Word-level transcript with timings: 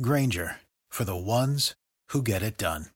Grainger 0.00 0.56
for 0.88 1.04
the 1.04 1.14
ones 1.14 1.74
who 2.08 2.22
get 2.22 2.42
it 2.42 2.56
done. 2.56 2.86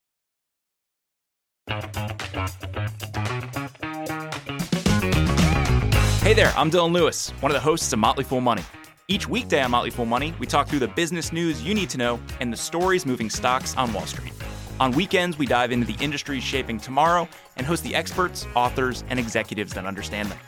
Hey 6.23 6.33
there, 6.33 6.55
I'm 6.57 6.71
Dylan 6.71 6.93
Lewis, 6.93 7.31
one 7.41 7.53
of 7.53 7.55
the 7.55 7.61
hosts 7.61 7.93
of 7.93 7.99
Motley 7.99 8.25
Fool 8.25 8.41
Money. 8.41 8.63
Each 9.09 9.29
weekday 9.29 9.63
on 9.63 9.73
Motley 9.73 9.91
Fool 9.91 10.07
Money, 10.07 10.33
we 10.39 10.47
talk 10.47 10.69
through 10.69 10.79
the 10.79 10.89
business 10.89 11.35
news 11.35 11.63
you 11.63 11.75
need 11.75 11.91
to 11.91 11.99
know 11.99 12.19
and 12.41 12.51
the 12.51 12.57
stories 12.57 13.05
moving 13.05 13.29
stocks 13.29 13.77
on 13.77 13.93
Wall 13.93 14.07
Street. 14.07 14.33
On 14.81 14.91
weekends, 14.93 15.37
we 15.37 15.45
dive 15.45 15.73
into 15.73 15.87
the 15.87 16.03
industries 16.03 16.43
shaping 16.43 16.81
tomorrow 16.81 17.29
and 17.57 17.67
host 17.67 17.85
the 17.85 17.95
experts, 17.95 18.47
authors, 18.57 19.05
and 19.11 19.19
executives 19.19 19.75
that 19.75 19.85
understand 19.85 20.31
them. 20.31 20.39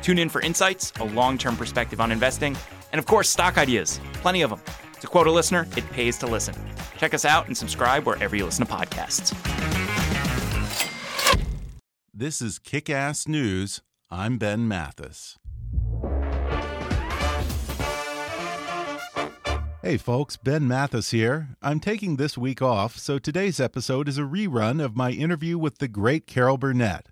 Tune 0.00 0.18
in 0.18 0.30
for 0.30 0.40
insights, 0.40 0.90
a 1.00 1.04
long 1.04 1.36
term 1.36 1.54
perspective 1.54 2.00
on 2.00 2.10
investing, 2.10 2.56
and 2.92 2.98
of 2.98 3.04
course, 3.04 3.28
stock 3.28 3.58
ideas. 3.58 4.00
Plenty 4.14 4.40
of 4.40 4.48
them. 4.48 4.60
To 5.00 5.06
quote 5.06 5.26
a 5.26 5.32
listener, 5.32 5.66
it 5.76 5.88
pays 5.90 6.18
to 6.18 6.26
listen. 6.26 6.54
Check 6.96 7.14
us 7.14 7.24
out 7.24 7.46
and 7.46 7.56
subscribe 7.56 8.04
wherever 8.04 8.34
you 8.34 8.44
listen 8.44 8.66
to 8.66 8.72
podcasts. 8.72 9.34
This 12.12 12.42
is 12.42 12.58
Kick 12.58 12.90
Ass 12.90 13.28
News. 13.28 13.80
I'm 14.10 14.38
Ben 14.38 14.66
Mathis. 14.66 15.38
Hey 19.80 19.96
folks, 19.96 20.36
Ben 20.36 20.66
Mathis 20.66 21.12
here. 21.12 21.50
I'm 21.62 21.78
taking 21.78 22.16
this 22.16 22.36
week 22.36 22.60
off, 22.60 22.98
so 22.98 23.18
today's 23.18 23.60
episode 23.60 24.08
is 24.08 24.18
a 24.18 24.22
rerun 24.22 24.84
of 24.84 24.96
my 24.96 25.12
interview 25.12 25.56
with 25.56 25.78
the 25.78 25.86
great 25.86 26.26
Carol 26.26 26.58
Burnett. 26.58 27.06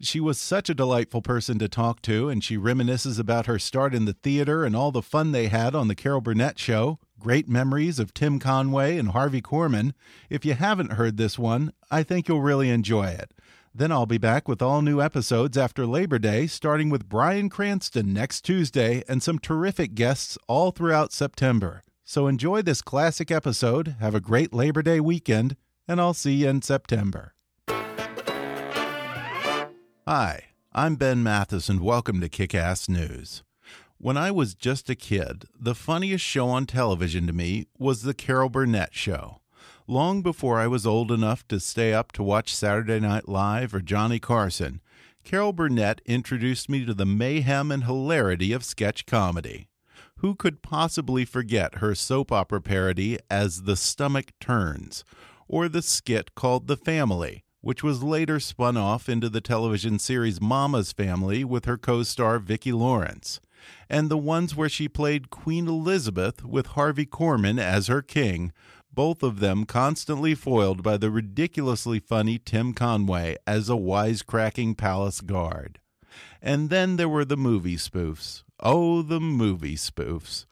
She 0.00 0.20
was 0.20 0.38
such 0.38 0.68
a 0.68 0.74
delightful 0.74 1.22
person 1.22 1.58
to 1.58 1.68
talk 1.68 2.02
to, 2.02 2.28
and 2.28 2.44
she 2.44 2.58
reminisces 2.58 3.18
about 3.18 3.46
her 3.46 3.58
start 3.58 3.94
in 3.94 4.04
the 4.04 4.12
theater 4.12 4.64
and 4.64 4.76
all 4.76 4.92
the 4.92 5.02
fun 5.02 5.32
they 5.32 5.48
had 5.48 5.74
on 5.74 5.88
The 5.88 5.94
Carol 5.94 6.20
Burnett 6.20 6.58
Show. 6.58 6.98
Great 7.20 7.50
memories 7.50 7.98
of 7.98 8.14
Tim 8.14 8.38
Conway 8.38 8.96
and 8.96 9.10
Harvey 9.10 9.42
Korman. 9.42 9.92
If 10.30 10.46
you 10.46 10.54
haven't 10.54 10.92
heard 10.92 11.18
this 11.18 11.38
one, 11.38 11.74
I 11.90 12.02
think 12.02 12.26
you'll 12.26 12.40
really 12.40 12.70
enjoy 12.70 13.08
it. 13.08 13.34
Then 13.74 13.92
I'll 13.92 14.06
be 14.06 14.16
back 14.16 14.48
with 14.48 14.62
all 14.62 14.80
new 14.80 15.02
episodes 15.02 15.58
after 15.58 15.86
Labor 15.86 16.18
Day, 16.18 16.46
starting 16.46 16.88
with 16.88 17.10
Bryan 17.10 17.50
Cranston 17.50 18.14
next 18.14 18.40
Tuesday 18.40 19.04
and 19.06 19.22
some 19.22 19.38
terrific 19.38 19.94
guests 19.94 20.38
all 20.48 20.70
throughout 20.70 21.12
September. 21.12 21.84
So 22.04 22.26
enjoy 22.26 22.62
this 22.62 22.80
classic 22.80 23.30
episode, 23.30 23.96
have 24.00 24.14
a 24.14 24.20
great 24.20 24.54
Labor 24.54 24.80
Day 24.80 24.98
weekend, 24.98 25.56
and 25.86 26.00
I'll 26.00 26.14
see 26.14 26.32
you 26.32 26.48
in 26.48 26.62
September. 26.62 27.34
Hi, 30.08 30.44
I'm 30.72 30.96
Ben 30.96 31.22
Mathis, 31.22 31.68
and 31.68 31.80
welcome 31.82 32.22
to 32.22 32.30
Kick 32.30 32.54
Ass 32.54 32.88
News. 32.88 33.42
When 34.02 34.16
I 34.16 34.30
was 34.30 34.54
just 34.54 34.88
a 34.88 34.94
kid, 34.94 35.44
the 35.54 35.74
funniest 35.74 36.24
show 36.24 36.48
on 36.48 36.64
television 36.64 37.26
to 37.26 37.34
me 37.34 37.66
was 37.78 38.00
The 38.00 38.14
Carol 38.14 38.48
Burnett 38.48 38.94
Show. 38.94 39.42
Long 39.86 40.22
before 40.22 40.58
I 40.58 40.68
was 40.68 40.86
old 40.86 41.12
enough 41.12 41.46
to 41.48 41.60
stay 41.60 41.92
up 41.92 42.10
to 42.12 42.22
watch 42.22 42.54
Saturday 42.54 42.98
Night 42.98 43.28
Live 43.28 43.74
or 43.74 43.82
Johnny 43.82 44.18
Carson, 44.18 44.80
Carol 45.22 45.52
Burnett 45.52 46.00
introduced 46.06 46.70
me 46.70 46.86
to 46.86 46.94
the 46.94 47.04
mayhem 47.04 47.70
and 47.70 47.84
hilarity 47.84 48.54
of 48.54 48.64
sketch 48.64 49.04
comedy. 49.04 49.68
Who 50.20 50.34
could 50.34 50.62
possibly 50.62 51.26
forget 51.26 51.74
her 51.74 51.94
soap 51.94 52.32
opera 52.32 52.62
parody 52.62 53.18
as 53.30 53.64
The 53.64 53.76
Stomach 53.76 54.32
Turns, 54.40 55.04
or 55.46 55.68
the 55.68 55.82
skit 55.82 56.34
called 56.34 56.68
The 56.68 56.78
Family, 56.78 57.44
which 57.60 57.82
was 57.82 58.02
later 58.02 58.40
spun 58.40 58.78
off 58.78 59.10
into 59.10 59.28
the 59.28 59.42
television 59.42 59.98
series 59.98 60.40
Mama's 60.40 60.90
Family 60.90 61.44
with 61.44 61.66
her 61.66 61.76
co 61.76 62.02
star 62.02 62.38
Vicki 62.38 62.72
Lawrence, 62.72 63.40
and 63.88 64.08
the 64.08 64.18
ones 64.18 64.56
where 64.56 64.68
she 64.68 64.88
played 64.88 65.30
Queen 65.30 65.68
Elizabeth 65.68 66.44
with 66.44 66.68
Harvey 66.68 67.06
Korman 67.06 67.60
as 67.60 67.86
her 67.86 68.02
king, 68.02 68.52
both 68.92 69.22
of 69.22 69.40
them 69.40 69.64
constantly 69.64 70.34
foiled 70.34 70.82
by 70.82 70.96
the 70.96 71.10
ridiculously 71.10 72.00
funny 72.00 72.38
Tim 72.38 72.72
Conway 72.74 73.36
as 73.46 73.68
a 73.68 73.74
wisecracking 73.74 74.76
palace 74.76 75.20
guard. 75.20 75.78
And 76.42 76.70
then 76.70 76.96
there 76.96 77.08
were 77.08 77.24
the 77.24 77.36
movie 77.36 77.76
spoofs. 77.76 78.42
Oh, 78.62 79.02
the 79.02 79.20
movie 79.20 79.76
spoofs. 79.76 80.46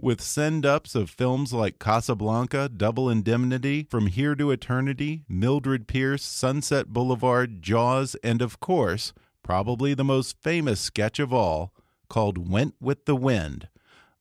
With 0.00 0.20
send 0.20 0.66
ups 0.66 0.94
of 0.94 1.10
films 1.10 1.52
like 1.52 1.78
Casablanca, 1.78 2.68
Double 2.68 3.08
Indemnity, 3.08 3.86
From 3.88 4.08
Here 4.08 4.34
to 4.34 4.50
Eternity, 4.50 5.24
Mildred 5.28 5.86
Pierce, 5.86 6.24
Sunset 6.24 6.88
Boulevard, 6.88 7.62
Jaws, 7.62 8.16
and 8.24 8.42
of 8.42 8.60
course, 8.60 9.12
probably 9.42 9.94
the 9.94 10.04
most 10.04 10.36
famous 10.42 10.80
sketch 10.80 11.18
of 11.18 11.32
all, 11.32 11.72
called 12.08 12.50
Went 12.50 12.74
with 12.80 13.04
the 13.04 13.16
Wind. 13.16 13.68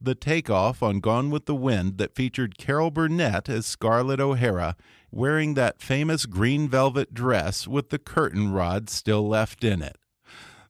The 0.02 0.16
takeoff 0.16 0.84
on 0.84 1.00
Gone 1.00 1.30
with 1.30 1.46
the 1.46 1.56
Wind 1.56 1.98
that 1.98 2.16
featured 2.16 2.58
Carol 2.58 2.92
Burnett 2.92 3.48
as 3.48 3.66
Scarlett 3.66 4.20
O'Hara 4.20 4.76
wearing 5.12 5.54
that 5.54 5.82
famous 5.82 6.26
green 6.26 6.68
velvet 6.68 7.14
dress 7.14 7.68
with 7.68 7.90
the 7.90 8.00
curtain 8.00 8.52
rod 8.52 8.90
still 8.90 9.28
left 9.28 9.64
in 9.64 9.82
it. 9.82 9.98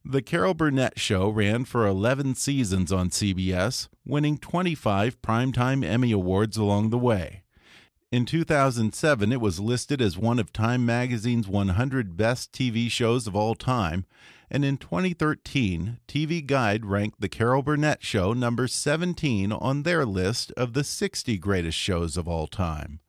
The 0.04 0.20
Carol 0.20 0.52
Burnett 0.52 0.98
Show 1.00 1.30
ran 1.30 1.64
for 1.64 1.86
11 1.86 2.34
seasons 2.34 2.92
on 2.92 3.08
CBS, 3.08 3.88
winning 4.04 4.36
25 4.36 5.22
Primetime 5.22 5.82
Emmy 5.82 6.12
Awards 6.12 6.58
along 6.58 6.90
the 6.90 6.98
way. 6.98 7.42
In 8.12 8.26
2007, 8.26 9.32
it 9.32 9.40
was 9.40 9.60
listed 9.60 10.02
as 10.02 10.18
one 10.18 10.38
of 10.38 10.52
Time 10.52 10.84
Magazine's 10.84 11.48
100 11.48 12.18
Best 12.18 12.52
TV 12.52 12.90
Shows 12.90 13.26
of 13.26 13.34
All 13.34 13.54
Time, 13.54 14.04
and 14.50 14.64
in 14.64 14.76
2013, 14.76 15.98
TV 16.06 16.44
Guide 16.44 16.84
ranked 16.84 17.20
The 17.20 17.28
Carol 17.28 17.62
Burnett 17.62 18.02
Show 18.02 18.32
number 18.32 18.68
17 18.68 19.52
on 19.52 19.82
their 19.82 20.04
list 20.04 20.52
of 20.52 20.72
the 20.72 20.84
60 20.84 21.38
greatest 21.38 21.78
shows 21.78 22.16
of 22.16 22.28
all 22.28 22.46
time. 22.46 23.00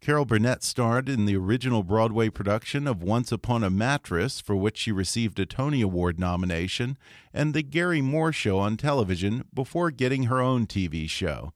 Carol 0.00 0.24
Burnett 0.24 0.62
starred 0.62 1.08
in 1.08 1.26
the 1.26 1.36
original 1.36 1.82
Broadway 1.82 2.28
production 2.28 2.86
of 2.86 3.02
Once 3.02 3.32
Upon 3.32 3.64
a 3.64 3.70
Mattress, 3.70 4.40
for 4.40 4.54
which 4.54 4.78
she 4.78 4.92
received 4.92 5.40
a 5.40 5.46
Tony 5.46 5.82
Award 5.82 6.20
nomination, 6.20 6.96
and 7.34 7.52
The 7.52 7.62
Garry 7.62 8.00
Moore 8.00 8.32
Show 8.32 8.58
on 8.58 8.76
television 8.76 9.44
before 9.52 9.90
getting 9.90 10.24
her 10.24 10.40
own 10.40 10.66
TV 10.66 11.10
show. 11.10 11.52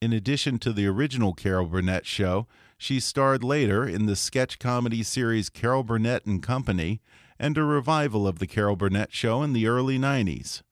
In 0.00 0.12
addition 0.12 0.58
to 0.60 0.72
the 0.72 0.86
original 0.86 1.32
Carol 1.32 1.66
Burnett 1.66 2.06
show, 2.06 2.46
she 2.78 3.00
starred 3.00 3.44
later 3.44 3.86
in 3.86 4.06
the 4.06 4.16
sketch 4.16 4.58
comedy 4.58 5.02
series 5.02 5.48
Carol 5.48 5.82
Burnett 5.82 6.24
and 6.24 6.42
Company 6.42 7.00
and 7.38 7.56
a 7.56 7.64
revival 7.64 8.26
of 8.26 8.38
the 8.38 8.46
Carol 8.46 8.76
Burnett 8.76 9.12
show 9.12 9.42
in 9.42 9.52
the 9.52 9.66
early 9.66 9.98
90s. 9.98 10.62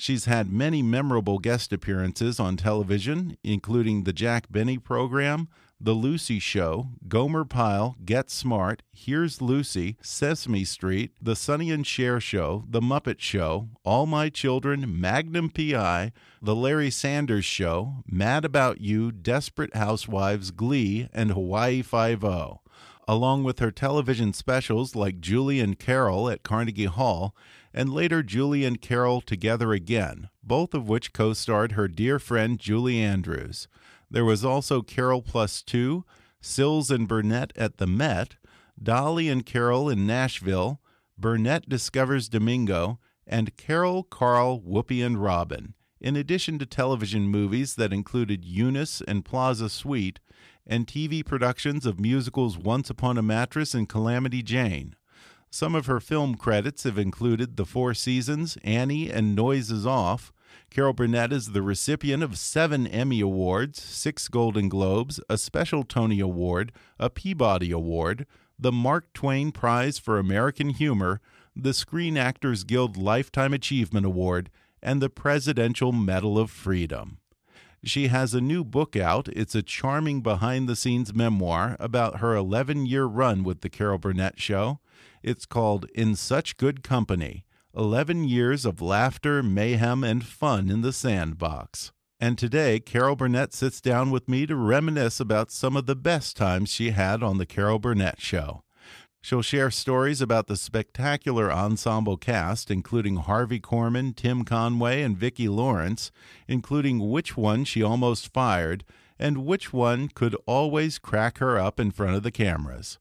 She's 0.00 0.26
had 0.26 0.52
many 0.52 0.80
memorable 0.80 1.40
guest 1.40 1.72
appearances 1.72 2.38
on 2.38 2.56
television, 2.56 3.36
including 3.42 4.04
the 4.04 4.12
Jack 4.12 4.46
Benny 4.48 4.78
program, 4.78 5.48
The 5.80 5.92
Lucy 5.92 6.38
Show, 6.38 6.90
Gomer 7.08 7.44
Pyle, 7.44 7.96
Get 8.04 8.30
Smart, 8.30 8.84
Here's 8.92 9.42
Lucy, 9.42 9.96
Sesame 10.00 10.62
Street, 10.64 11.10
The 11.20 11.34
Sonny 11.34 11.72
and 11.72 11.84
Cher 11.84 12.20
Show, 12.20 12.64
The 12.70 12.80
Muppet 12.80 13.18
Show, 13.18 13.70
All 13.84 14.06
My 14.06 14.28
Children, 14.28 15.00
Magnum 15.00 15.50
PI, 15.50 16.12
The 16.40 16.54
Larry 16.54 16.90
Sanders 16.90 17.44
Show, 17.44 18.04
Mad 18.06 18.44
About 18.44 18.80
You, 18.80 19.10
Desperate 19.10 19.74
Housewives, 19.74 20.52
Glee, 20.52 21.08
and 21.12 21.32
Hawaii 21.32 21.82
Five-O 21.82 22.60
along 23.08 23.42
with 23.42 23.58
her 23.58 23.70
television 23.70 24.34
specials 24.34 24.94
like 24.94 25.18
Julie 25.18 25.60
and 25.60 25.78
Carol 25.78 26.28
at 26.28 26.42
Carnegie 26.42 26.84
Hall 26.84 27.34
and 27.72 27.90
later 27.92 28.22
Julie 28.22 28.66
and 28.66 28.82
Carol 28.82 29.22
Together 29.22 29.72
Again, 29.72 30.28
both 30.44 30.74
of 30.74 30.88
which 30.88 31.14
co 31.14 31.32
starred 31.32 31.72
her 31.72 31.88
dear 31.88 32.18
friend 32.18 32.58
Julie 32.58 33.00
Andrews. 33.00 33.66
There 34.10 34.26
was 34.26 34.44
also 34.44 34.82
Carol 34.82 35.22
Plus 35.22 35.62
Two, 35.62 36.04
Sills 36.42 36.90
and 36.90 37.08
Burnett 37.08 37.52
at 37.56 37.78
the 37.78 37.86
Met, 37.86 38.36
Dolly 38.80 39.30
and 39.30 39.44
Carol 39.44 39.88
in 39.88 40.06
Nashville, 40.06 40.80
Burnett 41.16 41.68
Discovers 41.68 42.28
Domingo, 42.28 43.00
and 43.26 43.56
Carol, 43.56 44.02
Carl, 44.02 44.60
Whoopi, 44.60 45.04
and 45.04 45.22
Robin, 45.22 45.74
in 46.00 46.14
addition 46.14 46.58
to 46.58 46.66
television 46.66 47.22
movies 47.22 47.74
that 47.74 47.92
included 47.92 48.44
Eunice 48.44 49.00
and 49.08 49.24
Plaza 49.24 49.68
Suite, 49.68 50.20
and 50.68 50.86
TV 50.86 51.24
productions 51.24 51.86
of 51.86 51.98
musicals 51.98 52.58
Once 52.58 52.90
Upon 52.90 53.16
a 53.18 53.22
Mattress 53.22 53.74
and 53.74 53.88
Calamity 53.88 54.42
Jane. 54.42 54.94
Some 55.50 55.74
of 55.74 55.86
her 55.86 55.98
film 55.98 56.34
credits 56.34 56.84
have 56.84 56.98
included 56.98 57.56
The 57.56 57.64
Four 57.64 57.94
Seasons, 57.94 58.58
Annie, 58.62 59.10
and 59.10 59.34
Noises 59.34 59.86
Off, 59.86 60.32
Carol 60.70 60.92
Burnett 60.92 61.32
is 61.32 61.52
the 61.52 61.62
recipient 61.62 62.22
of 62.22 62.38
seven 62.38 62.86
Emmy 62.86 63.20
Awards, 63.20 63.82
six 63.82 64.28
Golden 64.28 64.68
Globes, 64.68 65.20
a 65.28 65.38
special 65.38 65.82
Tony 65.82 66.20
Award, 66.20 66.72
a 66.98 67.08
Peabody 67.08 67.70
Award, 67.70 68.26
the 68.58 68.72
Mark 68.72 69.12
Twain 69.14 69.50
Prize 69.50 69.98
for 69.98 70.18
American 70.18 70.70
Humor, 70.70 71.20
the 71.56 71.72
Screen 71.72 72.16
Actors 72.16 72.64
Guild 72.64 72.96
Lifetime 72.96 73.54
Achievement 73.54 74.04
Award, 74.04 74.50
and 74.82 75.00
the 75.00 75.10
Presidential 75.10 75.92
Medal 75.92 76.38
of 76.38 76.50
Freedom. 76.50 77.18
She 77.84 78.08
has 78.08 78.34
a 78.34 78.40
new 78.40 78.64
book 78.64 78.96
out. 78.96 79.28
It's 79.28 79.54
a 79.54 79.62
charming 79.62 80.20
behind 80.20 80.68
the 80.68 80.76
scenes 80.76 81.14
memoir 81.14 81.76
about 81.78 82.18
her 82.18 82.34
11 82.34 82.86
year 82.86 83.04
run 83.04 83.44
with 83.44 83.60
The 83.60 83.70
Carol 83.70 83.98
Burnett 83.98 84.40
Show. 84.40 84.80
It's 85.22 85.46
called 85.46 85.86
In 85.94 86.14
Such 86.16 86.56
Good 86.56 86.82
Company 86.82 87.44
11 87.76 88.24
Years 88.24 88.64
of 88.64 88.80
Laughter, 88.80 89.42
Mayhem, 89.42 90.02
and 90.02 90.24
Fun 90.24 90.70
in 90.70 90.80
the 90.80 90.92
Sandbox. 90.92 91.92
And 92.18 92.36
today, 92.36 92.80
Carol 92.80 93.14
Burnett 93.14 93.52
sits 93.52 93.80
down 93.80 94.10
with 94.10 94.28
me 94.28 94.46
to 94.46 94.56
reminisce 94.56 95.20
about 95.20 95.52
some 95.52 95.76
of 95.76 95.86
the 95.86 95.94
best 95.94 96.36
times 96.36 96.70
she 96.70 96.90
had 96.90 97.22
on 97.22 97.38
The 97.38 97.46
Carol 97.46 97.78
Burnett 97.78 98.20
Show. 98.20 98.62
She'll 99.28 99.42
share 99.42 99.70
stories 99.70 100.22
about 100.22 100.46
the 100.46 100.56
spectacular 100.56 101.52
ensemble 101.52 102.16
cast, 102.16 102.70
including 102.70 103.16
Harvey 103.16 103.60
Korman, 103.60 104.16
Tim 104.16 104.42
Conway, 104.42 105.02
and 105.02 105.18
Vicki 105.18 105.50
Lawrence, 105.50 106.10
including 106.46 107.10
which 107.10 107.36
one 107.36 107.64
she 107.64 107.82
almost 107.82 108.32
fired 108.32 108.86
and 109.18 109.44
which 109.44 109.70
one 109.70 110.08
could 110.08 110.34
always 110.46 110.98
crack 110.98 111.40
her 111.40 111.58
up 111.58 111.78
in 111.78 111.90
front 111.90 112.16
of 112.16 112.22
the 112.22 112.30
cameras. 112.30 112.96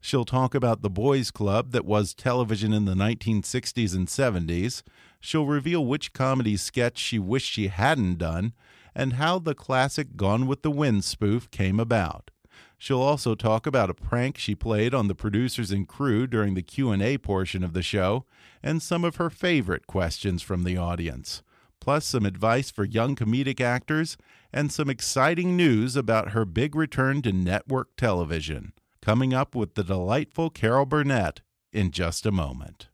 She'll 0.00 0.24
talk 0.24 0.52
about 0.52 0.82
the 0.82 0.90
boys' 0.90 1.30
club 1.30 1.70
that 1.70 1.84
was 1.84 2.12
television 2.12 2.72
in 2.72 2.84
the 2.84 2.94
1960s 2.94 3.94
and 3.94 4.08
70s. 4.08 4.82
She'll 5.20 5.46
reveal 5.46 5.86
which 5.86 6.12
comedy 6.12 6.56
sketch 6.56 6.98
she 6.98 7.20
wished 7.20 7.52
she 7.52 7.68
hadn't 7.68 8.18
done 8.18 8.52
and 8.96 9.12
how 9.12 9.38
the 9.38 9.54
classic 9.54 10.16
Gone 10.16 10.48
with 10.48 10.62
the 10.62 10.72
Wind 10.72 11.04
spoof 11.04 11.48
came 11.52 11.78
about. 11.78 12.32
She'll 12.78 13.02
also 13.02 13.34
talk 13.34 13.66
about 13.66 13.90
a 13.90 13.94
prank 13.94 14.38
she 14.38 14.54
played 14.54 14.94
on 14.94 15.08
the 15.08 15.14
producers 15.14 15.72
and 15.72 15.86
crew 15.86 16.28
during 16.28 16.54
the 16.54 16.62
Q&A 16.62 17.18
portion 17.18 17.64
of 17.64 17.72
the 17.72 17.82
show 17.82 18.24
and 18.62 18.80
some 18.80 19.04
of 19.04 19.16
her 19.16 19.28
favorite 19.28 19.88
questions 19.88 20.42
from 20.42 20.62
the 20.62 20.76
audience. 20.76 21.42
Plus 21.80 22.06
some 22.06 22.24
advice 22.24 22.70
for 22.70 22.84
young 22.84 23.16
comedic 23.16 23.60
actors 23.60 24.16
and 24.52 24.72
some 24.72 24.88
exciting 24.88 25.56
news 25.56 25.96
about 25.96 26.30
her 26.30 26.44
big 26.44 26.76
return 26.76 27.20
to 27.22 27.32
network 27.32 27.96
television. 27.96 28.72
Coming 29.02 29.34
up 29.34 29.54
with 29.54 29.74
the 29.74 29.84
delightful 29.84 30.48
Carol 30.48 30.86
Burnett 30.86 31.40
in 31.72 31.90
just 31.90 32.26
a 32.26 32.32
moment. 32.32 32.88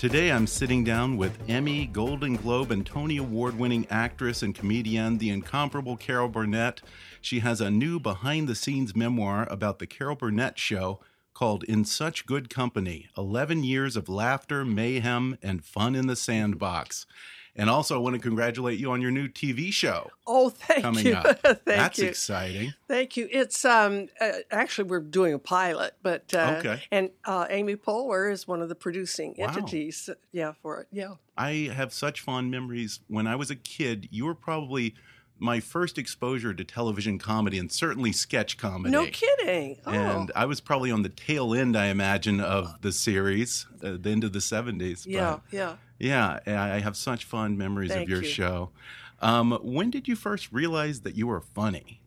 Today 0.00 0.32
I'm 0.32 0.46
sitting 0.46 0.82
down 0.82 1.18
with 1.18 1.36
Emmy, 1.46 1.84
Golden 1.84 2.36
Globe, 2.36 2.70
and 2.70 2.86
Tony 2.86 3.18
Award 3.18 3.58
winning 3.58 3.86
actress 3.90 4.42
and 4.42 4.54
comedian, 4.54 5.18
the 5.18 5.28
incomparable 5.28 5.98
Carol 5.98 6.30
Burnett. 6.30 6.80
She 7.20 7.40
has 7.40 7.60
a 7.60 7.70
new 7.70 8.00
behind 8.00 8.48
the 8.48 8.54
scenes 8.54 8.96
memoir 8.96 9.46
about 9.50 9.78
the 9.78 9.86
Carol 9.86 10.16
Burnett 10.16 10.58
Show 10.58 11.00
called 11.34 11.64
In 11.64 11.84
Such 11.84 12.24
Good 12.24 12.48
Company 12.48 13.10
11 13.14 13.62
Years 13.62 13.94
of 13.94 14.08
Laughter, 14.08 14.64
Mayhem, 14.64 15.36
and 15.42 15.62
Fun 15.62 15.94
in 15.94 16.06
the 16.06 16.16
Sandbox. 16.16 17.04
And 17.56 17.68
also, 17.68 17.96
I 17.96 17.98
want 17.98 18.14
to 18.14 18.20
congratulate 18.22 18.78
you 18.78 18.90
on 18.92 19.02
your 19.02 19.10
new 19.10 19.28
TV 19.28 19.72
show. 19.72 20.10
Oh, 20.26 20.48
thank 20.50 20.82
coming 20.82 21.06
you. 21.06 21.14
Up. 21.14 21.38
thank 21.42 21.64
That's 21.64 21.98
you. 21.98 22.08
exciting. 22.08 22.72
Thank 22.88 23.16
you. 23.16 23.28
It's 23.30 23.64
um 23.64 24.08
uh, 24.20 24.30
actually 24.50 24.88
we're 24.88 25.00
doing 25.00 25.34
a 25.34 25.38
pilot, 25.38 25.94
but 26.02 26.32
uh, 26.34 26.56
Okay. 26.58 26.82
And 26.90 27.10
uh, 27.24 27.46
Amy 27.50 27.76
Poehler 27.76 28.32
is 28.32 28.46
one 28.46 28.62
of 28.62 28.68
the 28.68 28.74
producing 28.74 29.34
Wow. 29.36 29.48
entities. 29.48 30.08
Yeah, 30.32 30.52
for 30.62 30.80
it. 30.82 30.86
Yeah. 30.92 31.14
I 31.36 31.70
have 31.74 31.92
such 31.92 32.20
fond 32.20 32.50
memories. 32.50 33.00
When 33.08 33.26
I 33.26 33.36
was 33.36 33.50
a 33.50 33.56
kid, 33.56 34.08
you 34.10 34.24
were 34.26 34.34
probably 34.34 34.94
my 35.42 35.58
first 35.58 35.96
exposure 35.96 36.52
to 36.52 36.62
television 36.64 37.18
comedy 37.18 37.58
and 37.58 37.72
certainly 37.72 38.12
sketch 38.12 38.58
comedy. 38.58 38.92
No 38.92 39.06
kidding. 39.06 39.78
Oh. 39.86 39.90
And 39.90 40.30
I 40.36 40.44
was 40.44 40.60
probably 40.60 40.90
on 40.90 41.02
the 41.02 41.08
tail 41.08 41.54
end, 41.54 41.76
I 41.78 41.86
imagine, 41.86 42.40
of 42.40 42.80
the 42.82 42.92
series, 42.92 43.66
uh, 43.82 43.96
the 43.98 44.10
end 44.10 44.22
of 44.22 44.34
the 44.34 44.38
70s. 44.38 45.06
yeah, 45.06 45.38
But 45.50 45.56
yeah. 45.56 45.76
Yeah, 46.00 46.40
I 46.46 46.76
I 46.76 46.78
have 46.80 46.96
such 46.96 47.24
fond 47.24 47.58
memories 47.58 47.90
Thank 47.90 48.04
of 48.04 48.08
your 48.08 48.22
you. 48.22 48.28
show. 48.28 48.70
Um, 49.20 49.58
when 49.62 49.90
did 49.90 50.08
you 50.08 50.16
first 50.16 50.50
realize 50.50 51.00
that 51.02 51.14
you 51.14 51.26
were 51.26 51.40
funny? 51.40 52.00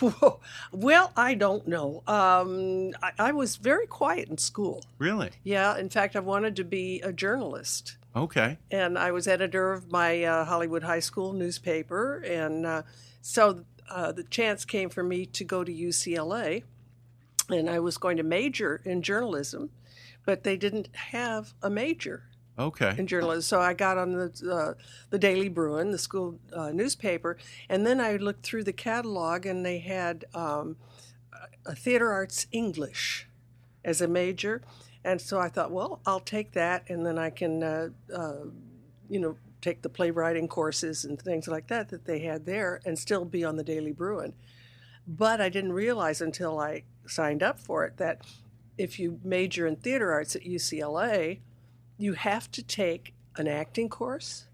Well, 0.72 1.12
I 1.16 1.34
don't 1.34 1.66
know. 1.66 2.02
Um, 2.06 2.92
I, 3.02 3.12
I 3.18 3.32
was 3.32 3.56
very 3.56 3.86
quiet 3.86 4.28
in 4.28 4.38
school. 4.38 4.84
Really? 4.98 5.30
Yeah. 5.42 5.76
In 5.76 5.88
fact, 5.88 6.14
I 6.14 6.20
wanted 6.20 6.54
to 6.56 6.64
be 6.64 7.00
a 7.00 7.12
journalist. 7.12 7.96
Okay. 8.16 8.58
and 8.70 8.98
I 8.98 9.12
was 9.12 9.28
editor 9.28 9.72
of 9.72 9.92
my 9.92 10.24
uh, 10.24 10.44
Hollywood 10.44 10.82
High 10.82 10.98
School 11.00 11.32
newspaper, 11.32 12.16
and 12.18 12.66
uh, 12.66 12.82
so 13.22 13.64
uh, 13.88 14.10
the 14.10 14.24
chance 14.24 14.64
came 14.64 14.88
for 14.88 15.04
me 15.04 15.24
to 15.26 15.44
go 15.44 15.62
to 15.62 15.72
UCLA, 15.72 16.64
and 17.48 17.70
I 17.70 17.78
was 17.78 17.96
going 17.96 18.16
to 18.16 18.24
major 18.24 18.80
in 18.84 19.02
journalism, 19.02 19.70
but 20.24 20.42
they 20.42 20.56
didn't 20.56 20.88
have 20.94 21.54
a 21.62 21.70
major 21.70 22.24
Okay. 22.58 22.94
in 22.98 23.06
journalism, 23.06 23.42
so 23.42 23.60
I 23.60 23.72
got 23.72 23.98
on 23.98 24.12
the 24.12 24.50
uh, 24.52 24.82
the 25.10 25.18
Daily 25.18 25.48
Bruin, 25.48 25.92
the 25.92 25.98
school 25.98 26.40
uh, 26.52 26.70
newspaper, 26.70 27.38
and 27.68 27.86
then 27.86 28.00
I 28.00 28.16
looked 28.16 28.44
through 28.44 28.64
the 28.64 28.72
catalog, 28.72 29.46
and 29.46 29.64
they 29.64 29.78
had 29.78 30.24
um, 30.34 30.76
a 31.64 31.74
theater 31.74 32.12
arts 32.12 32.46
English 32.50 33.28
as 33.84 34.00
a 34.00 34.08
major, 34.08 34.62
and 35.04 35.20
so 35.20 35.38
I 35.38 35.48
thought, 35.48 35.70
well, 35.70 36.00
I'll 36.04 36.20
take 36.20 36.52
that, 36.52 36.90
and 36.90 37.06
then 37.06 37.16
I 37.16 37.30
can, 37.30 37.62
uh, 37.62 37.88
uh, 38.12 38.46
you 39.08 39.20
know, 39.20 39.36
take 39.60 39.82
the 39.82 39.88
playwriting 39.88 40.48
courses 40.48 41.04
and 41.04 41.20
things 41.20 41.46
like 41.46 41.68
that 41.68 41.88
that 41.90 42.06
they 42.06 42.20
had 42.20 42.44
there, 42.44 42.80
and 42.84 42.98
still 42.98 43.24
be 43.24 43.44
on 43.44 43.56
the 43.56 43.64
Daily 43.64 43.92
Bruin. 43.92 44.34
But 45.06 45.40
I 45.40 45.48
didn't 45.48 45.72
realize 45.72 46.20
until 46.20 46.58
I 46.58 46.82
signed 47.06 47.42
up 47.42 47.58
for 47.58 47.84
it 47.84 47.96
that 47.98 48.22
if 48.76 48.98
you 48.98 49.20
major 49.24 49.66
in 49.66 49.76
theater 49.76 50.12
arts 50.12 50.36
at 50.36 50.42
UCLA, 50.42 51.40
you 51.98 52.14
have 52.14 52.50
to 52.52 52.62
take 52.62 53.12
an 53.36 53.46
acting 53.48 53.88
course, 53.88 54.46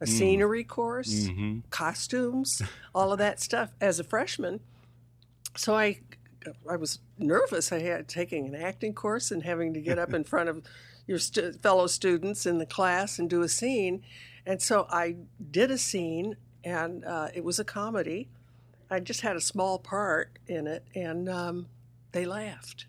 a 0.00 0.06
scenery 0.06 0.64
course, 0.64 1.28
hmm 1.28 1.58
costumes, 1.70 2.62
all 2.94 3.12
of 3.12 3.18
that 3.18 3.40
stuff 3.48 3.70
as 3.80 4.00
a 4.00 4.04
freshman. 4.04 4.60
So 5.56 5.74
I, 5.74 6.00
I 6.68 6.76
was 6.76 7.00
nervous. 7.18 7.72
I 7.72 7.80
had 7.80 8.08
taking 8.08 8.46
an 8.46 8.54
acting 8.54 8.94
course 8.94 9.30
and 9.30 9.42
having 9.42 9.74
to 9.74 9.80
get 9.80 9.98
up 9.98 10.14
in 10.14 10.24
front 10.24 10.48
of 10.48 10.62
your 11.06 11.18
stu- 11.18 11.52
fellow 11.54 11.86
students 11.86 12.46
in 12.46 12.58
the 12.58 12.66
class 12.66 13.18
and 13.18 13.28
do 13.28 13.42
a 13.42 13.48
scene. 13.48 14.02
And 14.46 14.62
so 14.62 14.86
I 14.90 15.16
did 15.50 15.70
a 15.70 15.78
scene, 15.78 16.36
and 16.64 17.04
uh, 17.04 17.28
it 17.34 17.44
was 17.44 17.58
a 17.58 17.64
comedy. 17.64 18.28
I 18.90 19.00
just 19.00 19.20
had 19.20 19.36
a 19.36 19.40
small 19.40 19.78
part 19.78 20.38
in 20.46 20.66
it, 20.66 20.84
and 20.94 21.28
um, 21.28 21.66
they 22.12 22.24
laughed. 22.24 22.86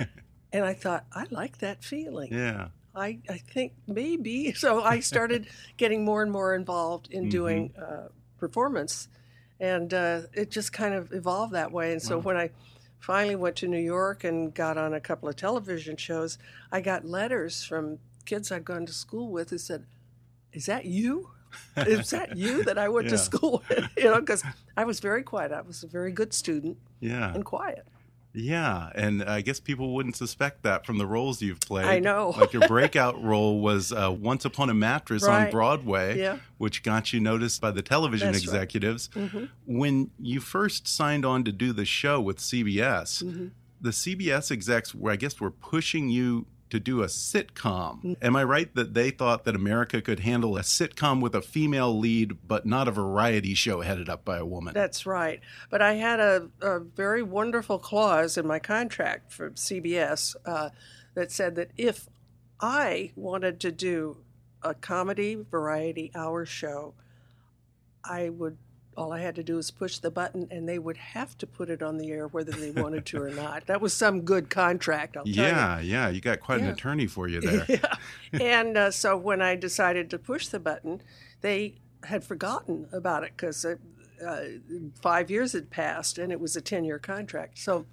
and 0.52 0.64
I 0.64 0.74
thought, 0.74 1.04
I 1.12 1.26
like 1.30 1.58
that 1.58 1.84
feeling. 1.84 2.32
Yeah. 2.32 2.68
I, 2.94 3.18
I 3.28 3.38
think 3.38 3.72
maybe. 3.86 4.52
So 4.56 4.82
I 4.82 5.00
started 5.00 5.46
getting 5.76 6.04
more 6.04 6.22
and 6.22 6.30
more 6.30 6.54
involved 6.54 7.08
in 7.10 7.28
doing 7.28 7.72
uh, 7.76 8.08
performance. 8.38 9.08
And 9.60 9.94
uh, 9.94 10.22
it 10.34 10.50
just 10.50 10.72
kind 10.72 10.94
of 10.94 11.12
evolved 11.12 11.52
that 11.54 11.70
way. 11.72 11.92
And 11.92 12.02
so 12.02 12.18
when 12.18 12.36
I 12.36 12.50
finally 12.98 13.36
went 13.36 13.56
to 13.56 13.68
New 13.68 13.78
York 13.78 14.24
and 14.24 14.52
got 14.52 14.76
on 14.76 14.92
a 14.94 15.00
couple 15.00 15.28
of 15.28 15.36
television 15.36 15.96
shows, 15.96 16.36
I 16.72 16.80
got 16.80 17.04
letters 17.04 17.64
from 17.64 17.98
kids 18.24 18.50
I'd 18.50 18.64
gone 18.64 18.86
to 18.86 18.92
school 18.92 19.30
with 19.30 19.50
who 19.50 19.58
said, 19.58 19.86
Is 20.52 20.66
that 20.66 20.84
you? 20.84 21.30
Is 21.76 22.10
that 22.10 22.36
you 22.36 22.64
that 22.64 22.76
I 22.78 22.88
went 22.88 23.06
Yeah. 23.06 23.10
to 23.12 23.18
school 23.18 23.62
with? 23.68 23.88
You 23.96 24.04
know, 24.04 24.20
because 24.20 24.42
I 24.76 24.84
was 24.84 24.98
very 25.00 25.22
quiet. 25.22 25.52
I 25.52 25.60
was 25.60 25.82
a 25.84 25.86
very 25.88 26.10
good 26.10 26.32
student 26.34 26.78
Yeah. 27.00 27.32
and 27.32 27.44
quiet. 27.44 27.86
Yeah, 28.34 28.90
and 28.94 29.22
I 29.22 29.42
guess 29.42 29.60
people 29.60 29.94
wouldn't 29.94 30.16
suspect 30.16 30.62
that 30.62 30.86
from 30.86 30.96
the 30.98 31.06
roles 31.06 31.42
you've 31.42 31.60
played. 31.60 31.84
I 31.86 31.98
know. 31.98 32.34
like 32.38 32.52
your 32.52 32.66
breakout 32.68 33.22
role 33.22 33.60
was 33.60 33.92
uh, 33.92 34.10
Once 34.10 34.44
Upon 34.44 34.70
a 34.70 34.74
Mattress 34.74 35.24
on 35.24 35.50
Broadway, 35.50 36.18
Yeah. 36.18 36.38
which 36.58 36.82
got 36.82 37.12
you 37.12 37.20
noticed 37.20 37.60
by 37.60 37.70
the 37.70 37.82
television 37.82 38.32
That's 38.32 38.46
right. 38.46 38.54
executives. 38.54 39.08
Mm-hmm. 39.14 39.44
When 39.66 40.10
you 40.18 40.40
first 40.40 40.88
signed 40.88 41.24
on 41.26 41.44
to 41.44 41.52
do 41.52 41.72
the 41.72 41.84
show 41.84 42.20
with 42.20 42.38
CBS, 42.38 43.22
Mm-hmm. 43.22 43.46
the 43.80 43.90
CBS 43.90 44.50
execs 44.50 44.94
were, 44.94 45.10
I 45.10 45.16
guess, 45.16 45.38
were 45.40 45.50
pushing 45.50 46.08
you 46.08 46.46
to 46.72 46.80
do 46.80 47.02
a 47.02 47.06
sitcom. 47.06 48.16
Am 48.22 48.34
I 48.34 48.44
right 48.44 48.74
that 48.74 48.94
they 48.94 49.10
thought 49.10 49.44
that 49.44 49.54
America 49.54 50.00
could 50.00 50.20
handle 50.20 50.56
a 50.56 50.62
sitcom 50.62 51.20
with 51.20 51.34
a 51.34 51.42
female 51.42 51.98
lead, 51.98 52.48
but 52.48 52.64
not 52.64 52.88
a 52.88 52.90
variety 52.90 53.52
show 53.52 53.82
headed 53.82 54.08
up 54.08 54.24
by 54.24 54.38
a 54.38 54.46
woman? 54.46 54.72
That's 54.72 55.04
right. 55.04 55.40
But 55.68 55.82
I 55.82 55.94
had 55.96 56.18
a, 56.18 56.48
a 56.62 56.80
very 56.80 57.22
wonderful 57.22 57.78
clause 57.78 58.38
in 58.38 58.46
my 58.46 58.58
contract 58.58 59.32
for 59.34 59.50
CBS 59.50 60.34
uh, 60.46 60.70
that 61.12 61.30
said 61.30 61.56
that 61.56 61.72
if 61.76 62.08
I 62.58 63.12
wanted 63.16 63.60
to 63.60 63.70
do 63.70 64.16
a 64.62 64.72
comedy 64.72 65.44
variety 65.50 66.10
hour 66.14 66.46
show, 66.46 66.94
I 68.02 68.30
would 68.30 68.56
all 68.96 69.12
I 69.12 69.20
had 69.20 69.34
to 69.36 69.42
do 69.42 69.56
was 69.56 69.70
push 69.70 69.98
the 69.98 70.10
button 70.10 70.48
and 70.50 70.68
they 70.68 70.78
would 70.78 70.96
have 70.98 71.36
to 71.38 71.46
put 71.46 71.70
it 71.70 71.82
on 71.82 71.98
the 71.98 72.10
air 72.10 72.26
whether 72.28 72.52
they 72.52 72.70
wanted 72.70 73.06
to 73.06 73.22
or 73.22 73.30
not. 73.44 73.66
That 73.66 73.80
was 73.80 73.92
some 73.92 74.22
good 74.22 74.50
contract, 74.50 75.16
I'll 75.16 75.24
tell 75.24 75.32
Yeah, 75.34 75.80
you. 75.80 75.90
yeah. 75.92 76.08
You 76.10 76.20
got 76.20 76.40
quite 76.40 76.60
an 76.60 76.68
attorney 76.68 77.06
for 77.06 77.28
you 77.28 77.40
there. 77.48 77.64
yeah. 77.68 77.94
And 78.40 78.76
uh, 78.76 78.90
so 78.90 79.16
when 79.16 79.40
I 79.42 79.56
decided 79.56 80.10
to 80.10 80.18
push 80.18 80.48
the 80.48 80.60
button, 80.60 81.00
they 81.40 81.76
had 82.04 82.24
forgotten 82.24 82.86
about 82.92 83.24
it 83.24 83.32
because 83.36 83.64
uh, 83.64 83.76
uh, 84.26 84.44
five 85.00 85.30
years 85.30 85.52
had 85.52 85.70
passed 85.70 86.18
and 86.18 86.30
it 86.32 86.40
was 86.40 86.54
a 86.56 86.60
10 86.60 86.84
year 86.84 86.98
contract. 86.98 87.58
So 87.58 87.86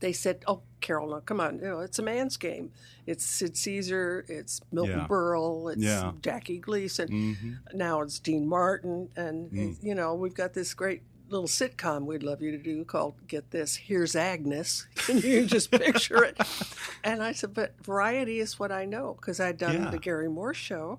they 0.00 0.12
said, 0.12 0.42
Oh, 0.46 0.62
Carol, 0.80 1.08
no, 1.10 1.20
come 1.20 1.40
on. 1.40 1.58
You 1.58 1.64
know, 1.66 1.80
it's 1.80 1.98
a 1.98 2.02
man's 2.02 2.36
game. 2.36 2.72
It's 3.06 3.24
Sid 3.24 3.56
Caesar, 3.56 4.24
it's 4.28 4.60
Milton 4.72 4.98
Yeah. 5.00 5.06
Berle, 5.06 5.72
it's 5.72 5.82
Yeah. 5.82 6.12
Jackie 6.22 6.58
Gleason. 6.58 7.08
hmm 7.08 7.52
Now 7.74 8.00
it's 8.02 8.18
Dean 8.18 8.46
Martin. 8.48 9.08
And, 9.16 9.50
Mm. 9.50 9.76
you 9.82 9.94
know, 9.94 10.14
we've 10.14 10.34
got 10.34 10.54
this 10.54 10.72
great 10.74 11.02
little 11.28 11.46
sitcom 11.48 12.06
we'd 12.06 12.22
love 12.24 12.42
you 12.42 12.50
to 12.50 12.58
do 12.58 12.84
called 12.84 13.14
Get 13.28 13.50
This 13.52 13.76
Here's 13.76 14.16
Agnes. 14.16 14.86
Can 14.96 15.18
you 15.18 15.44
just 15.46 15.70
picture 15.70 16.24
it. 16.24 16.36
And 17.04 17.22
I 17.22 17.32
said, 17.32 17.54
but 17.54 17.74
variety 17.82 18.40
is 18.40 18.58
what 18.58 18.70
I 18.70 18.84
know 18.84 19.14
because 19.14 19.40
I'd 19.40 19.56
done 19.56 19.84
Yeah. 19.84 19.90
the 19.90 19.98
Garry 19.98 20.28
Moore 20.28 20.52
show. 20.54 20.98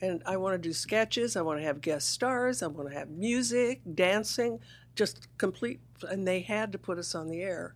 And 0.00 0.22
I 0.26 0.36
want 0.36 0.54
to 0.54 0.58
do 0.68 0.72
sketches. 0.72 1.36
I 1.36 1.42
want 1.42 1.60
to 1.60 1.64
have 1.64 1.80
guest 1.80 2.08
stars. 2.10 2.62
I 2.62 2.66
want 2.68 2.88
to 2.90 2.94
have 2.98 3.08
music, 3.10 3.82
dancing, 3.94 4.60
just 4.96 5.28
complete. 5.38 5.80
And 6.08 6.26
they 6.26 6.40
had 6.40 6.72
to 6.72 6.78
put 6.78 6.98
us 6.98 7.14
on 7.14 7.28
the 7.28 7.42
air. 7.42 7.74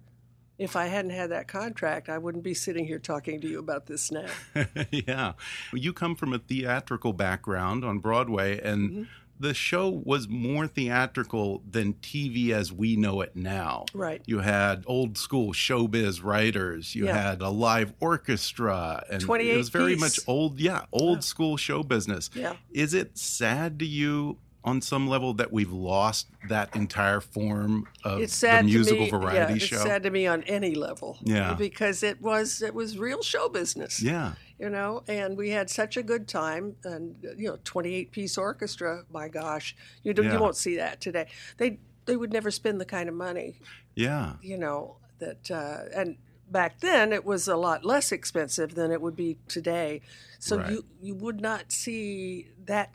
If 0.59 0.75
I 0.77 0.87
hadn't 0.87 1.11
had 1.11 1.31
that 1.31 1.49
contract, 1.49 2.09
I 2.09 2.17
wouldn't 2.19 2.45
be 2.45 2.55
sitting 2.55 2.87
here 2.87 2.99
talking 2.99 3.41
to 3.43 3.49
you 3.49 3.59
about 3.59 3.87
this 3.87 4.11
now. 4.11 4.27
yeah. 4.91 5.33
You 5.73 5.93
come 5.93 6.15
from 6.17 6.33
a 6.33 6.39
theatrical 6.39 7.13
background 7.13 7.85
on 7.85 7.99
Broadway, 7.99 8.61
and 8.63 8.91
Mm-hmm. 8.91 9.03
the 9.39 9.53
show 9.53 9.91
was 9.91 10.29
more 10.31 10.67
theatrical 10.67 11.63
than 11.71 11.93
TV 11.95 12.53
as 12.53 12.73
we 12.73 12.97
know 12.97 13.21
it 13.21 13.37
now. 13.37 13.85
Right. 13.93 14.23
You 14.25 14.39
had 14.39 14.83
old 14.87 15.19
school 15.19 15.53
showbiz 15.53 16.25
writers, 16.25 16.95
you 16.95 17.05
Yeah. 17.05 17.19
had 17.31 17.43
a 17.43 17.51
live 17.51 17.93
orchestra, 18.01 19.05
and 19.11 19.23
it 19.23 19.57
was 19.59 19.69
very 19.69 19.93
piece. 19.93 20.01
much 20.01 20.19
old, 20.27 20.59
yeah, 20.59 20.87
old 20.91 21.23
school 21.23 21.59
show 21.59 21.83
business. 21.83 22.31
Yeah. 22.35 22.55
Is 22.71 22.95
it 22.95 23.19
sad 23.19 23.79
to 23.81 23.85
you? 23.87 24.39
On 24.67 24.81
some 24.83 25.07
level, 25.07 25.33
that 25.35 25.53
we've 25.53 25.71
lost 25.73 26.27
that 26.49 26.75
entire 26.75 27.21
form 27.21 27.87
of 28.03 28.21
it's 28.21 28.35
sad 28.35 28.65
the 28.65 28.69
musical 28.69 29.07
to 29.07 29.13
me, 29.13 29.19
variety 29.25 29.53
yeah, 29.55 29.59
show. 29.59 29.77
It's 29.77 29.85
sad 29.85 30.03
to 30.03 30.11
me 30.11 30.27
on 30.27 30.43
any 30.43 30.75
level. 30.75 31.19
Yeah. 31.23 31.55
Because 31.55 32.03
it 32.03 32.21
was 32.21 32.61
it 32.63 32.75
was 32.75 32.99
real 32.99 33.23
show 33.23 33.49
business. 33.49 34.03
yeah, 34.03 34.33
you 34.59 34.69
know 34.69 35.05
and 35.07 35.37
we 35.37 35.51
had 35.51 35.71
such 35.71 35.97
a 35.97 36.03
good 36.03 36.27
time 36.27 36.75
and 36.83 37.15
you 37.39 37.49
know 37.49 37.59
28 37.63 38.11
piece 38.11 38.37
orchestra 38.37 39.05
my 39.13 39.29
gosh 39.29 39.77
you 40.03 40.13
don't, 40.13 40.25
Yeah. 40.27 40.33
you 40.35 40.41
won't 40.41 40.57
see 40.57 40.77
that 40.77 41.01
today 41.01 41.27
they 41.59 41.79
they 42.07 42.17
would 42.17 42.33
never 42.33 42.51
spend 42.51 42.81
the 42.81 42.85
kind 42.87 43.09
of 43.09 43.15
money 43.15 43.61
yeah, 43.95 44.35
you 44.43 44.59
know 44.59 44.97
that 45.21 45.51
uh, 45.51 45.85
and 45.99 46.17
back 46.51 46.81
then 46.81 47.13
it 47.13 47.25
was 47.25 47.49
a 47.49 47.57
lot 47.57 47.85
less 47.85 48.13
expensive 48.13 48.75
than 48.75 48.91
it 48.91 49.01
would 49.01 49.15
be 49.17 49.37
today 49.49 50.01
so 50.39 50.57
Right. 50.59 50.71
you 50.71 50.85
you 51.03 51.15
would 51.15 51.41
not 51.41 51.71
see 51.71 52.49
that 52.67 52.91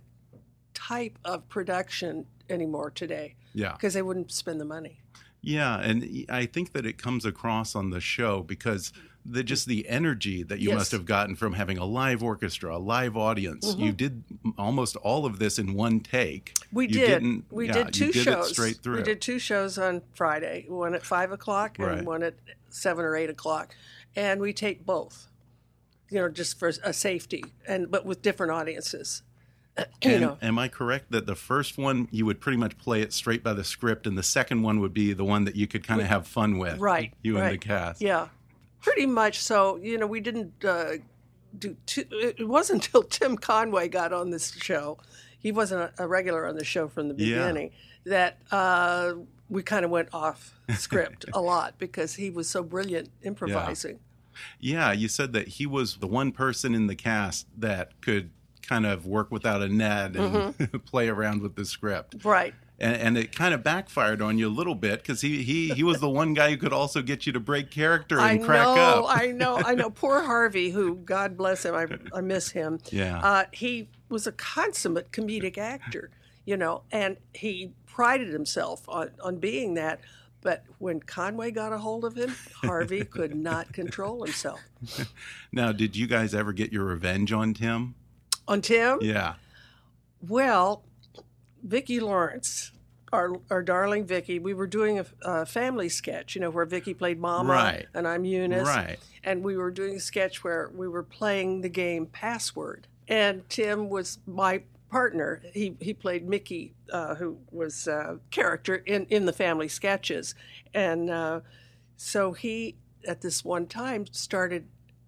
type 0.87 1.17
of 1.25 1.47
production 1.49 2.25
anymore 2.49 2.89
today 2.91 3.35
yeah. 3.53 3.71
because 3.73 3.93
they 3.93 4.01
wouldn't 4.01 4.31
spend 4.31 4.59
the 4.59 4.65
money 4.65 4.99
Yeah, 5.41 5.79
and 5.79 6.25
I 6.29 6.45
think 6.45 6.73
that 6.73 6.85
it 6.85 6.97
comes 6.97 7.25
across 7.25 7.75
on 7.75 7.89
the 7.89 7.99
show 8.01 8.41
because 8.43 8.91
the 9.25 9.43
just 9.43 9.67
the 9.67 9.87
energy 9.87 10.43
that 10.43 10.59
you 10.59 10.69
Yes. 10.69 10.77
must 10.77 10.91
have 10.93 11.05
gotten 11.05 11.35
from 11.35 11.53
having 11.53 11.77
a 11.77 11.85
live 11.85 12.23
orchestra, 12.23 12.75
a 12.75 12.79
live 12.79 13.15
audience. 13.15 13.75
You 13.77 13.87
mm-hmm. 13.93 13.95
did 13.95 14.23
almost 14.57 14.95
all 14.97 15.25
of 15.25 15.37
this 15.37 15.59
in 15.59 15.73
one 15.75 15.99
take. 15.99 16.53
We 16.71 16.87
You 16.87 16.93
did. 16.93 17.07
didn't- 17.07 17.45
We 17.51 17.67
yeah, 17.67 17.73
did 17.73 17.93
two 17.93 18.11
did 18.11 18.23
shows. 18.23 18.49
Straight 18.49 18.77
through. 18.81 18.97
We 18.97 19.03
did 19.03 19.21
two 19.21 19.37
shows 19.39 19.77
on 19.77 20.01
Friday, 20.13 20.65
one 20.67 20.95
at 20.95 21.03
five 21.05 21.31
o'clock 21.31 21.75
Right. 21.77 21.99
and 21.99 22.07
one 22.07 22.23
at 22.23 22.33
seven 22.69 23.05
or 23.05 23.15
eight 23.15 23.29
o'clock, 23.29 23.75
and 24.15 24.41
we 24.41 24.53
take 24.53 24.85
both. 24.85 25.27
You 26.09 26.19
know, 26.19 26.29
just 26.29 26.57
for 26.59 26.69
a 26.83 26.91
safety, 26.93 27.43
and 27.67 27.89
but 27.91 28.05
with 28.05 28.21
different 28.21 28.51
audiences. 28.51 29.21
You 29.77 29.85
And 30.03 30.21
know, 30.21 30.37
am 30.41 30.59
I 30.59 30.67
correct 30.67 31.11
that 31.11 31.25
the 31.25 31.35
first 31.35 31.77
one 31.77 32.07
you 32.11 32.25
would 32.25 32.39
pretty 32.39 32.57
much 32.57 32.77
play 32.77 33.01
it 33.01 33.13
straight 33.13 33.43
by 33.43 33.53
the 33.53 33.63
script, 33.63 34.05
and 34.05 34.17
the 34.17 34.23
second 34.23 34.61
one 34.63 34.79
would 34.81 34.93
be 34.93 35.13
the 35.13 35.23
one 35.23 35.45
that 35.45 35.55
you 35.55 35.67
could 35.67 35.85
kind 35.85 36.01
of 36.01 36.07
have 36.07 36.27
fun 36.27 36.57
with, 36.57 36.79
right? 36.79 37.13
You 37.21 37.37
and 37.37 37.53
the 37.53 37.57
cast. 37.57 38.01
Yeah, 38.01 38.27
pretty 38.81 39.05
much. 39.05 39.39
So 39.39 39.77
you 39.77 39.97
know, 39.97 40.07
we 40.07 40.19
didn't 40.19 40.63
uh, 40.65 40.93
do. 41.57 41.75
It 41.95 42.47
wasn't 42.47 42.85
until 42.85 43.03
Tim 43.03 43.37
Conway 43.37 43.87
got 43.87 44.13
on 44.13 44.29
this 44.29 44.51
show. 44.53 44.97
He 45.39 45.51
wasn't 45.51 45.91
a, 45.97 46.07
regular 46.07 46.45
on 46.45 46.55
the 46.55 46.63
show 46.65 46.87
from 46.87 47.07
the 47.07 47.15
Yeah. 47.15 47.37
beginning. 47.39 47.71
That 48.05 48.37
uh, 48.51 49.13
we 49.49 49.63
kind 49.63 49.85
of 49.85 49.91
went 49.91 50.09
off 50.13 50.59
script 50.75 51.25
a 51.33 51.41
lot 51.41 51.77
because 51.77 52.15
he 52.15 52.29
was 52.29 52.47
so 52.49 52.63
brilliant 52.63 53.09
improvising. 53.23 53.99
Yeah, 54.59 54.91
you 54.91 55.07
said 55.07 55.33
that 55.33 55.47
he 55.49 55.65
was 55.67 55.97
the 55.97 56.07
one 56.07 56.31
person 56.31 56.73
in 56.73 56.87
the 56.87 56.95
cast 56.95 57.47
that 57.57 58.01
could 58.01 58.31
kind 58.61 58.85
of 58.85 59.05
work 59.05 59.31
without 59.31 59.61
a 59.61 59.67
net 59.69 60.15
and 60.15 60.55
Mm-hmm. 60.55 60.77
play 60.85 61.07
around 61.09 61.41
with 61.41 61.55
the 61.55 61.65
script. 61.65 62.23
Right. 62.23 62.53
and, 62.79 62.95
and 62.95 63.17
it 63.17 63.35
kind 63.35 63.53
of 63.53 63.63
backfired 63.63 64.21
on 64.21 64.37
you 64.37 64.47
a 64.47 64.49
little 64.49 64.75
bit 64.75 65.01
because 65.01 65.21
he, 65.21 65.43
he 65.43 65.69
he 65.69 65.83
was 65.83 65.99
the 65.99 66.09
one 66.21 66.33
guy 66.33 66.49
who 66.51 66.57
could 66.57 66.73
also 66.73 67.01
get 67.01 67.25
you 67.27 67.33
to 67.33 67.39
break 67.39 67.69
character 67.71 68.17
and 68.19 68.25
I 68.41 68.45
crack 68.45 68.65
know, 68.65 69.05
up. 69.05 69.05
I 69.07 69.27
know, 69.27 69.57
I 69.57 69.75
know. 69.75 69.89
Poor 69.89 70.21
Harvey, 70.25 70.69
who 70.71 70.95
God 70.95 71.37
bless 71.37 71.65
him, 71.65 71.75
I, 71.75 71.87
I 72.17 72.21
miss 72.21 72.51
him. 72.51 72.79
Yeah. 72.91 73.19
Uh, 73.19 73.43
he 73.51 73.89
was 74.09 74.27
a 74.27 74.31
consummate 74.31 75.11
comedic 75.11 75.57
actor, 75.57 76.09
you 76.45 76.57
know, 76.57 76.83
and 76.91 77.17
he 77.33 77.71
prided 77.85 78.31
himself 78.33 78.87
on, 78.87 79.11
on 79.23 79.37
being 79.37 79.75
that. 79.75 79.99
But 80.43 80.63
when 80.79 80.99
Conway 81.01 81.51
got 81.51 81.71
a 81.71 81.77
hold 81.77 82.03
of 82.03 82.15
him, 82.15 82.33
Harvey 82.63 83.05
could 83.05 83.35
not 83.35 83.73
control 83.73 84.23
himself. 84.23 84.59
now, 85.51 85.71
did 85.71 85.95
you 85.95 86.07
guys 86.07 86.33
ever 86.33 86.51
get 86.51 86.73
your 86.73 86.83
revenge 86.85 87.31
on 87.31 87.53
Tim? 87.53 87.93
On 88.51 88.61
Tim, 88.61 88.99
Yeah. 89.01 89.35
well, 90.27 90.83
Vicki 91.63 91.99
Lawrence, 92.01 92.71
our 93.13 93.35
our 93.49 93.61
darling 93.63 94.05
Vicki, 94.05 94.39
we 94.39 94.53
were 94.53 94.67
doing 94.67 94.99
a, 94.99 95.05
a 95.21 95.45
family 95.45 95.87
sketch, 95.89 96.35
you 96.35 96.41
know, 96.41 96.49
where 96.49 96.65
Vicki 96.65 96.93
played 96.93 97.17
Mama 97.19 97.53
Right. 97.53 97.85
and 97.93 98.05
I'm 98.07 98.25
Eunice. 98.25 98.67
Right. 98.67 98.99
And 99.23 99.41
we 99.43 99.55
were 99.55 99.71
doing 99.71 99.95
a 99.95 99.99
sketch 100.01 100.43
where 100.43 100.69
we 100.75 100.87
were 100.87 101.03
playing 101.03 101.61
the 101.61 101.69
game 101.69 102.07
Password. 102.07 102.87
And 103.07 103.47
Tim 103.49 103.89
was 103.89 104.19
my 104.27 104.63
partner. 104.89 105.41
He 105.53 105.75
he 105.79 105.93
played 105.93 106.27
Mickey, 106.27 106.73
uh, 106.91 107.15
who 107.15 107.37
was 107.51 107.87
a 107.87 108.19
character 108.31 108.75
in, 108.75 109.05
in 109.05 109.25
the 109.25 109.33
family 109.33 109.69
sketches. 109.69 110.35
And 110.73 111.09
uh, 111.09 111.39
so 111.95 112.33
he, 112.33 112.75
at 113.07 113.21
this 113.21 113.45
one 113.45 113.67
time, 113.67 114.05
started 114.11 114.67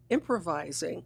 improvising 0.10 1.04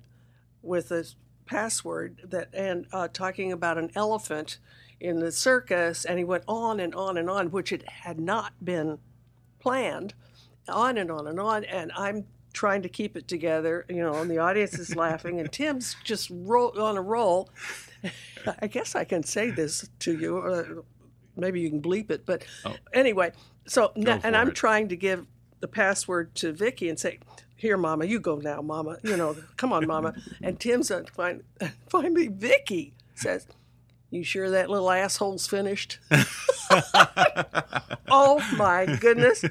with 0.61 0.91
a 0.91 1.05
password 1.47 2.21
that 2.29 2.49
and 2.53 2.85
uh, 2.91 3.07
talking 3.07 3.51
about 3.51 3.77
an 3.77 3.91
elephant 3.95 4.59
in 4.99 5.19
the 5.19 5.31
circus, 5.31 6.05
and 6.05 6.17
he 6.17 6.25
went 6.25 6.43
on 6.47 6.79
and 6.79 6.93
on 6.95 7.17
and 7.17 7.29
on, 7.29 7.51
which 7.51 7.71
it 7.71 7.87
had 7.89 8.19
not 8.19 8.53
been 8.63 8.99
planned, 9.59 10.13
on 10.67 10.97
and 10.97 11.11
on 11.11 11.27
and 11.27 11.39
on, 11.39 11.63
and 11.65 11.91
I'm 11.95 12.25
trying 12.53 12.81
to 12.81 12.89
keep 12.89 13.15
it 13.15 13.27
together, 13.27 13.85
you 13.89 13.97
know, 13.97 14.15
and 14.15 14.29
the 14.29 14.39
audience 14.39 14.79
is 14.79 14.95
laughing, 15.05 15.39
and 15.39 15.51
Tim's 15.51 15.95
just 16.03 16.31
roll, 16.31 16.79
on 16.81 16.97
a 16.97 17.01
roll. 17.01 17.49
I 18.61 18.67
guess 18.67 18.95
I 18.95 19.03
can 19.03 19.23
say 19.23 19.51
this 19.51 19.89
to 19.99 20.17
you, 20.17 20.39
uh, 20.39 20.63
maybe 21.35 21.61
you 21.61 21.69
can 21.69 21.81
bleep 21.81 22.09
it, 22.09 22.25
but 22.25 22.43
anyway, 22.93 23.31
so 23.67 23.91
and 23.95 24.35
I'm 24.35 24.49
it. 24.49 24.55
trying 24.55 24.87
to 24.89 24.95
give 24.95 25.27
the 25.59 25.67
password 25.67 26.33
to 26.35 26.51
Vicki 26.51 26.89
and 26.89 26.99
say, 26.99 27.19
"Here, 27.57 27.75
Mama, 27.77 28.05
you 28.05 28.19
go 28.19 28.37
now, 28.37 28.61
Mama. 28.61 28.97
You 29.03 29.17
know, 29.17 29.35
come 29.57 29.73
on, 29.73 29.85
Mama." 29.85 30.13
And 30.41 30.59
Tim's 30.59 30.89
on, 30.91 31.05
fin- 31.07 31.43
finally, 31.89 32.27
Vicki 32.29 32.93
says, 33.15 33.45
"You 34.09 34.23
sure 34.23 34.49
that 34.51 34.69
little 34.69 34.89
asshole's 34.89 35.45
finished?" 35.47 35.99
oh 38.09 38.41
my 38.57 38.85
goodness! 38.99 39.41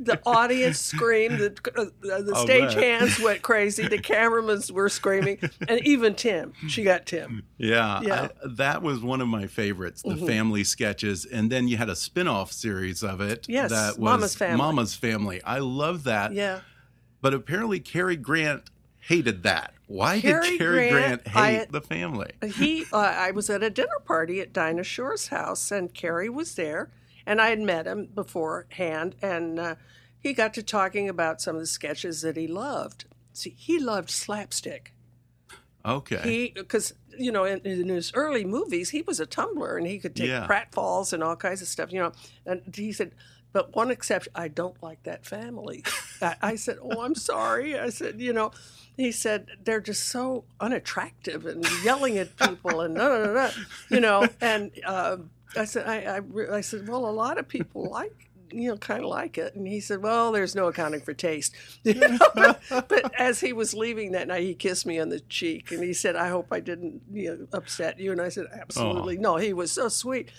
The 0.00 0.20
audience 0.26 0.78
screamed. 0.80 1.38
The, 1.38 1.52
uh, 1.76 1.84
the 2.22 2.32
I'll 2.34 2.42
stage 2.42 2.74
bet. 2.74 2.82
hands 2.82 3.20
went 3.20 3.42
crazy. 3.42 3.86
The 3.88 3.98
cameramen 3.98 4.60
were 4.72 4.88
screaming, 4.88 5.38
and 5.68 5.80
even 5.86 6.14
Tim. 6.14 6.52
She 6.68 6.82
got 6.82 7.06
Tim. 7.06 7.44
Yeah, 7.58 8.00
Yeah. 8.02 8.16
Mm-hmm. 8.28 8.48
I- 8.50 8.54
that 8.56 8.82
was 8.82 9.00
one 9.00 9.20
of 9.20 9.28
my 9.28 9.46
favorites, 9.46 10.02
the 10.02 10.16
family 10.16 10.64
sketches, 10.64 11.24
and 11.24 11.50
then 11.50 11.68
you 11.68 11.76
had 11.76 11.88
a 11.88 11.96
spin-off 11.96 12.52
series 12.52 13.02
of 13.02 13.20
it. 13.20 13.46
Yes, 13.48 13.70
that 13.70 13.98
was 13.98 14.10
Mama's 14.12 14.34
Family. 14.36 14.56
Mama's 14.58 14.94
Family. 14.94 15.42
I 15.42 15.58
love 15.58 16.04
that. 16.04 16.32
Yeah. 16.32 16.60
But 17.24 17.32
apparently, 17.32 17.80
Cary 17.80 18.16
Grant 18.16 18.64
hated 19.00 19.44
that. 19.44 19.72
Why 19.86 20.20
Cary 20.20 20.50
did 20.50 20.58
Cary 20.58 20.90
Grant, 20.90 21.24
Grant, 21.24 21.36
I- 21.36 21.52
hate 21.52 21.72
the 21.72 21.80
family? 21.80 22.32
he 22.54 22.84
uh, 22.92 22.98
i 22.98 23.30
was 23.30 23.48
at 23.48 23.62
a 23.62 23.70
dinner 23.70 23.98
party 24.04 24.40
at 24.42 24.52
dinah 24.52 24.84
shore's 24.84 25.28
house 25.28 25.70
and 25.70 25.92
cary 25.94 26.28
was 26.28 26.54
there 26.54 26.90
and 27.24 27.40
i 27.40 27.48
had 27.48 27.60
met 27.60 27.86
him 27.86 28.08
beforehand 28.14 29.14
and 29.22 29.58
uh, 29.58 29.74
he 30.18 30.34
got 30.34 30.52
to 30.54 30.62
talking 30.62 31.08
about 31.08 31.40
some 31.40 31.54
of 31.56 31.62
the 31.62 31.66
sketches 31.66 32.20
that 32.20 32.36
he 32.36 32.46
loved 32.46 33.06
See, 33.32 33.54
he 33.56 33.78
loved 33.80 34.10
slapstick. 34.10 34.92
Okay. 35.84 36.20
He 36.22 36.52
because 36.54 36.92
you 37.18 37.32
know 37.32 37.44
in, 37.44 37.60
in 37.60 37.88
his 37.88 38.12
early 38.14 38.44
movies 38.44 38.90
he 38.90 39.00
was 39.02 39.18
a 39.18 39.26
tumbler 39.26 39.76
and 39.78 39.86
he 39.86 39.98
could 39.98 40.14
take 40.14 40.28
Yeah. 40.28 40.46
pratfalls 40.46 41.12
and 41.14 41.22
all 41.22 41.36
kinds 41.36 41.60
of 41.62 41.68
stuff. 41.68 41.90
You 41.92 42.00
know, 42.00 42.12
and 42.46 42.62
he 42.76 42.92
said, 42.92 43.12
but 43.54 43.74
one 43.76 43.92
exception, 43.92 44.32
I 44.34 44.48
don't 44.48 44.82
like 44.82 45.04
that 45.04 45.24
family. 45.24 45.84
I, 46.20 46.34
I 46.42 46.54
said, 46.56 46.76
oh, 46.82 47.02
I'm 47.02 47.14
sorry. 47.14 47.78
I 47.78 47.88
said, 47.88 48.20
you 48.20 48.32
know, 48.32 48.50
he 48.96 49.12
said 49.12 49.46
they're 49.62 49.80
just 49.80 50.08
so 50.08 50.44
unattractive 50.60 51.46
and 51.46 51.64
yelling 51.84 52.18
at 52.18 52.36
people 52.36 52.80
and 52.80 52.96
da, 52.96 53.08
da, 53.08 53.32
da, 53.32 53.50
you 53.90 54.00
know. 54.00 54.26
And 54.40 54.72
uh, 54.84 55.18
I 55.56 55.66
said, 55.66 55.86
I, 55.86 56.18
I, 56.18 56.56
I 56.56 56.60
said, 56.62 56.88
well, 56.88 57.06
a 57.06 57.12
lot 57.12 57.38
of 57.38 57.48
people 57.48 57.88
like. 57.88 58.12
You 58.52 58.68
know, 58.68 58.76
kind 58.76 59.02
of 59.02 59.10
like 59.10 59.36
it, 59.36 59.56
and 59.56 59.66
he 59.66 59.80
said, 59.80 60.00
"Well, 60.00 60.30
there's 60.30 60.54
no 60.54 60.68
accounting 60.68 61.00
for 61.00 61.12
taste." 61.12 61.56
You 61.82 61.94
know? 61.94 62.54
but 62.68 63.12
as 63.18 63.40
he 63.40 63.52
was 63.52 63.74
leaving 63.74 64.12
that 64.12 64.28
night, 64.28 64.44
he 64.44 64.54
kissed 64.54 64.86
me 64.86 65.00
on 65.00 65.08
the 65.08 65.18
cheek, 65.18 65.72
and 65.72 65.82
he 65.82 65.92
said, 65.92 66.14
"I 66.14 66.28
hope 66.28 66.48
I 66.52 66.60
didn't 66.60 67.02
you 67.10 67.30
know, 67.30 67.46
upset 67.52 67.98
you." 67.98 68.12
And 68.12 68.20
I 68.20 68.28
said, 68.28 68.46
"Absolutely 68.52 69.16
no." 69.16 69.38
He 69.38 69.52
was 69.52 69.72
so 69.72 69.88
sweet. 69.88 70.30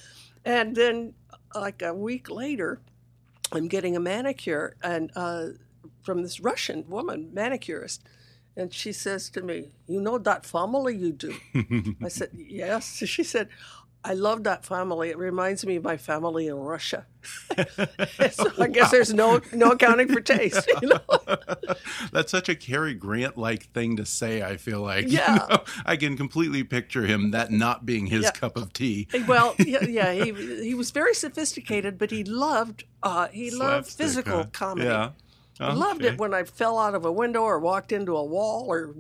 And 0.45 0.77
then, 0.77 1.15
like 1.53 1.81
a 1.81 1.93
week 1.93 2.29
later, 2.29 2.79
I'm 3.51 3.67
getting 3.67 3.95
a 3.95 3.99
manicure, 3.99 4.75
and 4.83 5.11
uh, 5.15 5.47
from 6.03 6.23
this 6.23 6.39
Russian 6.39 6.85
woman 6.89 7.29
manicurist, 7.33 8.01
and 8.57 8.73
she 8.73 8.91
says 8.91 9.29
to 9.31 9.41
me, 9.41 9.71
"You 9.87 10.01
know 10.01 10.17
that 10.17 10.45
family 10.45 10.95
you 10.95 11.11
do?" 11.11 11.35
I 12.03 12.07
said, 12.09 12.29
"Yes." 12.33 12.95
She 13.05 13.23
said, 13.23 13.49
"I 14.05 14.13
love 14.13 14.43
that 14.43 14.63
family. 14.63 15.09
It 15.09 15.17
reminds 15.17 15.65
me 15.65 15.75
of 15.77 15.83
my 15.83 15.97
family 15.97 16.47
in 16.47 16.55
Russia." 16.55 17.05
so 18.31 18.51
I 18.59 18.67
guess 18.67 18.91
there's 18.91 19.13
no 19.13 19.41
no 19.51 19.71
accounting 19.71 20.07
for 20.13 20.21
taste. 20.21 20.69
You 20.81 20.89
know? 20.89 20.99
That's 22.11 22.31
such 22.31 22.49
a 22.49 22.55
Cary 22.55 22.93
Grant 22.93 23.35
like 23.37 23.71
thing 23.73 23.97
to 23.97 24.05
say, 24.05 24.43
I 24.43 24.57
feel 24.57 24.81
like. 24.81 25.05
You 25.15 25.19
Yeah. 25.19 25.45
know, 25.49 25.63
I 25.85 25.95
can 25.97 26.17
completely 26.17 26.63
picture 26.63 27.05
him 27.05 27.31
that 27.31 27.51
not 27.51 27.85
being 27.85 28.05
his 28.07 28.23
Yeah. 28.25 28.31
cup 28.31 28.57
of 28.57 28.73
tea. 28.73 29.07
well, 29.27 29.55
yeah, 29.59 29.83
yeah, 29.85 30.11
he 30.13 30.31
he 30.63 30.73
was 30.75 30.91
very 30.91 31.13
sophisticated, 31.15 31.97
but 31.97 32.11
he 32.11 32.23
loved 32.23 32.83
uh, 33.03 33.27
he 33.29 33.49
loved 33.51 33.87
physical 33.89 34.37
huh? 34.43 34.45
comedy. 34.51 34.87
Yeah. 34.87 35.11
He 35.57 35.63
loved 35.71 36.03
it 36.03 36.17
when 36.17 36.33
I 36.33 36.43
fell 36.43 36.77
out 36.77 36.95
of 36.95 37.05
a 37.05 37.11
window 37.11 37.41
or 37.43 37.59
walked 37.59 37.91
into 37.93 38.15
a 38.17 38.23
wall 38.23 38.65
or 38.67 38.93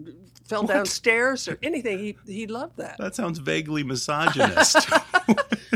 fell 0.45 0.63
downstairs 0.63 1.47
or 1.47 1.57
anything. 1.63 1.99
He 1.99 2.17
he 2.25 2.47
loved 2.47 2.77
that. 2.77 2.97
That 2.97 3.15
sounds 3.15 3.39
vaguely 3.39 3.83
misogynist. 3.83 4.77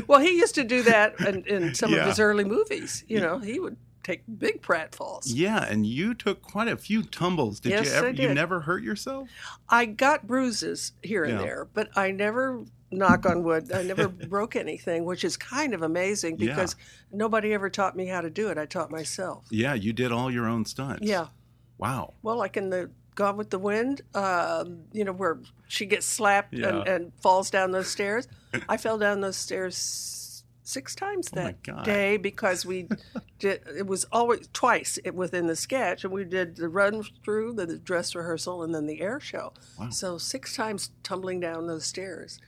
Well, 0.08 0.20
he 0.20 0.38
used 0.38 0.56
to 0.56 0.64
do 0.64 0.82
that 0.84 1.20
in, 1.20 1.46
in 1.46 1.76
some 1.76 1.92
Yeah. 1.92 2.00
of 2.02 2.08
his 2.08 2.20
early 2.20 2.44
movies. 2.44 3.04
You 3.08 3.20
know, 3.20 3.38
he 3.38 3.60
would 3.60 3.78
take 4.04 4.24
big 4.40 4.62
pratfalls. 4.62 5.24
yeah, 5.28 5.64
and 5.70 5.86
you 5.86 6.16
took 6.16 6.42
quite 6.42 6.68
a 6.68 6.78
few 6.78 7.04
tumbles. 7.04 7.60
Did 7.60 7.72
Yes, 7.74 7.86
you 7.88 7.92
ever 7.94 8.08
I 8.08 8.12
you 8.12 8.34
never 8.34 8.62
hurt 8.62 8.82
yourself? 8.82 9.30
I 9.68 9.86
got 9.86 10.26
bruises 10.26 10.94
here 11.04 11.26
and 11.26 11.34
Yeah. 11.34 11.42
there, 11.42 11.68
but 11.74 11.90
I 11.96 12.10
never 12.12 12.64
knock 12.92 13.26
on 13.28 13.44
wood. 13.44 13.72
I 13.72 13.84
never 13.84 14.08
broke 14.36 14.56
anything, 14.56 15.06
which 15.06 15.24
is 15.24 15.38
kind 15.38 15.74
of 15.76 15.84
amazing 15.84 16.40
Yeah. 16.40 16.56
because 16.56 16.76
nobody 17.12 17.54
ever 17.54 17.70
taught 17.70 17.96
me 17.96 18.08
how 18.08 18.22
to 18.22 18.30
do 18.32 18.50
it. 18.50 18.58
I 18.58 18.66
taught 18.66 18.90
myself. 18.90 19.46
Yeah, 19.52 19.76
you 19.76 19.94
did 19.94 20.12
all 20.12 20.32
your 20.32 20.48
own 20.48 20.66
stunts. 20.66 21.06
Yeah. 21.06 21.28
Wow. 21.78 22.14
Well, 22.24 22.38
like 22.38 22.58
in 22.58 22.70
the 22.72 22.90
Gone 23.20 23.36
with 23.36 23.50
the 23.50 23.60
Wind, 23.60 24.02
um, 24.16 24.84
you 24.94 25.04
know, 25.04 25.12
where 25.12 25.40
she 25.68 25.86
gets 25.86 26.06
slapped 26.06 26.54
Yeah. 26.54 26.70
and, 26.70 26.88
and 26.88 27.12
falls 27.22 27.50
down 27.50 27.72
those 27.72 27.90
stairs. 27.90 28.30
I 28.70 28.78
fell 28.78 28.98
down 28.98 29.20
those 29.20 29.36
stairs 29.36 30.46
six 30.64 30.96
times 30.96 31.28
Oh 31.34 31.36
that 31.36 31.62
God. 31.62 31.84
day 31.84 32.16
because 32.16 32.66
we 32.66 32.88
did. 33.40 33.62
It 33.78 33.88
was 33.88 34.06
always 34.10 34.48
twice 34.54 34.98
within 35.14 35.48
the 35.48 35.58
sketch, 35.58 36.06
and 36.06 36.14
we 36.14 36.24
did 36.24 36.56
the 36.56 36.70
run 36.70 37.04
through, 37.26 37.56
the, 37.56 37.66
the 37.66 37.78
dress 37.78 38.16
rehearsal, 38.16 38.64
and 38.64 38.74
then 38.74 38.86
the 38.88 39.02
air 39.02 39.20
show. 39.20 39.52
Wow. 39.78 39.90
So 39.90 40.18
six 40.18 40.56
times 40.56 40.92
tumbling 41.04 41.42
down 41.42 41.68
those 41.68 41.86
stairs. 41.86 42.40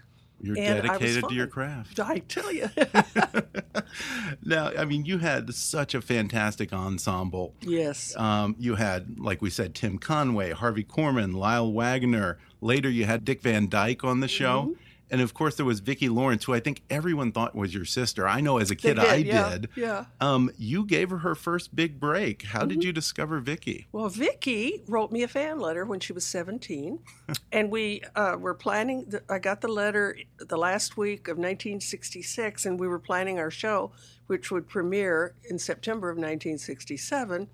You're 0.41 0.57
And 0.57 0.81
dedicated 0.81 1.23
to 1.29 1.33
your 1.35 1.47
craft. 1.47 1.99
I 1.99 2.19
tell 2.19 2.51
you, 2.51 2.67
now, 4.43 4.71
I 4.77 4.85
mean, 4.85 5.05
you 5.05 5.19
had 5.19 5.53
such 5.53 5.93
a 5.93 6.01
fantastic 6.01 6.73
ensemble. 6.73 7.53
yes. 7.61 8.15
Um, 8.17 8.55
you 8.57 8.75
had, 8.75 9.19
like 9.19 9.41
we 9.41 9.49
said, 9.49 9.75
Tim 9.75 9.97
Conway, 9.97 10.51
Harvey 10.51 10.83
Korman, 10.83 11.35
Lyle 11.35 11.71
Waggoner. 11.71 12.39
Later, 12.59 12.89
you 12.89 13.05
had 13.05 13.23
Dick 13.25 13.41
Van 13.41 13.67
Dyke 13.69 14.03
on 14.03 14.19
the 14.19 14.27
show. 14.27 14.63
Mm-hmm. 14.63 14.73
And 15.11 15.21
of 15.21 15.33
course, 15.33 15.55
there 15.57 15.65
was 15.65 15.81
Vicki 15.81 16.07
Lawrence, 16.09 16.45
who 16.45 16.53
I 16.53 16.61
think 16.61 16.81
everyone 16.89 17.31
thought 17.33 17.53
was 17.53 17.73
your 17.73 17.83
sister. 17.85 18.27
I 18.27 18.39
know 18.41 18.57
as 18.57 18.71
a 18.71 18.75
kid, 18.75 18.97
I 18.97 19.15
yeah, 19.15 19.49
did. 19.49 19.69
Yeah. 19.75 20.05
Um, 20.21 20.49
you 20.57 20.85
gave 20.85 21.09
her 21.09 21.17
her 21.19 21.35
first 21.35 21.75
big 21.75 21.99
break. 21.99 22.43
How 22.43 22.61
Mm-hmm. 22.61 22.69
did 22.69 22.83
you 22.85 22.93
discover 22.93 23.39
Vicki? 23.41 23.87
Well, 23.91 24.07
Vicki 24.07 24.83
wrote 24.87 25.11
me 25.11 25.21
a 25.23 25.27
fan 25.27 25.59
letter 25.59 25.83
when 25.85 25.99
she 25.99 26.13
was 26.13 26.25
17, 26.25 26.99
and 27.51 27.69
we 27.69 28.01
uh, 28.15 28.37
were 28.39 28.53
planning. 28.53 29.05
The, 29.09 29.21
I 29.29 29.39
got 29.39 29.59
the 29.61 29.67
letter 29.67 30.17
the 30.39 30.57
last 30.57 30.95
week 30.97 31.27
of 31.27 31.37
1966, 31.37 32.65
and 32.65 32.79
we 32.79 32.87
were 32.87 32.99
planning 32.99 33.37
our 33.37 33.51
show, 33.51 33.91
which 34.27 34.49
would 34.49 34.67
premiere 34.69 35.35
in 35.49 35.59
September 35.59 36.09
of 36.09 36.15
1967. 36.15 37.49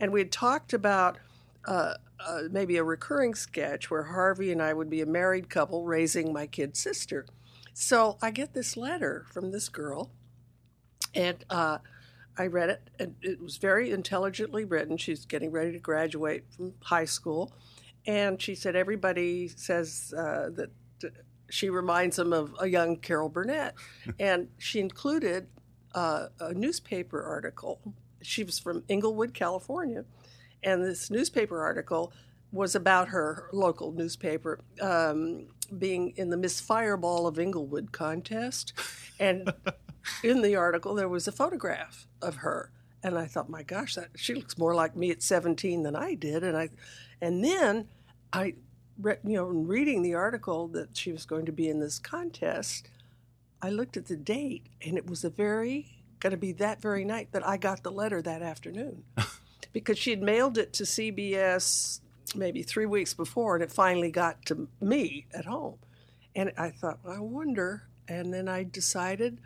And 0.00 0.12
we 0.12 0.20
had 0.20 0.32
talked 0.32 0.72
about 0.72 1.18
uh, 1.66 1.94
uh, 2.26 2.42
maybe 2.50 2.76
a 2.76 2.84
recurring 2.84 3.34
sketch 3.34 3.90
where 3.90 4.04
Harvey 4.04 4.52
and 4.52 4.62
I 4.62 4.72
would 4.72 4.90
be 4.90 5.00
a 5.00 5.06
married 5.06 5.48
couple 5.48 5.84
raising 5.84 6.32
my 6.32 6.46
kid 6.46 6.76
sister. 6.76 7.26
So 7.74 8.18
I 8.20 8.30
get 8.30 8.52
this 8.52 8.76
letter 8.76 9.24
from 9.32 9.50
this 9.50 9.68
girl, 9.68 10.10
and 11.14 11.44
uh, 11.48 11.78
I 12.36 12.46
read 12.46 12.70
it, 12.70 12.90
and 12.98 13.14
it 13.22 13.40
was 13.40 13.56
very 13.56 13.90
intelligently 13.90 14.64
written. 14.64 14.96
She's 14.96 15.24
getting 15.24 15.50
ready 15.50 15.72
to 15.72 15.78
graduate 15.78 16.44
from 16.54 16.74
high 16.82 17.06
school, 17.06 17.52
and 18.06 18.40
she 18.40 18.54
said 18.54 18.76
everybody 18.76 19.48
says 19.48 20.12
uh, 20.16 20.50
that 20.54 20.70
that 21.00 21.12
she 21.50 21.68
reminds 21.70 22.16
them 22.16 22.32
of 22.32 22.54
a 22.60 22.66
young 22.66 22.96
Carol 22.96 23.28
Burnett, 23.28 23.74
and 24.18 24.48
she 24.58 24.80
included 24.80 25.48
uh, 25.94 26.28
a 26.40 26.54
newspaper 26.54 27.22
article. 27.22 27.80
She 28.22 28.44
was 28.44 28.58
from 28.58 28.84
Inglewood, 28.88 29.34
California, 29.34 30.04
and 30.62 30.84
this 30.84 31.10
newspaper 31.10 31.60
article 31.60 32.12
was 32.52 32.74
about 32.74 33.08
her 33.08 33.48
local 33.52 33.92
newspaper 33.92 34.60
um, 34.80 35.46
being 35.78 36.12
in 36.16 36.28
the 36.30 36.36
Miss 36.36 36.60
Fireball 36.60 37.26
of 37.26 37.38
Inglewood 37.38 37.92
contest, 37.92 38.74
and 39.18 39.52
in 40.22 40.42
the 40.42 40.54
article 40.54 40.94
there 40.94 41.08
was 41.08 41.26
a 41.26 41.32
photograph 41.32 42.06
of 42.20 42.36
her. 42.36 42.70
And 43.04 43.18
i 43.18 43.26
thought 43.26 43.50
my 43.50 43.64
gosh 43.64 43.96
that 43.96 44.10
she 44.14 44.32
looks 44.32 44.56
more 44.56 44.76
like 44.76 44.94
me 44.94 45.10
at 45.10 45.24
17 45.24 45.82
than 45.82 45.96
i 45.96 46.14
did. 46.14 46.44
And 46.44 46.56
i 46.56 46.68
and 47.20 47.44
then 47.44 47.88
i 48.32 48.54
read 49.00 49.18
you 49.24 49.34
know 49.34 49.50
in 49.50 49.66
reading 49.66 50.02
the 50.02 50.14
article 50.14 50.68
that 50.68 50.96
she 50.96 51.12
was 51.12 51.24
going 51.24 51.46
to 51.46 51.52
be 51.52 51.68
in 51.68 51.80
this 51.80 51.98
contest 51.98 52.88
i 53.60 53.70
looked 53.70 53.96
at 53.96 54.06
the 54.06 54.16
date 54.16 54.66
and 54.84 54.96
it 54.96 55.08
was 55.08 55.22
the 55.22 55.30
very 55.30 55.86
going 56.20 56.30
to 56.30 56.36
be 56.36 56.52
that 56.52 56.80
very 56.80 57.04
night 57.04 57.28
that 57.32 57.46
i 57.46 57.56
got 57.56 57.82
the 57.82 57.90
letter 57.90 58.20
that 58.20 58.42
afternoon 58.42 59.02
because 59.72 59.98
she 59.98 60.10
had 60.10 60.22
mailed 60.22 60.58
it 60.58 60.72
to 60.72 60.84
cbs 60.84 62.00
maybe 62.34 62.62
three 62.62 62.86
weeks 62.86 63.14
before 63.14 63.54
and 63.54 63.62
it 63.64 63.70
finally 63.72 64.10
got 64.10 64.44
to 64.46 64.68
me 64.80 65.26
at 65.34 65.44
home 65.44 65.76
and 66.34 66.52
i 66.56 66.70
thought 66.70 66.98
i 67.08 67.18
wonder 67.18 67.84
and 68.08 68.32
then 68.32 68.48
i 68.48 68.62
decided 68.62 69.38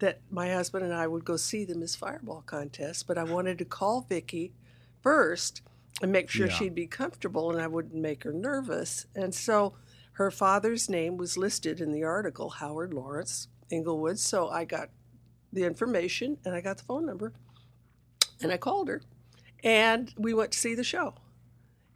that 0.00 0.20
my 0.30 0.50
husband 0.50 0.84
and 0.84 0.94
I 0.94 1.06
would 1.06 1.24
go 1.24 1.36
see 1.36 1.64
the 1.64 1.74
Miss 1.74 1.94
Fireball 1.94 2.42
contest, 2.46 3.06
but 3.06 3.18
I 3.18 3.22
wanted 3.24 3.58
to 3.58 3.64
call 3.64 4.00
Vicki 4.08 4.52
first 5.02 5.62
and 6.02 6.10
make 6.10 6.30
sure 6.30 6.46
Yeah. 6.46 6.54
she'd 6.54 6.74
be 6.74 6.86
comfortable 6.86 7.50
and 7.50 7.60
I 7.60 7.66
wouldn't 7.66 7.94
make 7.94 8.24
her 8.24 8.32
nervous. 8.32 9.06
And 9.14 9.34
so 9.34 9.74
her 10.12 10.30
father's 10.30 10.88
name 10.88 11.16
was 11.18 11.36
listed 11.36 11.80
in 11.80 11.92
the 11.92 12.02
article, 12.02 12.48
Howard 12.48 12.94
Lawrence 12.94 13.48
Inglewood. 13.70 14.18
So 14.18 14.48
I 14.48 14.64
got 14.64 14.88
the 15.52 15.64
information 15.64 16.38
and 16.44 16.54
I 16.54 16.60
got 16.62 16.78
the 16.78 16.84
phone 16.84 17.04
number 17.04 17.32
and 18.42 18.50
I 18.50 18.56
called 18.56 18.88
her 18.88 19.02
and 19.62 20.12
we 20.16 20.34
went 20.34 20.52
to 20.52 20.58
see 20.58 20.74
the 20.74 20.84
show. 20.84 21.14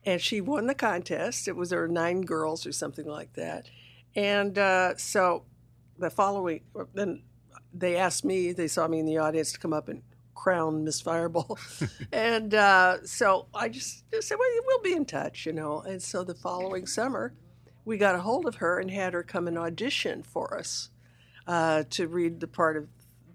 And 0.04 0.20
she 0.20 0.40
won 0.40 0.66
the 0.66 0.74
contest. 0.74 1.48
It 1.48 1.56
was 1.56 1.70
there 1.70 1.80
were 1.80 1.88
nine 1.88 2.22
girls 2.22 2.66
or 2.66 2.72
something 2.72 3.06
like 3.06 3.32
that. 3.34 3.70
And 4.14 4.58
uh, 4.58 4.96
so 4.96 5.44
the 5.98 6.10
following, 6.10 6.60
then 6.92 7.22
they 7.72 7.96
asked 7.96 8.24
me, 8.24 8.52
they 8.52 8.68
saw 8.68 8.86
me 8.86 9.00
in 9.00 9.06
the 9.06 9.18
audience 9.18 9.52
to 9.52 9.58
come 9.58 9.72
up 9.72 9.88
and 9.88 10.02
crown 10.34 10.84
Miss 10.84 11.00
Fireball. 11.00 11.58
and 12.12 12.54
uh, 12.54 12.98
so 13.04 13.46
I 13.54 13.68
just, 13.68 14.04
just 14.12 14.28
said, 14.28 14.36
well, 14.38 14.48
we'll 14.66 14.82
be 14.82 14.92
in 14.92 15.06
touch, 15.06 15.46
you 15.46 15.52
know. 15.52 15.80
And 15.80 16.02
so 16.02 16.22
the 16.22 16.34
following 16.34 16.86
summer, 16.86 17.32
we 17.84 17.96
got 17.96 18.14
a 18.14 18.20
hold 18.20 18.46
of 18.46 18.56
her 18.56 18.78
and 18.78 18.90
had 18.90 19.14
her 19.14 19.22
come 19.22 19.48
and 19.48 19.58
audition 19.58 20.22
for 20.22 20.56
us 20.56 20.90
uh, 21.46 21.84
to 21.90 22.08
read 22.08 22.40
the 22.40 22.46
part 22.46 22.76
of 22.76 22.88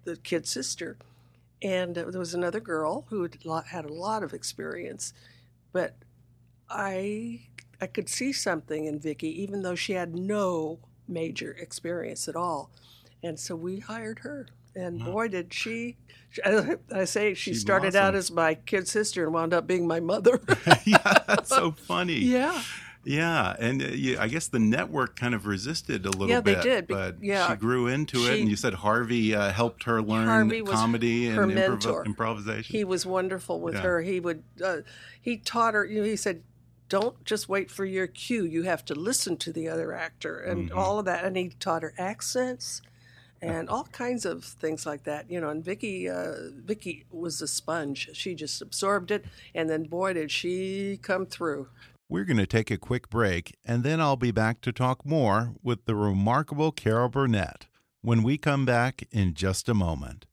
the 0.04 0.18
kid's 0.18 0.50
sister. 0.50 0.98
And 1.62 1.96
there 1.96 2.20
was 2.20 2.34
another 2.34 2.60
girl 2.60 3.06
who 3.10 3.22
had 3.24 3.38
had 3.68 3.86
a 3.86 3.94
lot 3.94 4.24
of 4.24 4.34
experience, 4.34 5.14
but 5.74 5.96
I 6.70 7.42
I 7.82 7.88
could 7.88 8.10
see 8.10 8.32
something 8.34 8.86
in 8.86 9.00
Vicki, 9.00 9.42
even 9.42 9.62
though 9.62 9.76
she 9.76 9.94
had 9.94 10.16
no 10.16 10.80
major 11.08 11.52
experience 11.52 12.28
at 12.28 12.36
all. 12.36 12.72
And 13.24 13.40
so 13.40 13.56
we 13.56 13.80
hired 13.80 14.20
her. 14.20 14.48
And 14.76 15.04
boy, 15.04 15.28
did 15.30 15.54
she! 15.54 15.98
I 16.94 17.06
say 17.06 17.34
she, 17.34 17.52
She 17.52 17.60
started 17.60 17.96
out 17.96 18.16
as 18.16 18.32
my 18.32 18.54
kid 18.54 18.88
sister 18.88 19.24
and 19.26 19.34
wound 19.34 19.54
up 19.54 19.66
being 19.66 19.88
my 19.88 20.00
mother. 20.00 20.40
yeah, 20.86 21.24
that's 21.28 21.50
so 21.50 21.72
funny. 21.72 22.14
yeah, 22.20 22.62
Yeah, 23.10 23.56
and 23.58 23.82
uh, 23.82 23.88
yeah, 23.88 24.22
I 24.22 24.28
guess 24.28 24.48
the 24.50 24.60
network 24.60 25.16
kind 25.16 25.34
of 25.34 25.48
resisted 25.48 26.06
a 26.06 26.12
little 26.12 26.30
Yeah, 26.30 26.42
they 26.42 26.54
bit. 26.54 26.64
did, 26.64 26.88
be- 26.88 26.94
but 26.94 27.16
yeah. 27.24 27.50
she 27.50 27.56
grew 27.56 27.88
into 27.88 28.32
it, 28.32 28.40
and 28.40 28.48
you 28.48 28.56
said 28.56 28.76
Harvey 28.76 29.34
uh, 29.34 29.52
helped 29.52 29.86
her 29.86 30.00
learn 30.00 30.28
comedy 30.68 31.28
and 31.28 31.52
improv- 31.52 32.06
improvisation. 32.06 32.72
he 32.78 32.84
was 32.84 33.08
wonderful 33.08 33.60
with 33.62 33.74
Yeah. 33.74 33.82
her. 33.82 34.02
He 34.04 34.20
would 34.20 34.44
uh, 34.64 34.78
he 35.20 35.38
taught 35.38 35.74
her. 35.74 35.84
You 35.86 36.02
know, 36.02 36.06
he 36.06 36.16
said, 36.16 36.44
"Don't 36.88 37.26
just 37.26 37.50
wait 37.50 37.72
for 37.72 37.84
your 37.84 38.06
cue. 38.06 38.46
You 38.46 38.62
have 38.64 38.86
to 38.86 38.94
listen 38.94 39.38
to 39.38 39.52
the 39.52 39.68
other 39.68 39.92
actor 39.92 40.38
and 40.40 40.70
Mm-hmm. 40.70 40.78
all 40.78 41.00
of 41.00 41.06
that." 41.06 41.24
And 41.26 41.36
he 41.36 41.50
taught 41.60 41.82
her 41.82 41.96
accents 41.98 42.84
and 43.42 43.70
all 43.70 43.86
kinds 43.86 44.24
of 44.24 44.44
things 44.44 44.86
like 44.86 45.04
that. 45.06 45.32
You 45.32 45.42
know, 45.42 45.50
and 45.50 45.66
Vicki 45.66 46.08
uh, 46.08 46.34
Vicki 46.64 47.06
was 47.10 47.42
a 47.42 47.48
sponge. 47.48 48.10
She 48.14 48.36
just 48.36 48.62
absorbed 48.62 49.10
it, 49.10 49.26
and 49.56 49.68
then 49.68 49.86
boy, 49.86 50.14
did 50.14 50.30
she 50.30 51.00
come 51.02 51.26
through. 51.26 51.70
We're 52.12 52.26
going 52.26 52.38
to 52.38 52.48
take 52.48 52.72
a 52.72 52.78
quick 52.78 53.08
break, 53.12 53.56
and 53.64 53.84
then 53.84 54.02
I'll 54.02 54.16
be 54.16 54.32
back 54.32 54.62
to 54.62 54.72
talk 54.72 55.06
more 55.06 55.54
with 55.62 55.86
the 55.86 55.94
remarkable 55.94 56.72
Carol 56.72 57.08
Burnett 57.08 57.68
when 58.02 58.24
we 58.24 58.36
come 58.36 58.66
back 58.66 59.04
in 59.12 59.36
just 59.36 59.70
a 59.70 59.76
moment. 59.76 60.26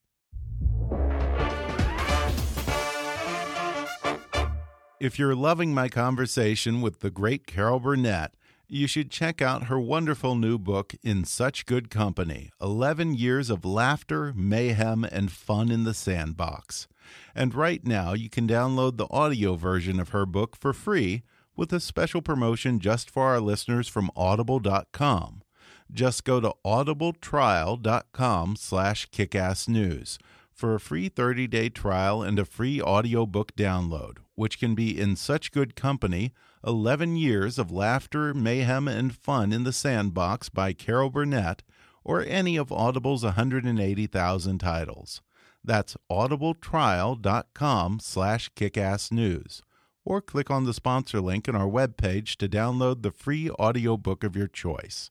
If 4.99 5.19
you're 5.19 5.35
loving 5.35 5.75
my 5.75 5.91
conversation 5.91 6.81
with 6.81 7.01
the 7.01 7.11
great 7.11 7.47
Carol 7.47 7.79
Burnett, 7.79 8.33
you 8.67 8.87
should 8.87 9.11
check 9.11 9.43
out 9.43 9.65
her 9.65 9.79
wonderful 9.79 10.35
new 10.35 10.57
book, 10.59 10.95
In 11.03 11.27
Such 11.27 11.67
Good 11.67 11.91
Company 11.91 12.53
11 12.59 13.13
Years 13.17 13.51
of 13.51 13.67
Laughter, 13.67 14.33
Mayhem, 14.35 15.05
and 15.05 15.31
Fun 15.31 15.71
in 15.71 15.85
the 15.85 15.93
Sandbox. 15.93 16.89
And 17.35 17.55
right 17.55 17.87
now, 17.87 18.15
you 18.15 18.31
can 18.31 18.49
download 18.49 18.97
the 18.97 19.09
audio 19.11 19.57
version 19.57 20.01
of 20.01 20.09
her 20.09 20.25
book 20.25 20.57
for 20.57 20.73
free 20.73 21.23
with 21.57 21.73
a 21.73 21.81
special 21.81 22.23
promotion 22.23 22.79
just 22.79 23.11
for 23.11 23.25
our 23.25 23.41
listeners 23.41 23.89
from 23.89 24.11
audible.com. 24.15 25.43
Just 25.91 26.25
go 26.25 26.41
to 26.41 26.53
audibletrial.com 26.65 28.57
slash 28.57 29.09
kickassnews 29.11 30.19
for 30.53 30.75
a 30.75 30.81
free 30.81 31.09
30-day 31.09 31.69
trial 31.69 32.23
and 32.23 32.39
a 32.39 32.45
free 32.45 32.81
audiobook 32.81 33.55
download, 33.57 34.19
which 34.35 34.59
can 34.59 34.75
be 34.75 34.99
in 34.99 35.15
such 35.17 35.53
good 35.53 35.77
company 35.77 36.33
11 36.67 37.17
Years 37.17 37.59
of 37.59 37.71
Laughter, 37.71 38.35
Mayhem, 38.35 38.89
and 38.89 39.15
Fun 39.15 39.53
in 39.53 39.63
the 39.63 39.73
Sandbox 39.73 40.49
by 40.49 40.73
Carol 40.73 41.11
Burnett, 41.11 41.63
or 42.03 42.25
any 42.27 42.57
of 42.57 42.73
Audible's 42.73 43.23
180,000 43.23 44.59
titles. 44.59 45.21
That's 45.63 45.97
audibletrial.com 46.11 48.01
slash 48.01 48.51
kickassnews. 48.55 49.63
Or 50.07 50.21
click 50.21 50.53
on 50.53 50.65
the 50.65 50.73
sponsor 50.73 51.21
link 51.21 51.49
in 51.49 51.57
our 51.57 51.67
webpage 51.67 52.37
to 52.37 52.49
download 52.49 53.03
the 53.03 53.11
free 53.11 53.51
audiobook 53.51 54.23
of 54.23 54.37
your 54.37 54.47
choice. 54.47 55.11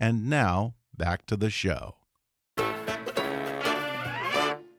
And 0.00 0.30
now, 0.30 0.76
back 0.96 1.26
to 1.26 1.36
the 1.36 1.50
show. 1.50 1.96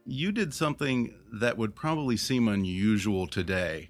You 0.03 0.31
did 0.31 0.55
something 0.55 1.13
that 1.31 1.59
would 1.59 1.75
probably 1.75 2.17
seem 2.17 2.47
unusual 2.47 3.27
today. 3.27 3.89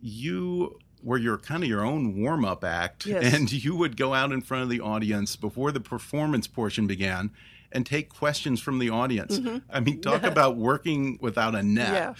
You 0.00 0.80
were 1.00 1.16
your 1.16 1.38
kind 1.38 1.62
of 1.62 1.68
your 1.68 1.86
own 1.86 2.20
warm 2.20 2.44
up 2.44 2.64
act, 2.64 3.06
Yes. 3.06 3.32
and 3.32 3.52
you 3.52 3.76
would 3.76 3.96
go 3.96 4.14
out 4.14 4.32
in 4.32 4.40
front 4.40 4.64
of 4.64 4.68
the 4.68 4.80
audience 4.80 5.36
before 5.36 5.70
the 5.70 5.80
performance 5.80 6.48
portion 6.48 6.88
began 6.88 7.30
and 7.70 7.86
take 7.86 8.08
questions 8.08 8.60
from 8.60 8.80
the 8.80 8.90
audience. 8.90 9.38
Mm-hmm. 9.38 9.58
I 9.70 9.78
mean, 9.78 10.00
talk 10.00 10.24
about 10.24 10.56
working 10.56 11.18
without 11.22 11.54
a 11.54 11.62
net. 11.62 11.92
Yeah. 11.92 12.14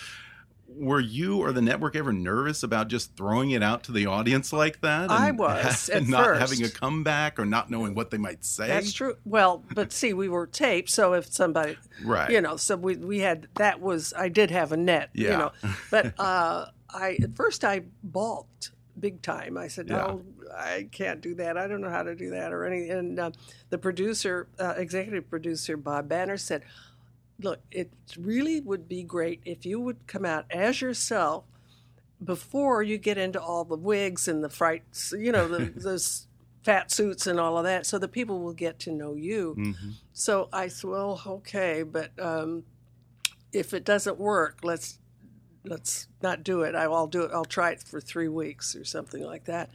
Were 0.68 1.00
you 1.00 1.38
or 1.40 1.52
the 1.52 1.62
network 1.62 1.96
ever 1.96 2.12
nervous 2.12 2.62
about 2.62 2.88
just 2.88 3.16
throwing 3.16 3.50
it 3.52 3.62
out 3.62 3.84
to 3.84 3.92
the 3.92 4.06
audience 4.06 4.52
like 4.52 4.80
that? 4.82 5.10
I 5.10 5.30
was, 5.32 5.88
and 5.88 6.08
not 6.08 6.24
first. 6.24 6.40
having 6.40 6.64
a 6.64 6.68
comeback 6.70 7.38
or 7.38 7.46
not 7.46 7.70
knowing 7.70 7.94
what 7.94 8.10
they 8.10 8.18
might 8.18 8.44
say. 8.44 8.68
That's 8.68 8.92
true. 8.92 9.16
Well, 9.24 9.64
but 9.74 9.92
see, 9.92 10.12
we 10.12 10.28
were 10.28 10.46
taped, 10.46 10.90
so 10.90 11.14
if 11.14 11.32
somebody, 11.32 11.76
Right. 12.04 12.30
you 12.30 12.40
know, 12.40 12.56
so 12.56 12.76
we 12.76 12.96
we 12.96 13.20
had 13.20 13.48
that 13.56 13.80
was 13.80 14.12
I 14.16 14.28
did 14.28 14.50
have 14.50 14.70
a 14.72 14.76
net, 14.76 15.10
yeah. 15.14 15.30
you 15.30 15.36
know, 15.38 15.52
but 15.90 16.14
uh, 16.20 16.66
I 16.90 17.18
at 17.22 17.34
first 17.34 17.64
I 17.64 17.82
balked 18.02 18.70
big 19.00 19.22
time. 19.22 19.56
I 19.56 19.68
said, 19.68 19.88
no, 19.88 20.22
I 20.56 20.88
can't 20.90 21.20
do 21.20 21.34
that. 21.36 21.56
I 21.56 21.66
don't 21.68 21.80
know 21.80 21.90
how 21.90 22.02
to 22.02 22.14
do 22.16 22.30
that 22.30 22.52
or 22.52 22.64
anything. 22.66 22.90
And 22.90 23.18
uh, 23.20 23.30
the 23.70 23.78
producer, 23.78 24.48
uh, 24.58 24.74
executive 24.76 25.30
producer 25.30 25.76
Bob 25.76 26.08
Banner 26.08 26.36
said, 26.36 26.64
look, 27.40 27.60
it 27.70 27.90
really 28.16 28.60
would 28.60 28.88
be 28.88 29.02
great 29.02 29.40
if 29.44 29.64
you 29.64 29.80
would 29.80 30.06
come 30.06 30.24
out 30.24 30.46
as 30.50 30.80
yourself 30.80 31.44
before 32.22 32.82
you 32.82 32.98
get 32.98 33.16
into 33.16 33.40
all 33.40 33.64
the 33.64 33.76
wigs 33.76 34.26
and 34.26 34.42
the 34.42 34.48
frights, 34.48 35.14
you 35.16 35.30
know, 35.30 35.46
the, 35.46 35.66
those 35.76 36.26
fat 36.64 36.90
suits 36.90 37.26
and 37.26 37.38
all 37.38 37.56
of 37.56 37.64
that, 37.64 37.86
so 37.86 37.98
that 37.98 38.08
people 38.08 38.40
will 38.40 38.52
get 38.52 38.78
to 38.80 38.92
know 38.92 39.14
you. 39.14 39.54
Mm-hmm. 39.58 39.90
So 40.12 40.48
I 40.52 40.68
said, 40.68 40.90
well, 40.90 41.22
okay, 41.26 41.84
but 41.84 42.10
um, 42.18 42.64
if 43.52 43.72
it 43.72 43.84
doesn't 43.84 44.18
work, 44.18 44.58
let's 44.62 44.98
let's 45.64 46.08
not 46.22 46.42
do 46.44 46.62
it. 46.62 46.74
I- 46.74 46.84
I'll 46.84 47.06
do 47.06 47.22
it. 47.22 47.30
I'll 47.32 47.44
try 47.44 47.70
it 47.72 47.82
for 47.82 48.00
three 48.00 48.28
weeks 48.28 48.74
or 48.74 48.84
something 48.84 49.22
like 49.22 49.44
that. 49.44 49.70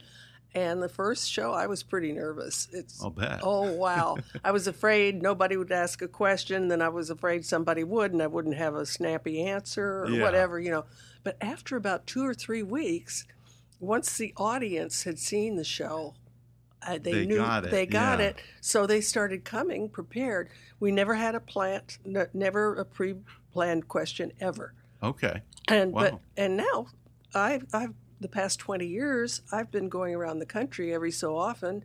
And 0.54 0.80
the 0.80 0.88
first 0.88 1.28
show, 1.30 1.52
I 1.52 1.66
was 1.66 1.82
pretty 1.82 2.12
nervous. 2.12 2.68
It's 2.72 3.02
I'll 3.02 3.10
bet. 3.10 3.40
Oh 3.42 3.72
wow! 3.72 4.18
I 4.44 4.52
was 4.52 4.68
afraid 4.68 5.20
nobody 5.20 5.56
would 5.56 5.72
ask 5.72 6.00
a 6.00 6.06
question. 6.08 6.68
Then 6.68 6.80
I 6.80 6.88
was 6.90 7.10
afraid 7.10 7.44
somebody 7.44 7.82
would, 7.82 8.12
and 8.12 8.22
I 8.22 8.28
wouldn't 8.28 8.54
have 8.56 8.76
a 8.76 8.86
snappy 8.86 9.42
answer 9.42 10.02
or 10.04 10.10
Yeah. 10.10 10.22
whatever, 10.22 10.60
you 10.60 10.70
know. 10.70 10.84
But 11.24 11.36
after 11.40 11.76
about 11.76 12.06
two 12.06 12.24
or 12.24 12.34
three 12.34 12.62
weeks, 12.62 13.26
once 13.80 14.16
the 14.16 14.32
audience 14.36 15.02
had 15.02 15.18
seen 15.18 15.56
the 15.56 15.64
show, 15.64 16.14
uh, 16.86 16.98
they, 17.02 17.12
They 17.12 17.26
knew 17.26 17.38
got 17.38 17.68
they 17.70 17.84
got 17.86 18.20
yeah. 18.20 18.26
it. 18.26 18.36
So 18.60 18.86
they 18.86 19.00
started 19.00 19.44
coming 19.44 19.88
prepared. 19.88 20.50
We 20.78 20.92
never 20.92 21.14
had 21.14 21.34
a 21.34 21.40
plant, 21.40 21.98
n- 22.06 22.28
never 22.32 22.76
a 22.76 22.84
pre-planned 22.84 23.88
question 23.88 24.32
ever. 24.40 24.72
Okay. 25.02 25.42
And 25.66 25.92
Wow. 25.92 26.00
but 26.02 26.20
and 26.36 26.56
now 26.58 26.86
I 27.34 27.60
I've 27.72 27.94
the 28.24 28.28
past 28.30 28.58
20 28.58 28.86
years 28.86 29.42
I've 29.52 29.70
been 29.70 29.90
going 29.90 30.14
around 30.14 30.38
the 30.38 30.46
country 30.46 30.94
every 30.94 31.10
so 31.10 31.36
often 31.36 31.84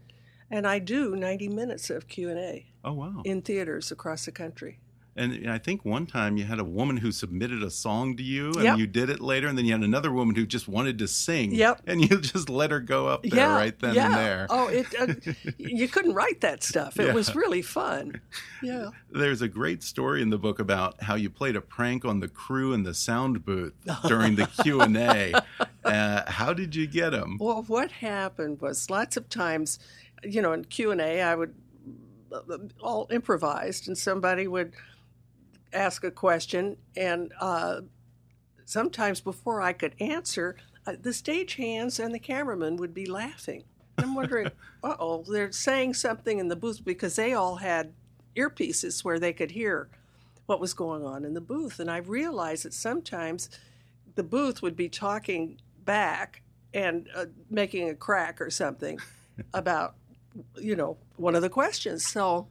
and 0.50 0.66
I 0.66 0.80
do 0.80 1.14
90 1.14 1.50
minutes 1.50 1.90
of 1.90 2.08
Q&A 2.08 2.66
Oh 2.82 2.94
wow. 2.94 3.22
in 3.26 3.42
theaters 3.42 3.92
across 3.92 4.24
the 4.24 4.32
country. 4.32 4.80
And 5.20 5.52
I 5.52 5.58
think 5.58 5.84
one 5.84 6.06
time 6.06 6.38
you 6.38 6.46
had 6.46 6.60
a 6.60 6.64
woman 6.64 6.98
who 6.98 7.12
submitted 7.12 7.62
a 7.62 7.70
song 7.70 8.16
to 8.18 8.24
you, 8.24 8.52
and 8.54 8.64
Yep. 8.64 8.78
you 8.78 8.88
did 8.88 9.10
it 9.10 9.20
later, 9.20 9.48
and 9.48 9.58
then 9.58 9.66
you 9.66 9.74
had 9.74 9.82
another 9.82 10.12
woman 10.12 10.34
who 10.36 10.46
just 10.46 10.68
wanted 10.68 10.98
to 11.00 11.08
sing. 11.08 11.52
Yep. 11.54 11.82
And 11.88 12.02
you 12.10 12.20
just 12.22 12.50
let 12.50 12.72
her 12.72 12.80
go 12.80 13.08
up 13.08 13.24
there 13.24 13.36
yeah, 13.36 13.54
right 13.56 13.78
then 13.80 13.96
yeah. 13.96 14.06
and 14.06 14.16
there. 14.16 14.48
Oh, 14.50 14.68
it 14.70 14.88
uh, 15.00 15.14
you 15.58 15.88
couldn't 15.90 16.14
write 16.14 16.42
that 16.42 16.64
stuff. 16.64 17.00
It 17.00 17.06
Yeah. 17.10 17.14
was 17.14 17.36
really 17.36 17.62
fun. 17.62 18.22
Yeah. 18.64 18.92
There's 19.12 19.42
a 19.42 19.48
great 19.50 19.84
story 19.84 20.22
in 20.22 20.30
the 20.30 20.38
book 20.38 20.60
about 20.60 21.04
how 21.04 21.16
you 21.16 21.30
played 21.30 21.56
a 21.56 21.62
prank 21.62 22.06
on 22.06 22.20
the 22.22 22.28
crew 22.30 22.72
in 22.74 22.84
the 22.84 22.94
sound 22.94 23.44
booth 23.44 23.74
during 24.08 24.36
the 24.36 24.46
Q 24.64 24.80
and 24.82 24.96
A. 24.96 25.34
Uh, 25.84 26.32
how 26.32 26.54
did 26.54 26.76
you 26.76 26.88
get 26.88 27.10
them? 27.12 27.38
Well, 27.40 27.64
what 27.68 27.92
happened 27.92 28.62
was 28.62 28.90
lots 28.90 29.18
of 29.18 29.28
times, 29.30 29.80
you 30.24 30.42
know, 30.42 30.54
in 30.54 30.64
Q 30.66 30.92
and 30.92 31.02
A, 31.02 31.22
I 31.22 31.36
would 31.36 31.54
all 32.82 33.08
improvised, 33.12 33.88
and 33.88 33.98
somebody 33.98 34.48
would 34.48 34.74
ask 35.74 36.04
a 36.04 36.12
question, 36.12 36.78
and 36.96 37.34
uh, 37.40 37.82
sometimes 38.66 39.22
before 39.22 39.62
I 39.62 39.74
could 39.74 39.96
answer, 40.00 40.56
uh, 40.86 40.94
the 41.00 41.12
stagehands 41.12 42.04
and 42.04 42.14
the 42.14 42.20
cameraman 42.20 42.78
would 42.78 42.94
be 42.94 43.06
laughing. 43.06 43.64
And 43.98 44.08
I'm 44.08 44.16
wondering, 44.16 44.52
uh 44.84 44.96
oh, 45.00 45.24
they're 45.24 45.52
saying 45.52 45.96
something 45.96 46.40
in 46.40 46.48
the 46.48 46.56
booth 46.56 46.84
because 46.84 47.16
they 47.16 47.34
all 47.34 47.58
had 47.58 47.94
earpieces 48.36 49.04
where 49.04 49.20
they 49.20 49.34
could 49.34 49.52
hear 49.52 49.90
what 50.46 50.60
was 50.60 50.74
going 50.74 51.06
on 51.06 51.26
in 51.26 51.34
the 51.34 51.42
booth. 51.42 51.80
And 51.80 51.92
I 51.92 51.98
realized 51.98 52.66
that 52.66 52.74
sometimes 52.74 53.50
the 54.16 54.24
booth 54.24 54.62
would 54.62 54.76
be 54.76 54.90
talking 54.90 55.60
back 55.86 56.42
and 56.74 57.08
uh, 57.16 57.26
making 57.50 57.90
a 57.90 57.96
crack 57.96 58.42
or 58.42 58.50
something 58.50 59.00
about, 59.54 59.96
you 60.56 60.76
know, 60.76 60.98
one 61.18 61.36
of 61.36 61.42
the 61.42 61.50
questions. 61.50 62.08
So 62.08 62.48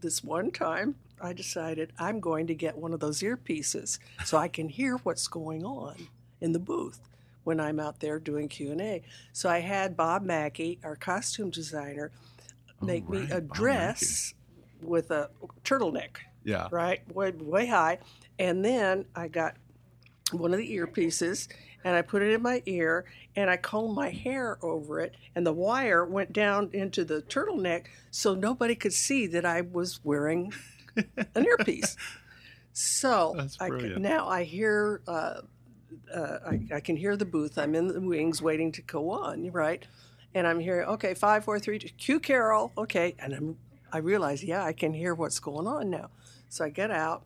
this 0.00 0.22
one 0.22 0.50
time, 0.50 0.94
I 1.20 1.32
decided 1.32 1.92
I'm 1.98 2.20
going 2.20 2.46
to 2.48 2.54
get 2.54 2.76
one 2.76 2.92
of 2.92 3.00
those 3.00 3.20
earpieces 3.20 3.98
so 4.24 4.38
I 4.38 4.48
can 4.48 4.68
hear 4.68 4.96
what's 4.98 5.28
going 5.28 5.64
on 5.64 6.08
in 6.40 6.52
the 6.52 6.58
booth 6.58 7.00
when 7.44 7.60
I'm 7.60 7.78
out 7.80 8.00
there 8.00 8.18
doing 8.18 8.48
Q&A. 8.48 9.02
So 9.32 9.48
I 9.48 9.60
had 9.60 9.96
Bob 9.96 10.22
Mackie, 10.22 10.78
our 10.82 10.96
costume 10.96 11.50
designer, 11.50 12.10
make 12.82 13.08
me 13.08 13.20
right, 13.20 13.32
a 13.32 13.40
dress 13.40 14.34
with 14.82 15.10
a 15.10 15.30
turtleneck 15.64 16.18
Yeah. 16.44 16.68
right, 16.70 17.00
way, 17.14 17.30
way 17.30 17.66
high. 17.66 17.98
And 18.38 18.64
then 18.64 19.06
I 19.14 19.28
got 19.28 19.56
one 20.32 20.52
of 20.52 20.58
the 20.58 20.76
earpieces 20.76 21.48
and 21.84 21.94
I 21.94 22.02
put 22.02 22.20
it 22.22 22.32
in 22.32 22.42
my 22.42 22.62
ear 22.66 23.04
and 23.36 23.48
I 23.48 23.56
combed 23.56 23.94
my 23.94 24.10
hair 24.10 24.58
over 24.60 25.00
it. 25.00 25.14
And 25.34 25.46
the 25.46 25.52
wire 25.52 26.04
went 26.04 26.32
down 26.32 26.70
into 26.72 27.04
the 27.04 27.22
turtleneck 27.22 27.86
so 28.10 28.34
nobody 28.34 28.74
could 28.74 28.92
see 28.92 29.26
that 29.28 29.44
I 29.44 29.60
was 29.60 30.00
wearing 30.04 30.52
an 31.34 31.44
earpiece. 31.46 31.96
So 32.72 33.34
I, 33.60 33.68
can- 33.94 34.02
now 34.02 34.28
I 34.28 34.44
hear, 34.44 35.00
uh, 35.08 35.40
uh, 36.14 36.38
I, 36.46 36.60
I 36.74 36.80
can 36.80 36.96
hear 36.96 37.16
the 37.16 37.24
booth. 37.24 37.58
I'm 37.58 37.74
in 37.74 37.86
the 37.88 38.00
wings 38.00 38.42
waiting 38.42 38.70
to 38.72 38.82
go 38.82 39.10
on, 39.10 39.50
right? 39.52 39.86
And 40.34 40.46
I'm 40.46 40.60
hearing, 40.60 40.86
okay, 40.88 41.14
five, 41.14 41.44
four, 41.44 41.58
three, 41.58 41.78
two, 41.78 41.88
cue 41.88 42.20
Carol. 42.20 42.72
Okay, 42.76 43.14
and 43.18 43.32
I'm, 43.32 43.56
I 43.92 43.98
realize, 43.98 44.44
yeah, 44.44 44.62
I 44.64 44.72
can 44.74 44.92
hear 44.92 45.14
what's 45.14 45.38
going 45.40 45.66
on 45.66 45.88
now. 45.88 46.10
So 46.50 46.64
I 46.64 46.68
get 46.68 46.90
out, 46.90 47.24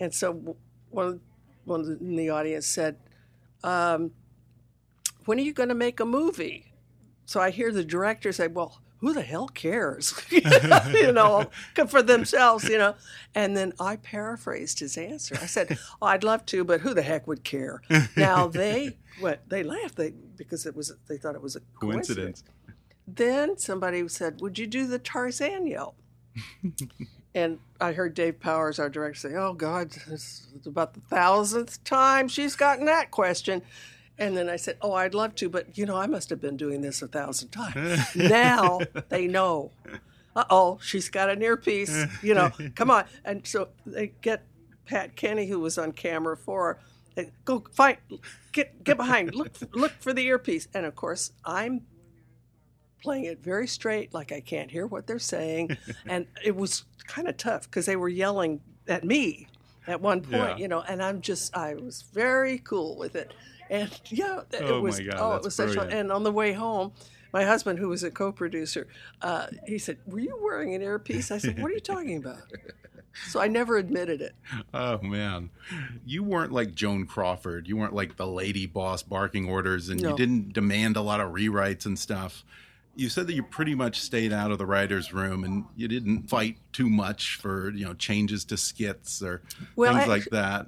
and 0.00 0.12
so 0.14 0.56
one, 0.90 1.20
one 1.64 1.98
in 2.00 2.16
the 2.16 2.30
audience 2.30 2.66
said, 2.66 2.96
um, 3.62 4.10
"When 5.26 5.38
are 5.38 5.42
you 5.42 5.52
going 5.52 5.68
to 5.68 5.74
make 5.74 6.00
a 6.00 6.04
movie?" 6.06 6.72
So 7.26 7.40
I 7.40 7.50
hear 7.50 7.70
the 7.72 7.84
director 7.84 8.32
say, 8.32 8.48
"Well, 8.48 8.80
who 8.98 9.12
the 9.12 9.22
hell 9.22 9.48
cares?" 9.48 10.14
you 10.30 11.12
know, 11.12 11.50
for 11.88 12.02
themselves, 12.02 12.68
you 12.68 12.78
know. 12.78 12.94
And 13.34 13.56
then 13.56 13.72
I 13.80 13.96
paraphrased 13.96 14.80
his 14.80 14.96
answer. 14.96 15.36
I 15.40 15.46
said, 15.46 15.78
oh, 16.00 16.06
"I'd 16.06 16.24
love 16.24 16.46
to, 16.46 16.64
but 16.64 16.80
who 16.80 16.94
the 16.94 17.02
heck 17.02 17.26
would 17.26 17.44
care?" 17.44 17.82
Now 18.16 18.46
they 18.46 18.96
what 19.20 19.48
they 19.48 19.62
laughed 19.62 19.96
they 19.96 20.12
because 20.36 20.66
it 20.66 20.76
was 20.76 20.92
they 21.08 21.16
thought 21.16 21.34
it 21.34 21.42
was 21.42 21.56
a 21.56 21.60
coincidence. 21.80 22.42
Coincidence. 22.42 22.44
Then 23.06 23.56
somebody 23.56 24.06
said, 24.08 24.40
"Would 24.40 24.58
you 24.58 24.66
do 24.66 24.86
the 24.86 24.98
Tarzan 24.98 25.66
yell?" 25.66 25.94
and 27.34 27.58
I 27.80 27.92
heard 27.92 28.14
Dave 28.14 28.40
Powers, 28.40 28.78
our 28.78 28.88
director, 28.88 29.28
say, 29.28 29.34
"Oh 29.34 29.54
God, 29.54 29.90
this 30.08 30.46
is 30.54 30.66
about 30.66 30.94
the 30.94 31.00
thousandth 31.00 31.82
time 31.84 32.28
she's 32.28 32.56
gotten 32.56 32.84
that 32.86 33.10
question." 33.10 33.62
And 34.18 34.36
then 34.36 34.48
I 34.48 34.56
said, 34.56 34.76
"Oh, 34.82 34.92
I'd 34.92 35.14
love 35.14 35.34
to, 35.36 35.48
but 35.48 35.78
you 35.78 35.86
know, 35.86 35.96
I 35.96 36.06
must 36.06 36.28
have 36.30 36.40
been 36.40 36.56
doing 36.56 36.80
this 36.80 37.02
a 37.02 37.08
thousand 37.08 37.50
times." 37.50 38.00
now 38.16 38.80
they 39.08 39.26
know. 39.26 39.70
Uh 40.34 40.44
oh, 40.50 40.78
she's 40.82 41.08
got 41.08 41.30
an 41.30 41.42
earpiece. 41.42 41.96
You 42.22 42.34
know, 42.34 42.50
come 42.74 42.90
on. 42.90 43.04
And 43.24 43.46
so 43.46 43.68
they 43.86 44.12
get 44.20 44.44
Pat 44.86 45.16
Kenny, 45.16 45.46
who 45.46 45.60
was 45.60 45.78
on 45.78 45.92
camera 45.92 46.36
for, 46.36 46.64
her, 46.74 46.78
they 47.14 47.30
go 47.44 47.64
find, 47.72 47.98
get 48.52 48.82
get 48.84 48.96
behind, 48.96 49.34
look 49.34 49.52
look 49.72 49.92
for 50.00 50.12
the 50.12 50.26
earpiece. 50.26 50.66
And 50.74 50.84
of 50.86 50.94
course, 50.96 51.32
I'm 51.44 51.82
playing 53.02 53.24
it 53.24 53.42
very 53.42 53.66
straight, 53.68 54.12
like 54.12 54.32
I 54.32 54.40
can't 54.40 54.70
hear 54.70 54.86
what 54.86 55.06
they're 55.06 55.18
saying, 55.18 55.76
and 56.06 56.26
it 56.44 56.56
was 56.56 56.84
kind 57.06 57.28
of 57.28 57.36
tough 57.36 57.62
because 57.70 57.86
they 57.86 57.96
were 57.96 58.08
yelling 58.08 58.60
at 58.88 59.04
me 59.04 59.46
at 59.86 60.00
one 60.00 60.20
point, 60.20 60.32
Yeah. 60.32 60.56
you 60.56 60.68
know, 60.68 60.80
and 60.80 61.02
I'm 61.02 61.20
just 61.20 61.56
I 61.56 61.74
was 61.74 62.02
very 62.12 62.58
cool 62.58 62.96
with 62.98 63.14
it, 63.16 63.32
and 63.70 64.00
yeah, 64.10 64.40
it 64.52 64.62
Oh, 64.62 64.80
was 64.80 64.98
God, 65.00 65.16
oh 65.18 65.36
it 65.36 65.42
was 65.44 65.54
such 65.54 65.74
fun. 65.74 65.90
And 65.90 66.10
on 66.12 66.22
the 66.24 66.32
way 66.32 66.52
home. 66.52 66.92
My 67.30 67.44
husband, 67.44 67.78
who 67.78 67.90
was 67.90 68.02
a 68.04 68.10
co-producer, 68.10 68.88
uh, 69.20 69.48
he 69.66 69.76
said, 69.76 69.98
"Were 70.06 70.18
you 70.18 70.38
wearing 70.42 70.74
an 70.74 70.80
earpiece?" 70.80 71.30
I 71.30 71.36
said, 71.36 71.60
"What 71.60 71.70
are 71.70 71.74
you 71.74 71.80
talking 71.80 72.16
about?" 72.24 72.38
So 73.28 73.38
I 73.38 73.48
never 73.48 73.76
admitted 73.76 74.22
it. 74.22 74.34
Oh 74.72 74.98
man, 75.02 75.50
you 76.06 76.22
weren't 76.22 76.52
like 76.52 76.74
Joan 76.74 77.04
Crawford. 77.04 77.68
You 77.68 77.76
weren't 77.76 77.92
like 77.92 78.16
the 78.16 78.26
lady 78.26 78.64
boss 78.64 79.02
barking 79.02 79.46
orders, 79.46 79.90
and 79.90 80.00
you 80.00 80.16
didn't 80.16 80.54
demand 80.54 80.96
a 80.96 81.02
lot 81.02 81.20
of 81.20 81.32
rewrites 81.32 81.84
and 81.84 81.98
stuff. 81.98 82.44
You 82.96 83.10
said 83.10 83.26
that 83.26 83.34
you 83.34 83.42
pretty 83.42 83.74
much 83.74 84.00
stayed 84.00 84.32
out 84.32 84.50
of 84.50 84.56
the 84.56 84.64
writers' 84.66 85.12
room, 85.12 85.44
and 85.44 85.66
you 85.76 85.86
didn't 85.86 86.30
fight 86.30 86.56
too 86.72 86.88
much 86.88 87.36
for 87.36 87.68
you 87.72 87.84
know 87.84 87.92
changes 87.92 88.46
to 88.46 88.56
skits 88.56 89.20
or 89.22 89.42
Well, 89.76 89.92
things 89.92 90.04
I- 90.06 90.08
like 90.08 90.24
that. 90.30 90.64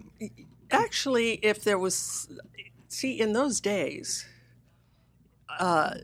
Actually, 0.71 1.37
if 1.43 1.65
there 1.65 1.79
was, 1.79 2.29
see, 2.91 3.19
in 3.19 3.33
those 3.33 3.61
days, 3.61 4.27
uh, 5.59 5.95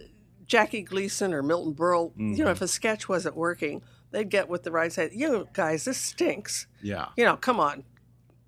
Jackie 0.47 0.83
Gleason 0.83 1.35
or 1.35 1.43
Milton 1.43 1.75
Berle, 1.75 2.13
you 2.17 2.45
know, 2.45 2.51
if 2.51 2.63
a 2.63 2.69
sketch 2.69 3.09
wasn't 3.09 3.37
working, 3.37 3.83
they'd 4.13 4.31
get 4.31 4.49
with 4.49 4.63
the 4.63 4.71
right 4.71 4.93
side. 4.93 5.11
You 5.13 5.29
know, 5.31 5.49
guys, 5.53 5.85
this 5.85 5.99
stinks. 5.99 6.67
Yeah, 6.83 7.09
You 7.17 7.25
know, 7.25 7.37
come 7.37 7.59
on, 7.61 7.85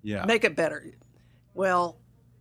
yeah, 0.01 0.25
make 0.25 0.43
it 0.43 0.55
better. 0.55 0.85
Well, 1.53 1.97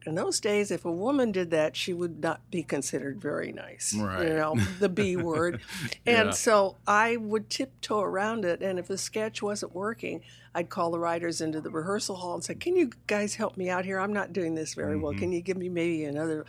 in 0.06 0.14
those 0.14 0.38
days, 0.38 0.70
if 0.70 0.84
a 0.84 0.92
woman 0.92 1.32
did 1.32 1.50
that, 1.50 1.74
she 1.76 1.92
would 1.92 2.20
not 2.22 2.48
be 2.52 2.62
considered 2.62 3.20
very 3.20 3.52
nice. 3.52 3.92
Right. 3.98 4.28
You 4.28 4.34
know, 4.34 4.54
the 4.78 4.88
B 4.88 5.16
word. 5.30 5.60
And 6.06 6.26
Yeah. 6.28 6.30
so 6.30 6.76
I 6.86 7.16
would 7.16 7.50
tiptoe 7.50 8.00
around 8.00 8.44
it. 8.44 8.62
And 8.62 8.78
if 8.78 8.86
the 8.86 8.96
sketch 8.96 9.42
wasn't 9.42 9.74
working, 9.74 10.22
I'd 10.58 10.68
call 10.70 10.90
the 10.90 10.98
writers 10.98 11.40
into 11.40 11.60
the 11.60 11.70
rehearsal 11.70 12.16
hall 12.16 12.34
and 12.34 12.42
say, 12.42 12.54
Can 12.54 12.74
you 12.76 12.90
guys 13.06 13.36
help 13.36 13.56
me 13.56 13.70
out 13.70 13.84
here? 13.84 14.00
I'm 14.00 14.12
not 14.12 14.32
doing 14.32 14.54
this 14.56 14.74
very 14.74 14.96
well. 14.96 15.12
Can 15.14 15.30
you 15.30 15.40
give 15.40 15.56
me 15.56 15.68
maybe 15.68 16.04
another? 16.04 16.44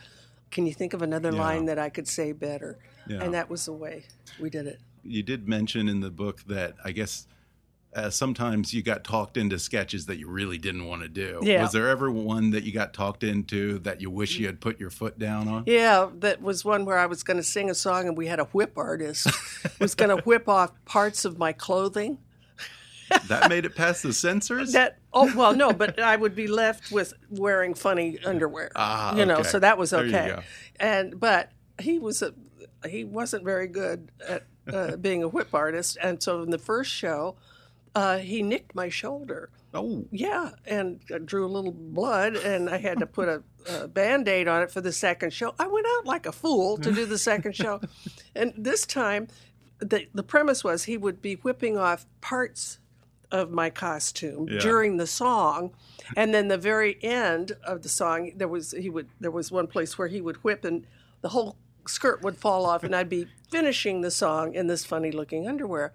Can 0.50 0.66
you 0.66 0.74
think 0.74 0.94
of 0.94 1.02
another 1.02 1.30
Mm-hmm. 1.30 1.38
Yeah. 1.38 1.44
line 1.46 1.64
that 1.66 1.78
I 1.78 1.90
could 1.90 2.08
say 2.08 2.32
better? 2.32 2.76
Yeah. 3.08 3.22
And 3.22 3.34
that 3.34 3.48
was 3.48 3.66
the 3.66 3.72
way 3.72 4.04
we 4.40 4.50
did 4.50 4.66
it. 4.66 4.80
you 5.04 5.22
did 5.22 5.48
mention 5.48 5.88
in 5.88 6.00
the 6.00 6.10
book 6.10 6.42
that 6.48 6.74
I 6.84 6.90
guess 6.90 7.26
uh, 7.94 8.10
sometimes 8.10 8.72
you 8.74 8.82
got 8.82 9.02
talked 9.04 9.36
into 9.36 9.58
sketches 9.58 10.06
that 10.06 10.18
you 10.18 10.28
really 10.28 10.58
didn't 10.58 10.86
want 10.86 11.02
to 11.02 11.08
do. 11.08 11.40
Yeah. 11.42 11.62
Was 11.62 11.72
there 11.72 11.88
ever 11.88 12.10
one 12.10 12.50
that 12.50 12.62
you 12.64 12.72
got 12.72 12.92
talked 12.94 13.22
into 13.24 13.78
that 13.80 14.00
you 14.00 14.10
wish 14.10 14.38
you 14.38 14.46
had 14.46 14.60
put 14.60 14.78
your 14.80 14.90
foot 14.90 15.18
down 15.18 15.48
on? 15.48 15.64
Yeah, 15.66 16.08
that 16.20 16.40
was 16.42 16.64
one 16.64 16.84
where 16.84 16.98
I 16.98 17.06
was 17.06 17.22
going 17.22 17.36
to 17.38 17.42
sing 17.42 17.68
a 17.70 17.74
song, 17.74 18.06
and 18.06 18.16
we 18.16 18.26
had 18.28 18.38
a 18.40 18.44
whip 18.46 18.74
artist 18.76 19.26
was 19.80 19.94
going 19.96 20.16
to 20.16 20.22
whip 20.24 20.48
off 20.48 20.70
parts 20.84 21.24
of 21.24 21.38
my 21.38 21.52
clothing. 21.52 22.18
That 23.28 23.48
made 23.48 23.64
it 23.64 23.74
past 23.74 24.02
the 24.02 24.12
censors? 24.12 24.72
That 24.72 24.98
oh 25.12 25.32
well 25.36 25.54
no, 25.54 25.72
but 25.72 26.00
I 26.00 26.16
would 26.16 26.34
be 26.34 26.46
left 26.46 26.90
with 26.92 27.14
wearing 27.30 27.74
funny 27.74 28.18
underwear. 28.24 28.70
Ah, 28.76 29.16
you 29.16 29.26
know, 29.26 29.42
so 29.42 29.58
that 29.58 29.78
was 29.78 29.92
okay. 29.92 30.38
And 30.78 31.18
but 31.18 31.52
he 31.80 31.98
was 31.98 32.22
a 32.22 32.34
he 32.88 33.04
wasn't 33.04 33.44
very 33.44 33.66
good 33.66 34.10
at 34.26 34.44
uh, 34.72 34.96
being 35.00 35.22
a 35.22 35.28
whip 35.28 35.54
artist, 35.54 35.98
and 36.00 36.22
so 36.22 36.42
in 36.42 36.50
the 36.50 36.58
first 36.58 36.90
show, 36.90 37.36
uh, 37.94 38.18
he 38.18 38.42
nicked 38.42 38.74
my 38.74 38.88
shoulder. 38.88 39.50
oh, 39.74 40.04
Yeah, 40.10 40.50
and 40.64 41.00
I 41.12 41.18
drew 41.18 41.46
a 41.46 41.48
little 41.48 41.72
blood, 41.72 42.36
and 42.36 42.70
I 42.70 42.78
had 42.78 42.98
to 43.00 43.06
put 43.06 43.28
a, 43.28 43.42
a 43.68 43.88
band 43.88 44.28
aid 44.28 44.48
on 44.48 44.62
it 44.62 44.70
for 44.70 44.80
the 44.80 44.92
second 44.92 45.32
show. 45.32 45.54
I 45.58 45.66
went 45.66 45.86
out 45.96 46.06
like 46.06 46.26
a 46.26 46.32
fool 46.32 46.78
to 46.78 46.92
do 46.92 47.06
the 47.06 47.18
second 47.18 47.54
show. 47.56 47.80
And 48.34 48.54
this 48.56 48.86
time, 48.86 49.26
the, 49.80 50.06
the 50.14 50.22
premise 50.22 50.62
was 50.62 50.84
he 50.84 50.96
would 50.96 51.20
be 51.20 51.34
whipping 51.34 51.76
off 51.76 52.06
parts 52.20 52.78
of 53.32 53.50
my 53.50 53.70
costume 53.70 54.48
Yeah. 54.48 54.58
during 54.60 54.96
the 54.96 55.06
song. 55.06 55.72
And 56.16 56.34
then 56.34 56.48
the 56.48 56.58
very 56.58 56.98
end 57.02 57.52
of 57.64 57.82
the 57.82 57.88
song, 57.88 58.32
there 58.36 58.48
was 58.48 58.72
he 58.72 58.90
would 58.90 59.08
there 59.20 59.30
was 59.30 59.50
one 59.52 59.66
place 59.66 59.96
where 59.98 60.08
he 60.08 60.20
would 60.20 60.36
whip 60.38 60.64
and 60.64 60.86
the 61.20 61.28
whole 61.30 61.56
skirt 61.86 62.22
would 62.22 62.36
fall 62.36 62.66
off, 62.66 62.82
and 62.84 62.94
I'd 62.94 63.08
be 63.08 63.26
finishing 63.50 64.00
the 64.00 64.10
song 64.10 64.54
in 64.54 64.66
this 64.66 64.84
funny 64.84 65.10
looking 65.10 65.48
underwear. 65.48 65.92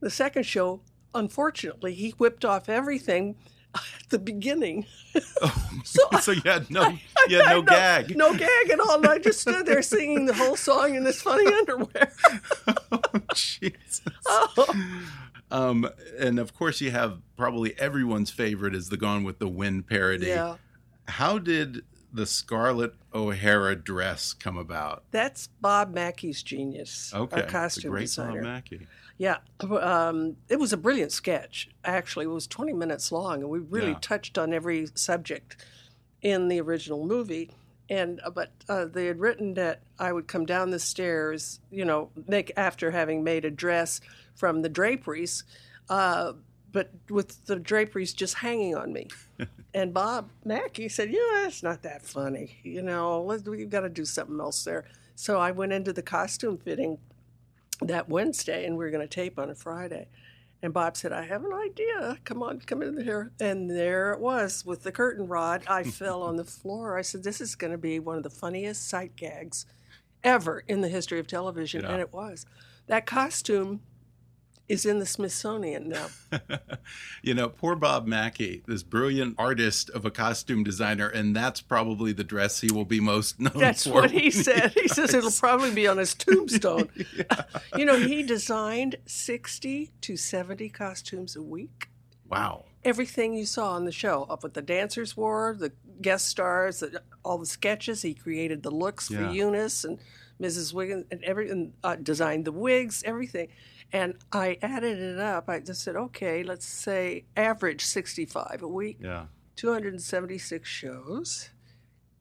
The 0.00 0.10
second 0.10 0.44
show, 0.44 0.80
unfortunately, 1.14 1.94
he 1.94 2.10
whipped 2.10 2.44
off 2.44 2.68
everything 2.68 3.36
at 3.74 3.82
the 4.10 4.18
beginning. 4.18 4.86
Oh, 5.42 5.68
so 5.84 6.02
so 6.20 6.32
you 6.32 6.40
had 6.44 6.70
no, 6.70 6.96
you 7.28 7.36
had 7.42 7.48
no 7.50 7.62
gag. 7.62 8.16
no 8.16 8.32
gag 8.34 8.70
at 8.70 8.80
all. 8.80 8.96
And 8.96 9.06
I 9.06 9.18
just 9.18 9.40
stood 9.40 9.66
there 9.66 9.82
singing 9.82 10.24
the 10.24 10.32
whole 10.34 10.56
song 10.56 10.94
in 10.94 11.04
this 11.04 11.20
funny 11.20 11.46
underwear. 11.52 12.12
oh, 12.92 13.00
Jesus. 13.34 14.00
Oh. 14.26 14.74
Um, 15.52 15.88
and 16.18 16.38
of 16.38 16.54
course, 16.54 16.80
you 16.80 16.90
have 16.90 17.18
probably 17.36 17.78
everyone's 17.78 18.30
favorite 18.30 18.74
is 18.74 18.88
the 18.88 18.96
Gone 18.96 19.22
with 19.22 19.38
the 19.38 19.48
Wind 19.48 19.86
parody. 19.86 20.26
Yeah, 20.28 20.56
How 21.06 21.38
did 21.38 21.82
the 22.12 22.26
Scarlett 22.26 22.94
O'Hara 23.14 23.76
dress 23.76 24.32
come 24.32 24.56
about? 24.56 25.04
that's 25.10 25.48
Bob 25.60 25.92
Mackie's 25.94 26.42
genius. 26.42 27.12
Okay, 27.14 27.42
our 27.42 27.46
costume 27.46 27.90
great 27.92 28.02
designer. 28.02 28.34
Bob 28.40 28.42
Mackey. 28.44 28.86
Yeah, 29.18 29.36
um, 29.60 30.36
it 30.48 30.58
was 30.58 30.72
a 30.72 30.76
brilliant 30.76 31.12
sketch. 31.12 31.68
Actually, 31.84 32.24
it 32.24 32.28
was 32.28 32.46
20 32.46 32.72
minutes 32.72 33.12
long, 33.12 33.42
and 33.42 33.50
we 33.50 33.58
really 33.60 33.90
Yeah. 33.92 33.98
touched 34.00 34.38
on 34.38 34.52
every 34.54 34.88
subject 34.94 35.64
in 36.22 36.48
the 36.48 36.60
original 36.60 37.04
movie. 37.06 37.50
And 37.90 38.20
uh, 38.24 38.30
but 38.30 38.50
uh, 38.68 38.86
they 38.86 39.06
had 39.06 39.20
written 39.20 39.54
that 39.54 39.80
I 39.98 40.12
would 40.12 40.26
come 40.26 40.46
down 40.46 40.70
the 40.70 40.78
stairs, 40.78 41.60
you 41.70 41.84
know, 41.84 42.10
make 42.26 42.52
after 42.56 42.90
having 42.90 43.24
made 43.24 43.44
a 43.44 43.50
dress 43.50 44.00
from 44.34 44.62
the 44.62 44.68
draperies, 44.68 45.44
uh, 45.88 46.32
but 46.70 46.90
with 47.10 47.44
the 47.46 47.56
draperies 47.56 48.14
just 48.14 48.34
hanging 48.34 48.74
on 48.76 48.92
me. 48.92 49.08
and 49.74 49.92
Bob 49.92 50.30
Mackie 50.44 50.88
said, 50.88 51.12
"You 51.12 51.18
know, 51.18 51.42
that's 51.42 51.62
not 51.62 51.82
that 51.82 52.02
funny. 52.02 52.56
You 52.62 52.82
know, 52.82 53.22
let's, 53.22 53.44
we've 53.44 53.68
got 53.68 53.80
to 53.80 53.88
do 53.88 54.04
something 54.04 54.40
else 54.40 54.64
there." 54.64 54.84
So 55.14 55.38
I 55.38 55.50
went 55.50 55.72
into 55.72 55.92
the 55.92 56.02
costume 56.02 56.58
fitting 56.58 56.98
that 57.80 58.08
Wednesday, 58.08 58.64
and 58.64 58.76
we 58.76 58.84
were 58.84 58.90
going 58.90 59.06
to 59.06 59.14
tape 59.14 59.38
on 59.38 59.50
a 59.50 59.54
Friday. 59.54 60.06
And 60.62 60.72
Bob 60.72 60.96
said, 60.96 61.12
I 61.12 61.24
have 61.24 61.44
an 61.44 61.52
idea. 61.52 62.18
Come 62.24 62.40
on, 62.40 62.60
come 62.60 62.82
in 62.82 63.02
here. 63.02 63.32
And 63.40 63.68
there 63.68 64.12
it 64.12 64.20
was 64.20 64.64
with 64.64 64.84
the 64.84 64.92
curtain 64.92 65.26
rod. 65.26 65.64
I 65.66 65.82
fell 65.82 66.22
on 66.22 66.36
the 66.36 66.44
floor. 66.44 66.96
I 66.96 67.02
said, 67.02 67.24
This 67.24 67.40
is 67.40 67.56
going 67.56 67.72
to 67.72 67.78
be 67.78 67.98
one 67.98 68.16
of 68.16 68.22
the 68.22 68.30
funniest 68.30 68.88
sight 68.88 69.16
gags 69.16 69.66
ever 70.22 70.62
in 70.68 70.80
the 70.80 70.88
history 70.88 71.18
of 71.18 71.26
television. 71.26 71.82
Yeah. 71.82 71.90
And 71.90 72.00
it 72.00 72.12
was. 72.12 72.46
That 72.86 73.06
costume 73.06 73.80
is 74.68 74.86
in 74.86 74.98
the 75.00 75.06
Smithsonian 75.06 75.88
now. 75.88 76.06
you 77.22 77.34
know, 77.34 77.48
poor 77.48 77.74
Bob 77.76 78.06
Mackie, 78.06 78.62
this 78.66 78.82
brilliant 78.82 79.34
artist 79.38 79.90
of 79.90 80.04
a 80.04 80.10
costume 80.10 80.64
designer, 80.64 81.08
and 81.08 81.34
that's 81.36 81.60
probably 81.60 82.12
the 82.12 82.24
dress 82.24 82.60
he 82.60 82.70
will 82.72 82.84
be 82.84 83.00
most 83.00 83.38
known 83.40 83.52
That's 83.58 83.84
for. 83.86 83.92
what 83.94 84.10
he 84.10 84.30
said. 84.30 84.72
He 84.72 84.88
says 84.88 85.12
it'll 85.14 85.30
probably 85.30 85.72
be 85.74 85.86
on 85.86 85.98
his 85.98 86.14
tombstone. 86.14 86.88
You 87.76 87.84
know, 87.86 87.98
he 87.98 88.22
designed 88.22 88.96
60 89.06 89.90
to 90.02 90.16
70 90.16 90.68
costumes 90.70 91.34
a 91.36 91.42
week. 91.42 91.88
Wow. 92.28 92.64
Everything 92.84 93.32
you 93.34 93.46
saw 93.46 93.70
on 93.72 93.84
the 93.86 93.92
show, 93.92 94.24
up 94.24 94.42
what 94.42 94.54
the 94.54 94.62
dancers 94.62 95.16
wore, 95.16 95.56
the 95.58 95.72
guest 96.00 96.26
stars, 96.28 96.80
the, 96.80 97.02
all 97.24 97.38
the 97.38 97.46
sketches. 97.46 98.02
He 98.02 98.14
created 98.14 98.62
the 98.62 98.70
looks 98.70 99.10
Yeah. 99.10 99.28
for 99.28 99.34
Eunice 99.34 99.84
and 99.84 99.98
Mrs. 100.40 100.72
Wiggins, 100.74 101.06
and 101.10 101.22
every 101.24 101.50
and, 101.50 101.72
uh, 101.84 101.96
designed 101.96 102.44
the 102.44 102.52
wigs, 102.52 103.02
everything. 103.06 103.48
And 103.92 104.14
I 104.32 104.58
added 104.62 104.98
it 104.98 105.18
up. 105.18 105.48
I 105.48 105.60
just 105.60 105.82
said, 105.82 105.96
okay, 105.96 106.42
let's 106.42 106.64
say 106.66 107.24
average 107.36 107.84
65 107.84 108.62
a 108.62 108.68
week. 108.68 108.98
Yeah. 109.00 109.26
276 109.56 110.66
shows 110.68 111.50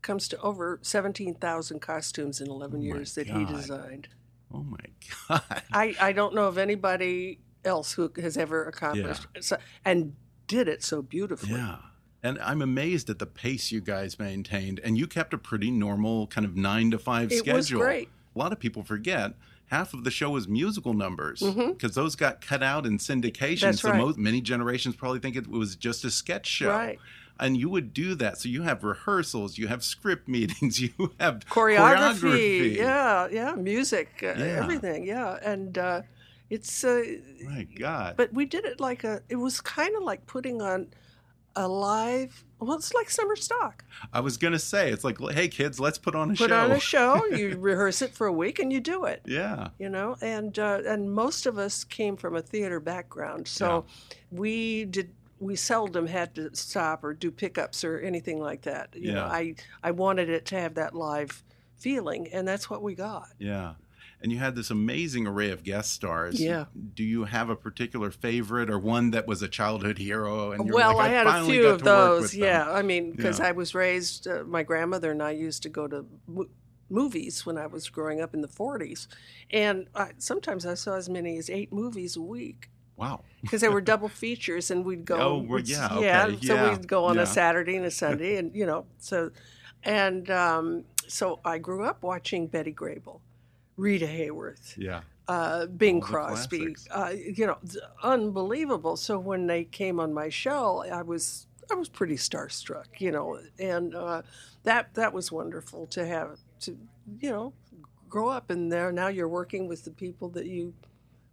comes 0.02 0.28
to 0.28 0.40
over 0.42 0.80
17,000 0.82 1.80
costumes 1.80 2.42
in 2.42 2.50
11 2.50 2.80
Oh 2.80 2.84
years 2.84 3.16
that 3.16 3.28
he 3.28 3.46
designed. 3.46 4.10
Oh 4.54 4.64
my 4.64 4.78
God. 5.30 5.42
I, 5.72 5.96
I 6.00 6.12
don't 6.12 6.36
know 6.36 6.48
of 6.48 6.58
anybody 6.58 7.40
else 7.64 7.94
who 7.94 8.12
has 8.18 8.36
ever 8.38 8.66
accomplished 8.66 9.28
so, 9.40 9.58
and 9.86 10.16
did 10.48 10.68
it 10.68 10.84
so 10.84 11.02
beautifully. 11.02 11.54
Yeah. 11.54 11.78
And 12.24 12.38
I'm 12.40 12.62
amazed 12.62 13.10
at 13.10 13.20
the 13.20 13.26
pace 13.26 13.72
you 13.72 13.80
guys 13.82 14.20
maintained. 14.20 14.80
And 14.84 14.98
you 14.98 15.08
kept 15.08 15.34
a 15.34 15.38
pretty 15.38 15.72
normal 15.72 16.28
kind 16.28 16.46
of 16.46 16.56
nine 16.56 16.92
to 16.92 17.00
five 17.00 17.32
It 17.32 17.40
schedule. 17.40 17.56
was 17.56 17.72
great. 17.72 18.10
A 18.36 18.40
lot 18.40 18.52
of 18.52 18.60
people 18.60 18.84
forget 18.84 19.34
half 19.72 19.94
of 19.94 20.04
the 20.04 20.12
show 20.12 20.30
was 20.30 20.48
musical 20.50 20.94
numbers 20.94 21.40
because 21.42 21.96
those 21.96 22.16
got 22.16 22.42
cut 22.42 22.62
out 22.62 22.86
in 22.86 22.98
syndication. 22.98 23.32
Mm-hmm. 23.56 23.66
That's 23.68 23.82
so 23.82 23.90
right. 23.90 23.98
most, 23.98 24.18
many 24.18 24.42
generations 24.42 24.96
probably 24.98 25.20
think 25.20 25.36
it 25.38 25.48
was 25.48 25.76
just 25.78 26.04
a 26.04 26.12
sketch 26.12 26.46
show. 26.46 26.70
Right. 26.70 27.00
And 27.40 27.58
you 27.58 27.70
would 27.70 27.94
do 27.94 28.14
that. 28.16 28.38
So 28.38 28.50
you 28.50 28.62
have 28.64 28.84
rehearsals, 28.84 29.58
you 29.58 29.68
have 29.68 29.84
script 29.84 30.28
meetings, 30.38 30.80
you 30.80 30.92
have 31.20 31.40
Choreography, 31.50 32.20
choreography. 32.20 32.76
yeah, 32.76 33.28
yeah, 33.32 33.56
music, 33.56 34.10
uh, 34.22 34.34
Yeah. 34.38 34.60
everything, 34.62 35.06
yeah. 35.06 35.38
And 35.42 35.78
uh, 35.78 36.02
it's, 36.50 36.84
uh, 36.84 37.02
My 37.46 37.64
God. 37.80 38.16
but 38.18 38.32
we 38.34 38.46
did 38.46 38.66
it 38.66 38.80
like 38.82 39.04
a, 39.06 39.22
it 39.30 39.38
was 39.38 39.62
kind 39.62 39.96
of 39.96 40.04
like 40.04 40.28
putting 40.28 40.62
on 40.62 40.88
a 41.56 41.68
live, 41.68 42.44
well, 42.60 42.74
it's 42.78 42.94
like 42.94 43.10
summer 43.10 43.36
stock. 43.36 43.84
I 44.14 44.20
was 44.22 44.38
going 44.38 44.54
to 44.54 44.60
say, 44.60 44.90
it's 44.92 45.04
like, 45.04 45.18
hey, 45.32 45.48
kids, 45.48 45.80
let's 45.80 45.98
put 45.98 46.16
on 46.16 46.32
a 46.32 46.36
Put 46.36 46.50
show. 46.50 46.58
on 46.60 46.72
a 46.72 46.80
show, 46.94 47.26
you 47.26 47.58
rehearse 47.58 48.02
it 48.02 48.14
for 48.14 48.28
a 48.28 48.32
week 48.34 48.60
and 48.60 48.72
you 48.72 48.80
do 48.80 49.04
it. 49.06 49.22
Yeah. 49.26 49.70
you 49.80 49.90
know 49.90 50.16
and 50.22 50.58
uh, 50.60 50.82
and 50.86 51.12
most 51.12 51.46
of 51.46 51.58
us 51.58 51.84
came 51.84 52.16
from 52.18 52.36
a 52.36 52.42
theater 52.42 52.80
background 52.80 53.48
so 53.48 53.86
we 54.32 54.86
did 54.86 55.10
we 55.40 55.56
seldom 55.56 56.06
had 56.08 56.36
to 56.36 56.54
stop 56.56 57.04
or 57.04 57.14
do 57.14 57.32
pickups 57.32 57.84
or 57.84 58.00
anything 58.00 58.40
like 58.40 58.62
that 58.62 58.90
you 58.96 59.12
know 59.12 59.26
Yeah. 59.26 59.32
i 59.32 59.56
i 59.84 59.92
wanted 59.92 60.30
it 60.30 60.46
to 60.48 60.60
have 60.60 60.76
that 60.76 60.94
live 60.96 61.44
feeling 61.78 62.28
and 62.32 62.48
that's 62.48 62.70
what 62.70 62.82
we 62.84 62.94
got 62.96 63.30
Yeah. 63.40 63.74
And 64.22 64.32
you 64.32 64.38
had 64.38 64.56
this 64.56 64.70
amazing 64.70 65.26
array 65.26 65.50
of 65.50 65.64
guest 65.64 65.94
stars. 65.94 66.40
Yeah. 66.40 66.66
Do 66.94 67.04
you 67.04 67.24
have 67.24 67.50
a 67.50 67.56
particular 67.56 68.12
favorite 68.12 68.70
or 68.70 68.78
one 68.78 69.12
that 69.12 69.26
was 69.26 69.42
a 69.42 69.48
childhood 69.48 69.98
hero? 69.98 70.52
And 70.52 70.66
you're 70.68 70.76
well 70.76 70.96
like, 70.98 71.10
i 71.10 71.14
had 71.14 71.26
a 71.28 71.44
few 71.46 71.68
of 71.68 71.82
those 71.84 72.22
with 72.22 72.32
them." 72.34 72.42
yeah 72.42 72.70
i 72.72 72.82
mean 72.84 73.12
because 73.12 73.40
Yeah. 73.40 73.48
i 73.48 73.52
was 73.52 73.74
raised 73.74 74.28
uh, 74.28 74.44
my 74.46 74.62
grandmother 74.64 75.10
and 75.12 75.24
i 75.24 75.32
used 75.32 75.64
to 75.64 75.70
go 75.70 75.88
to 75.88 76.06
mo- 76.28 76.50
movies 76.90 77.46
when 77.46 77.58
i 77.58 77.66
was 77.66 77.90
growing 77.90 78.22
up 78.22 78.34
in 78.34 78.42
the 78.42 78.48
40s 78.48 79.08
and 79.50 79.88
I, 79.96 80.12
sometimes 80.20 80.66
i 80.66 80.74
saw 80.76 80.96
as 80.98 81.10
many 81.10 81.38
as 81.38 81.50
eight 81.50 81.72
movies 81.74 82.16
a 82.16 82.22
week 82.22 82.70
Wow. 82.98 83.22
because 83.42 83.62
they 83.62 83.70
were 83.70 83.82
double 83.94 84.10
features 84.10 84.70
and 84.70 84.86
we'd 84.86 85.06
go 85.06 85.18
Oh, 85.18 85.38
well, 85.48 85.60
yeah, 85.62 86.00
yeah 86.00 86.26
so 86.28 86.54
yeah, 86.54 86.70
we'd 86.70 86.88
go 86.88 87.06
on 87.06 87.16
yeah. 87.16 87.24
a 87.24 87.26
saturday 87.26 87.76
and 87.76 87.86
a 87.86 87.92
sunday 88.04 88.38
and 88.38 88.54
you 88.56 88.66
know 88.66 88.86
so 89.00 89.32
and 89.84 90.30
um, 90.30 90.84
so 91.08 91.40
i 91.44 91.58
grew 91.58 91.84
up 91.86 92.04
watching 92.04 92.46
betty 92.48 92.74
grable 92.74 93.20
rita 93.78 94.06
hayworth 94.06 94.78
Yeah. 94.78 95.02
uh, 95.28 95.66
bing 95.66 95.96
All 95.98 96.02
Crosby, 96.02 96.76
uh, 96.92 97.14
you 97.16 97.46
know 97.48 97.58
unbelievable 98.04 98.98
so 98.98 99.18
when 99.20 99.48
they 99.48 99.64
came 99.64 100.00
on 100.00 100.14
my 100.14 100.30
show 100.30 100.84
i 100.92 101.02
was 101.02 101.48
i 101.72 101.76
was 101.76 101.90
pretty 101.90 102.16
starstruck 102.16 102.86
you 103.00 103.12
know 103.12 103.40
and 103.60 103.96
uh, 103.96 104.22
that 104.64 104.94
that 104.96 105.14
was 105.14 105.32
wonderful 105.32 105.88
to 105.88 106.06
have 106.06 106.40
to 106.62 106.78
you 107.20 107.30
know 107.30 107.54
grow 108.10 108.28
up 108.30 108.52
in 108.52 108.70
there 108.70 108.92
now 108.92 109.08
you're 109.08 109.28
working 109.30 109.68
with 109.68 109.84
the 109.86 109.92
people 109.92 110.28
that 110.30 110.46
you 110.46 110.74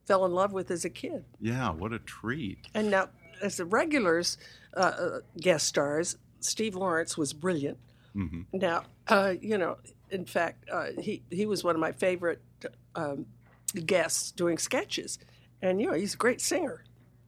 fell 0.06 0.24
in 0.24 0.32
love 0.32 0.52
with 0.52 0.70
as 0.70 0.84
a 0.84 0.90
kid 0.90 1.24
Yeah. 1.40 1.70
What 1.70 1.92
a 1.92 1.98
treat. 1.98 2.68
and 2.74 2.90
now, 2.90 3.10
as 3.42 3.56
the 3.58 3.64
regulars, 3.66 4.38
uh, 4.74 4.80
uh, 4.80 5.18
guest 5.40 5.66
stars, 5.66 6.16
Steve 6.40 6.74
Lawrence 6.74 7.18
was 7.18 7.32
brilliant. 7.34 7.78
hmm 8.14 8.42
Now, 8.52 8.84
uh, 9.08 9.34
you 9.40 9.58
know, 9.58 9.76
in 10.10 10.24
fact, 10.24 10.68
uh, 10.70 10.88
he 10.98 11.22
he 11.30 11.46
was 11.46 11.64
one 11.64 11.74
of 11.74 11.80
my 11.80 11.92
favorite 11.92 12.40
um, 12.94 13.26
guests 13.86 14.30
doing 14.32 14.58
sketches, 14.58 15.18
and 15.62 15.80
you 15.80 15.88
know, 15.88 15.94
he's 15.94 16.14
a 16.14 16.16
great 16.18 16.40
singer. 16.40 16.84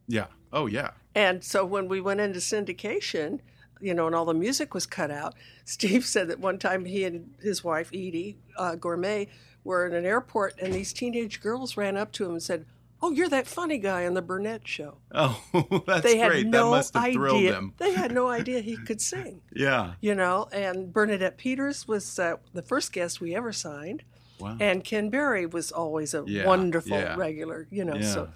Yeah. 0.09 0.27
Oh, 0.53 0.66
yeah. 0.66 0.90
And 1.14 1.43
so 1.45 1.64
when 1.64 1.88
we 1.88 2.01
went 2.01 2.21
into 2.21 2.40
syndication, 2.40 3.40
you 3.81 3.95
know, 3.95 4.07
and 4.07 4.14
all 4.14 4.25
the 4.25 4.35
music 4.35 4.75
was 4.75 4.87
cut 4.87 5.11
out, 5.11 5.35
Steve 5.64 6.05
said 6.05 6.29
that 6.29 6.40
one 6.40 6.59
time 6.59 6.85
he 6.85 7.05
and 7.05 7.35
his 7.40 7.62
wife 7.64 7.90
Eydie 7.93 8.37
uh, 8.57 8.73
Gormé 8.73 9.29
were 9.62 9.87
in 9.87 9.95
an 9.95 10.07
airport, 10.07 10.59
and 10.61 10.73
these 10.73 10.93
teenage 10.93 11.40
girls 11.40 11.77
ran 11.77 11.97
up 11.97 12.12
to 12.12 12.25
him 12.25 12.33
and 12.33 12.43
said, 12.43 12.66
"Oh, 13.03 13.11
you're 13.13 13.29
that 13.29 13.47
funny 13.47 13.79
guy 13.79 14.07
on 14.07 14.15
the 14.15 14.23
Burnett 14.23 14.67
show." 14.67 14.99
Oh, 15.13 15.43
that's 15.87 16.03
they 16.03 16.19
had 16.19 16.29
great. 16.31 16.47
no 16.47 16.65
that 16.71 16.77
must 16.77 16.95
have 16.95 17.13
thrilled 17.13 17.37
idea. 17.39 17.53
them. 17.53 17.75
They 17.79 17.93
had 17.95 18.13
no 18.13 18.29
idea 18.41 18.61
he 18.61 18.77
could 18.77 19.01
sing. 19.01 19.41
Yeah. 19.55 19.95
You 20.01 20.15
know, 20.15 20.49
and 20.53 20.93
Bernadette 20.93 21.37
Peters 21.39 21.87
was 21.89 22.19
uh, 22.19 22.37
the 22.53 22.63
first 22.63 22.93
guest 22.93 23.21
we 23.21 23.35
ever 23.35 23.53
signed, 23.53 24.03
Wow. 24.39 24.57
and 24.61 24.83
Ken 24.85 25.11
Berry 25.11 25.47
was 25.47 25.71
always 25.73 26.15
a 26.15 26.25
Yeah, 26.27 26.47
wonderful 26.47 26.99
yeah. 26.99 27.17
regular. 27.17 27.67
You 27.71 27.85
know, 27.85 27.97
Yeah. 27.97 28.13
so 28.13 28.29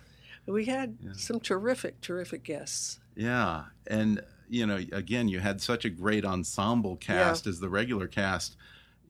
we 0.46 0.66
had 0.66 0.96
some 1.16 1.40
terrific, 1.40 2.00
terrific 2.00 2.42
guests. 2.44 3.00
Yeah, 3.16 3.64
and 3.86 4.20
you 4.50 4.66
know, 4.66 4.76
again, 4.92 5.28
you 5.28 5.40
had 5.40 5.60
such 5.62 5.84
a 5.86 5.90
great 5.90 6.24
ensemble 6.24 6.96
cast 6.96 7.46
as 7.46 7.60
the 7.60 7.68
regular 7.70 8.06
cast. 8.06 8.56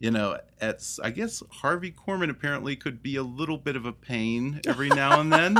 You 0.04 0.10
know, 0.10 0.38
at 0.60 0.86
I 1.02 1.08
guess 1.08 1.42
Harvey 1.50 1.90
Korman 1.90 2.28
apparently 2.28 2.76
could 2.76 3.02
be 3.02 3.16
a 3.16 3.22
little 3.22 3.56
bit 3.56 3.74
of 3.74 3.86
a 3.86 3.92
pain 3.92 4.60
every 4.66 4.88
now 5.02 5.18
and 5.18 5.32
then. 5.32 5.56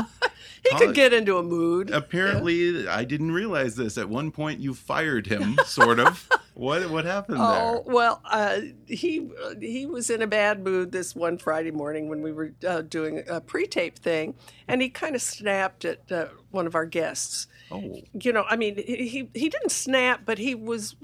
He 0.63 0.77
could 0.77 0.93
get 0.93 1.13
into 1.13 1.37
a 1.39 1.43
mood. 1.43 1.89
Apparently, 1.89 2.87
I 2.87 3.05
didn't 3.05 3.31
realize 3.31 3.75
this. 3.75 3.97
At 3.97 4.07
one 4.07 4.29
point, 4.29 4.59
you 4.59 4.75
fired 4.75 5.25
him, 5.25 5.57
sort 5.65 5.99
of. 5.99 6.29
what 6.53 6.87
what 6.91 7.05
happened 7.05 7.39
Oh 7.41 7.81
there? 7.85 7.93
well, 7.95 8.21
uh, 8.25 8.59
he 8.85 9.31
he 9.59 9.87
was 9.87 10.11
in 10.11 10.21
a 10.21 10.27
bad 10.27 10.63
mood 10.63 10.91
this 10.91 11.15
one 11.15 11.39
Friday 11.39 11.71
morning 11.71 12.07
when 12.07 12.21
we 12.21 12.31
were 12.31 12.53
uh, 12.67 12.81
doing 12.83 13.23
a 13.27 13.41
pre-tape 13.41 13.97
thing, 13.97 14.35
and 14.67 14.79
he 14.79 14.89
kind 14.89 15.15
of 15.15 15.23
snapped 15.23 15.85
at 15.85 16.11
uh, 16.11 16.27
one 16.51 16.67
of 16.67 16.75
our 16.75 16.85
guests. 16.85 17.47
Oh, 17.71 17.81
you 18.13 18.31
know, 18.31 18.45
I 18.47 18.57
mean, 18.57 18.75
he 18.77 19.07
he- 19.07 19.29
he 19.33 19.49
didn't 19.49 19.71
snap, 19.71 20.21
but 20.23 20.37
he 20.37 20.53
was 20.53 20.95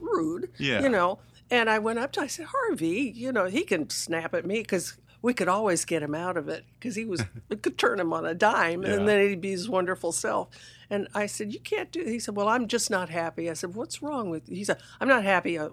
rude. 0.00 0.50
Yeah. 0.58 0.82
You 0.82 0.88
know, 0.88 1.20
and 1.50 1.68
I 1.70 1.78
went 1.78 1.98
up 1.98 2.12
to, 2.12 2.20
I 2.20 2.26
said, 2.26 2.46
Harvey, 2.46 3.12
you 3.14 3.32
know, 3.32 3.46
he 3.46 3.62
can 3.64 3.88
snap 3.90 4.34
at 4.34 4.44
me 4.46 4.60
because 4.60 4.96
we 5.20 5.34
could 5.34 5.48
always 5.48 5.84
get 5.84 6.02
him 6.02 6.14
out 6.14 6.36
of 6.36 6.48
it 6.48 6.64
because 6.78 6.94
he 6.94 7.04
was, 7.04 7.24
we 7.48 7.56
could 7.64 7.76
turn 7.78 7.98
him 7.98 8.12
on 8.12 8.24
a 8.26 8.34
dime 8.34 8.82
Yeah. 8.82 8.94
and 8.94 9.08
then 9.08 9.28
he'd 9.28 9.40
be 9.40 9.50
his 9.50 9.68
wonderful 9.68 10.12
self. 10.12 10.48
And 10.90 11.08
I 11.14 11.26
said, 11.26 11.52
you 11.52 11.60
can't 11.60 11.90
do. 11.90 12.02
He 12.04 12.18
said, 12.18 12.36
well, 12.36 12.48
I'm 12.48 12.66
just 12.68 12.90
not 12.90 13.08
happy. 13.10 13.50
I 13.50 13.54
said, 13.54 13.74
what's 13.74 14.02
wrong 14.02 14.30
with 14.30 14.48
you? 14.48 14.56
He 14.56 14.64
said, 14.64 14.78
I'm 15.00 15.08
not 15.08 15.24
happy 15.24 15.58
uh, 15.58 15.68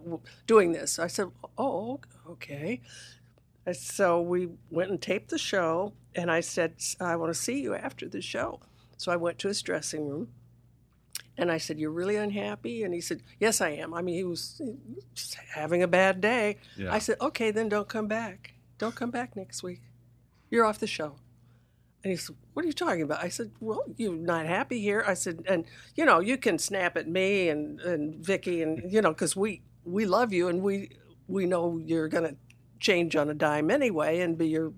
doing 0.48 0.72
this. 0.74 1.00
I 1.00 1.08
said, 1.08 1.28
oh, 1.58 2.00
okay. 2.30 2.82
And 3.66 3.76
So 3.76 4.20
we 4.22 4.50
went 4.70 4.92
and 4.92 5.02
taped 5.02 5.30
the 5.30 5.38
show, 5.38 5.94
and 6.16 6.30
I 6.30 6.42
said, 6.42 6.74
I 7.00 7.16
want 7.16 7.34
to 7.34 7.40
see 7.40 7.62
you 7.62 7.74
after 7.76 8.08
the 8.10 8.22
show. 8.22 8.60
So 8.98 9.12
I 9.12 9.16
went 9.16 9.40
to 9.40 9.48
his 9.48 9.62
dressing 9.62 10.08
room, 10.10 10.30
and 11.38 11.52
I 11.52 11.58
said, 11.58 11.80
You're 11.80 11.92
really 11.92 12.16
unhappy? 12.16 12.84
And 12.84 12.94
he 12.94 13.02
said, 13.02 13.22
Yes, 13.40 13.62
I 13.62 13.70
am. 13.70 13.94
I 13.94 14.02
mean, 14.02 14.16
he 14.16 14.24
was 14.24 14.62
just 15.14 15.36
having 15.54 15.84
a 15.84 15.88
bad 15.88 16.22
day. 16.22 16.58
Yeah. 16.78 16.94
I 16.94 17.00
said, 17.00 17.18
Okay, 17.22 17.52
then 17.52 17.70
don't 17.70 17.88
come 17.90 18.08
back. 18.08 18.54
Don't 18.78 18.96
come 18.96 19.12
back 19.12 19.36
next 19.36 19.64
week. 19.64 19.82
You're 20.50 20.66
off 20.66 20.80
the 20.80 20.88
show. 20.88 21.16
And 22.04 22.12
he 22.12 22.18
said, 22.18 22.36
What 22.54 22.64
are 22.64 22.68
you 22.68 22.74
talking 22.74 23.02
about? 23.02 23.24
I 23.24 23.30
said, 23.30 23.52
Well, 23.60 23.84
you're 23.98 24.16
not 24.16 24.46
happy 24.46 24.80
here. 24.80 25.04
I 25.06 25.14
said, 25.14 25.44
And, 25.48 25.66
you 25.96 26.06
know, 26.06 26.20
you 26.20 26.38
can 26.38 26.58
snap 26.58 26.96
at 26.98 27.08
me 27.08 27.50
and, 27.50 27.80
and 27.82 28.24
Vicki, 28.26 28.62
and, 28.62 28.82
you 28.92 29.02
know, 29.02 29.10
because 29.10 29.36
we, 29.36 29.62
we 29.84 30.06
love 30.06 30.32
you 30.32 30.48
and 30.48 30.62
we, 30.62 30.92
we 31.28 31.46
know 31.46 31.82
you're 31.84 32.08
going 32.08 32.24
to 32.24 32.36
change 32.80 33.16
on 33.16 33.30
a 33.30 33.34
dime 33.34 33.72
anyway 33.72 34.20
and 34.20 34.38
be 34.38 34.48
your, 34.48 34.72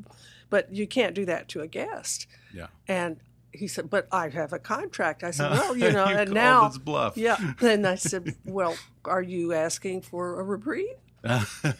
but 0.50 0.74
you 0.74 0.88
can't 0.88 1.14
do 1.14 1.26
that 1.26 1.50
to 1.50 1.62
a 1.62 1.68
guest. 1.68 2.28
yeah. 2.54 2.68
And 2.88 3.18
he 3.54 3.68
said, 3.68 3.90
"But 3.90 4.08
I 4.12 4.30
have 4.30 4.54
a 4.54 4.60
contract." 4.60 5.24
I 5.24 5.32
said, 5.32 5.52
"Well, 5.58 5.76
you 5.78 5.92
know." 5.92 6.08
You 6.10 6.18
and 6.18 6.32
now, 6.32 6.70
bluff. 6.84 7.18
yeah. 7.18 7.38
And 7.62 7.88
I 7.88 7.96
said, 7.96 8.36
"Well, 8.46 8.76
are 9.06 9.22
you 9.22 9.54
asking 9.54 10.02
for 10.02 10.40
a 10.40 10.44
reprieve?" 10.44 10.96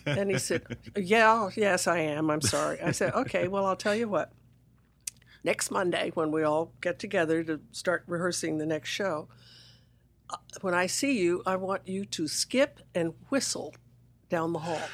And 0.06 0.32
he 0.32 0.38
said, 0.38 0.64
"Yeah, 0.96 1.50
yes, 1.56 1.88
I 1.88 2.00
am. 2.00 2.30
I'm 2.30 2.42
sorry." 2.42 2.82
I 2.82 2.92
said, 2.92 3.14
"Okay, 3.14 3.48
well, 3.48 3.66
I'll 3.66 3.76
tell 3.76 3.96
you 3.96 4.08
what. 4.08 4.32
Next 5.44 5.72
Monday, 5.72 6.12
when 6.14 6.32
we 6.32 6.44
all 6.44 6.74
get 6.82 7.00
together 7.00 7.44
to 7.44 7.62
start 7.72 8.04
rehearsing 8.08 8.58
the 8.58 8.66
next 8.66 8.90
show, 8.90 9.30
uh, 10.30 10.38
when 10.62 10.74
I 10.74 10.88
see 10.88 11.18
you, 11.20 11.42
I 11.46 11.56
want 11.56 11.88
you 11.88 12.04
to 12.06 12.28
skip 12.28 12.82
and 12.94 13.14
whistle 13.30 13.74
down 14.30 14.54
the 14.54 14.60
hall 14.60 14.90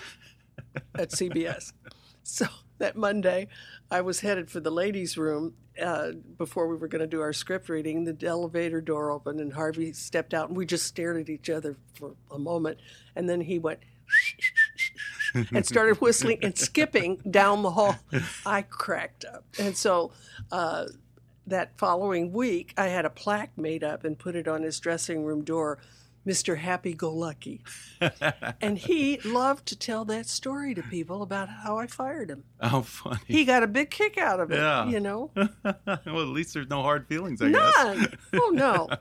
at 0.95 1.11
CBS." 1.11 1.73
So 2.25 2.45
that 2.77 2.95
Monday, 2.95 3.49
I 3.91 3.99
was 3.99 4.21
headed 4.21 4.49
for 4.49 4.61
the 4.61 4.71
ladies' 4.71 5.17
room 5.17 5.55
uh, 5.81 6.11
before 6.37 6.67
we 6.67 6.75
were 6.75 6.87
going 6.87 7.01
to 7.01 7.07
do 7.07 7.21
our 7.21 7.33
script 7.33 7.69
reading. 7.69 8.03
The 8.03 8.27
elevator 8.27 8.81
door 8.81 9.11
opened, 9.11 9.39
and 9.39 9.53
Harvey 9.53 9.93
stepped 9.93 10.33
out, 10.33 10.49
and 10.49 10.57
we 10.57 10.65
just 10.65 10.85
stared 10.85 11.17
at 11.17 11.29
each 11.29 11.49
other 11.49 11.77
for 11.95 12.15
a 12.31 12.39
moment, 12.39 12.79
and 13.15 13.29
then 13.29 13.41
he 13.41 13.59
went. 13.59 13.79
and 15.51 15.65
started 15.65 15.99
whistling 15.99 16.37
and 16.43 16.57
skipping 16.57 17.19
down 17.29 17.63
the 17.63 17.71
hall. 17.71 17.95
I 18.45 18.61
cracked 18.61 19.25
up. 19.25 19.45
And 19.57 19.75
so 19.75 20.11
uh, 20.51 20.85
that 21.47 21.77
following 21.77 22.31
week, 22.31 22.73
I 22.77 22.87
had 22.87 23.05
a 23.05 23.09
plaque 23.09 23.57
made 23.57 23.83
up 23.83 24.03
and 24.03 24.17
put 24.17 24.35
it 24.35 24.47
on 24.47 24.61
his 24.61 24.79
dressing 24.79 25.23
room 25.23 25.43
door. 25.43 25.79
Mr. 26.25 26.57
Happy 26.57 26.93
Go 26.93 27.11
Lucky. 27.13 27.61
and 28.61 28.77
he 28.77 29.19
loved 29.25 29.65
to 29.67 29.77
tell 29.77 30.05
that 30.05 30.25
story 30.27 30.73
to 30.73 30.81
people 30.83 31.21
about 31.21 31.49
how 31.49 31.77
I 31.79 31.87
fired 31.87 32.29
him. 32.29 32.43
How 32.61 32.81
funny. 32.81 33.19
He 33.27 33.43
got 33.45 33.61
a 33.63 33.67
big 33.67 33.89
kick 33.89 34.17
out 34.17 34.39
of 34.39 34.51
it, 34.51 34.55
Yeah. 34.57 34.87
you 34.87 34.99
know? 34.99 35.31
well, 35.35 35.45
at 35.85 36.07
least 36.27 36.53
there's 36.53 36.69
no 36.69 36.81
hard 36.81 37.07
feelings, 37.07 37.41
I 37.41 37.51
guess. 37.51 37.73
None. 37.77 38.17
Oh, 38.33 38.51
no. 38.53 38.89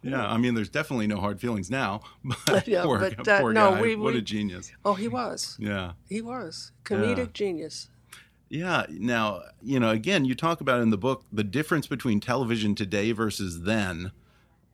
Yeah, 0.00 0.24
I 0.24 0.36
mean, 0.38 0.54
there's 0.54 0.68
definitely 0.68 1.08
no 1.08 1.16
hard 1.18 1.40
feelings 1.40 1.70
now. 1.72 2.02
But 2.46 2.68
Yeah, 2.68 2.84
poor, 2.84 3.00
but, 3.00 3.26
uh, 3.26 3.40
poor 3.40 3.52
no, 3.52 3.72
guy. 3.72 3.80
we- 3.82 3.96
what 3.96 4.12
we- 4.12 4.20
a 4.20 4.22
genius. 4.22 4.70
Oh, 4.84 4.94
he 4.94 5.08
was. 5.08 5.56
Yeah. 5.58 5.92
He 6.08 6.22
was. 6.22 6.70
Comedic 6.84 7.16
Yeah. 7.18 7.26
genius. 7.34 7.88
Yeah. 8.48 8.86
Now, 8.90 9.42
you 9.60 9.80
know, 9.80 9.90
again, 9.90 10.24
you 10.24 10.36
talk 10.36 10.60
about 10.60 10.80
in 10.82 10.90
the 10.90 10.96
book 10.96 11.24
the 11.32 11.42
difference 11.42 11.88
between 11.88 12.20
television 12.20 12.76
today 12.76 13.10
versus 13.10 13.62
then 13.62 14.12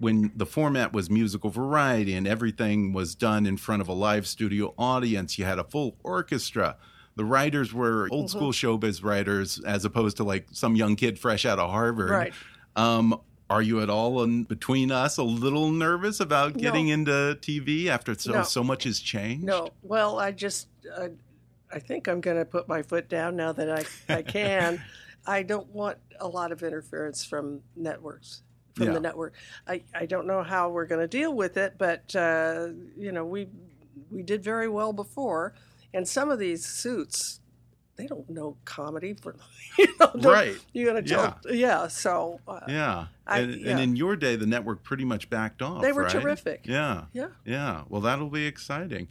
when 0.04 0.30
the 0.36 0.46
format 0.46 0.92
was 0.92 1.08
musical 1.10 1.50
variety 1.50 2.14
and 2.14 2.26
everything 2.28 2.92
was 2.92 3.14
done 3.14 3.46
in 3.46 3.56
front 3.56 3.82
of 3.82 3.88
a 3.88 3.92
live 3.92 4.26
studio 4.26 4.74
audience. 4.78 5.38
You 5.38 5.44
had 5.46 5.58
a 5.58 5.64
full 5.64 5.96
orchestra. 6.04 6.76
The 7.16 7.24
writers 7.24 7.72
were 7.72 8.04
Mm-hmm. 8.04 8.14
old 8.14 8.30
school 8.30 8.52
showbiz 8.52 9.02
writers 9.02 9.60
as 9.66 9.84
opposed 9.84 10.16
to 10.18 10.24
like 10.24 10.46
some 10.52 10.76
young 10.76 10.94
kid 10.96 11.18
fresh 11.18 11.44
out 11.46 11.58
of 11.58 11.70
Harvard. 11.70 12.10
Right. 12.10 12.32
Um, 12.76 13.20
are 13.50 13.62
you 13.62 13.80
at 13.82 13.90
all 13.90 14.22
in 14.22 14.44
between 14.44 14.90
us 14.90 15.16
a 15.18 15.22
little 15.22 15.70
nervous 15.70 16.18
about 16.20 16.56
No. 16.56 16.60
getting 16.62 16.88
into 16.88 17.38
TV 17.40 17.86
after 17.88 18.14
so, 18.14 18.32
No. 18.32 18.42
so 18.42 18.64
much 18.64 18.84
has 18.84 19.00
changed? 19.00 19.44
No. 19.44 19.70
Well, 19.82 20.18
I 20.18 20.32
just, 20.32 20.68
uh, 20.96 21.08
I 21.72 21.78
think 21.78 22.08
I'm 22.08 22.20
going 22.20 22.36
to 22.38 22.44
put 22.44 22.68
my 22.68 22.82
foot 22.82 23.08
down 23.08 23.36
now 23.36 23.52
that 23.52 23.70
I, 24.08 24.14
I 24.18 24.22
can. 24.22 24.82
I 25.26 25.42
don't 25.42 25.68
want 25.68 25.98
a 26.20 26.28
lot 26.28 26.52
of 26.52 26.62
interference 26.62 27.24
from 27.24 27.60
networks, 27.76 28.42
from 28.74 28.88
Yeah. 28.88 28.92
the 28.94 29.00
network. 29.00 29.34
I, 29.66 29.82
I 29.94 30.06
don't 30.06 30.26
know 30.26 30.42
how 30.42 30.68
we're 30.70 30.86
going 30.86 31.00
to 31.00 31.08
deal 31.08 31.32
with 31.34 31.56
it, 31.56 31.74
but, 31.78 32.14
uh, 32.16 32.68
you 32.96 33.12
know, 33.12 33.24
we, 33.24 33.48
we 34.10 34.22
did 34.22 34.42
very 34.42 34.68
well 34.68 34.92
before. 34.92 35.54
And 35.92 36.06
some 36.08 36.30
of 36.30 36.38
these 36.40 36.66
suits, 36.66 37.40
they 37.96 38.06
don't 38.06 38.28
know 38.28 38.56
comedy. 38.64 39.14
For, 39.14 39.36
you 39.78 39.86
know, 40.00 40.10
Right. 40.16 40.56
You 40.72 40.86
got 40.86 40.94
to 40.94 41.02
tell. 41.02 41.38
Yeah. 41.48 41.86
so, 41.88 42.40
uh, 42.48 42.60
Yeah. 42.68 43.06
I- 43.26 43.40
and, 43.40 43.54
yeah. 43.60 43.70
and 43.70 43.80
in 43.80 43.96
your 43.96 44.16
day, 44.16 44.34
the 44.36 44.46
network 44.46 44.82
pretty 44.82 45.04
much 45.04 45.30
backed 45.30 45.62
off. 45.62 45.80
They 45.82 45.92
were 45.92 46.02
right? 46.02 46.10
terrific. 46.12 46.66
Yeah. 46.66 47.04
yeah. 47.12 47.28
Yeah. 47.44 47.82
Well, 47.88 48.00
that'll 48.00 48.28
be 48.30 48.46
exciting. 48.46 49.08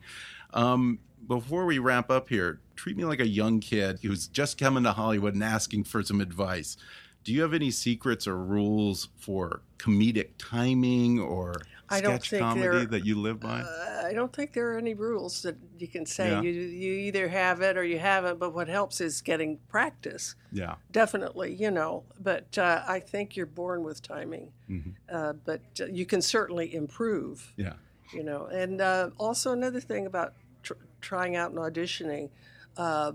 Um, 0.53 0.99
before 1.25 1.65
we 1.65 1.79
wrap 1.79 2.11
up 2.11 2.27
here, 2.27 2.59
treat 2.75 2.97
me 2.97 3.05
like 3.05 3.21
a 3.21 3.27
young 3.27 3.61
kid 3.61 3.99
who's 4.03 4.27
just 4.27 4.57
coming 4.57 4.83
to 4.83 4.91
Hollywood 4.91 5.33
and 5.35 5.43
asking 5.43 5.85
for 5.85 6.03
some 6.03 6.19
advice. 6.19 6.75
Do 7.23 7.31
you 7.33 7.41
have 7.41 7.53
any 7.53 7.71
secrets 7.71 8.27
or 8.27 8.37
rules 8.37 9.09
for 9.17 9.61
comedic 9.77 10.31
timing 10.37 11.19
or 11.19 11.55
I 11.89 12.01
don't 12.01 12.23
sketch 12.23 12.39
comedy 12.39 12.61
there- 12.67 12.85
that 12.85 13.05
you 13.05 13.15
live 13.19 13.39
by? 13.39 13.61
Uh, 13.61 14.01
I 14.05 14.11
don't 14.13 14.33
think 14.33 14.51
there 14.53 14.73
are 14.73 14.77
any 14.77 14.93
rules 14.93 15.41
that 15.43 15.55
you 15.79 15.87
can 15.87 16.05
say. 16.05 16.29
Yeah. 16.31 16.41
You 16.41 16.51
you 16.51 16.91
either 16.93 17.29
have 17.29 17.61
it 17.61 17.77
or 17.77 17.83
you 17.83 17.99
haven't. 17.99 18.39
But 18.39 18.53
what 18.53 18.67
helps 18.67 18.99
is 18.99 19.21
getting 19.21 19.57
practice. 19.69 20.35
yeah. 20.51 20.75
Definitely, 20.91 21.53
you 21.55 21.71
know. 21.71 22.03
But 22.19 22.57
uh, 22.57 22.83
I 22.87 22.99
think 22.99 23.35
you're 23.37 23.45
born 23.45 23.83
with 23.83 24.01
timing. 24.01 24.51
Mhm. 24.69 24.93
Uh, 25.09 25.33
but 25.33 25.61
uh, 25.79 25.85
you 25.85 26.05
can 26.05 26.21
certainly 26.21 26.73
improve. 26.75 27.53
Yeah. 27.55 27.73
You 28.13 28.23
know. 28.23 28.47
And 28.47 28.81
uh, 28.81 29.11
also 29.17 29.53
another 29.53 29.79
thing 29.79 30.05
about 30.05 30.33
tr- 30.61 30.73
trying 30.99 31.35
out 31.37 31.51
and 31.51 31.59
auditioning, 31.59 32.29
uh, 32.77 33.13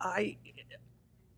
I 0.00 0.36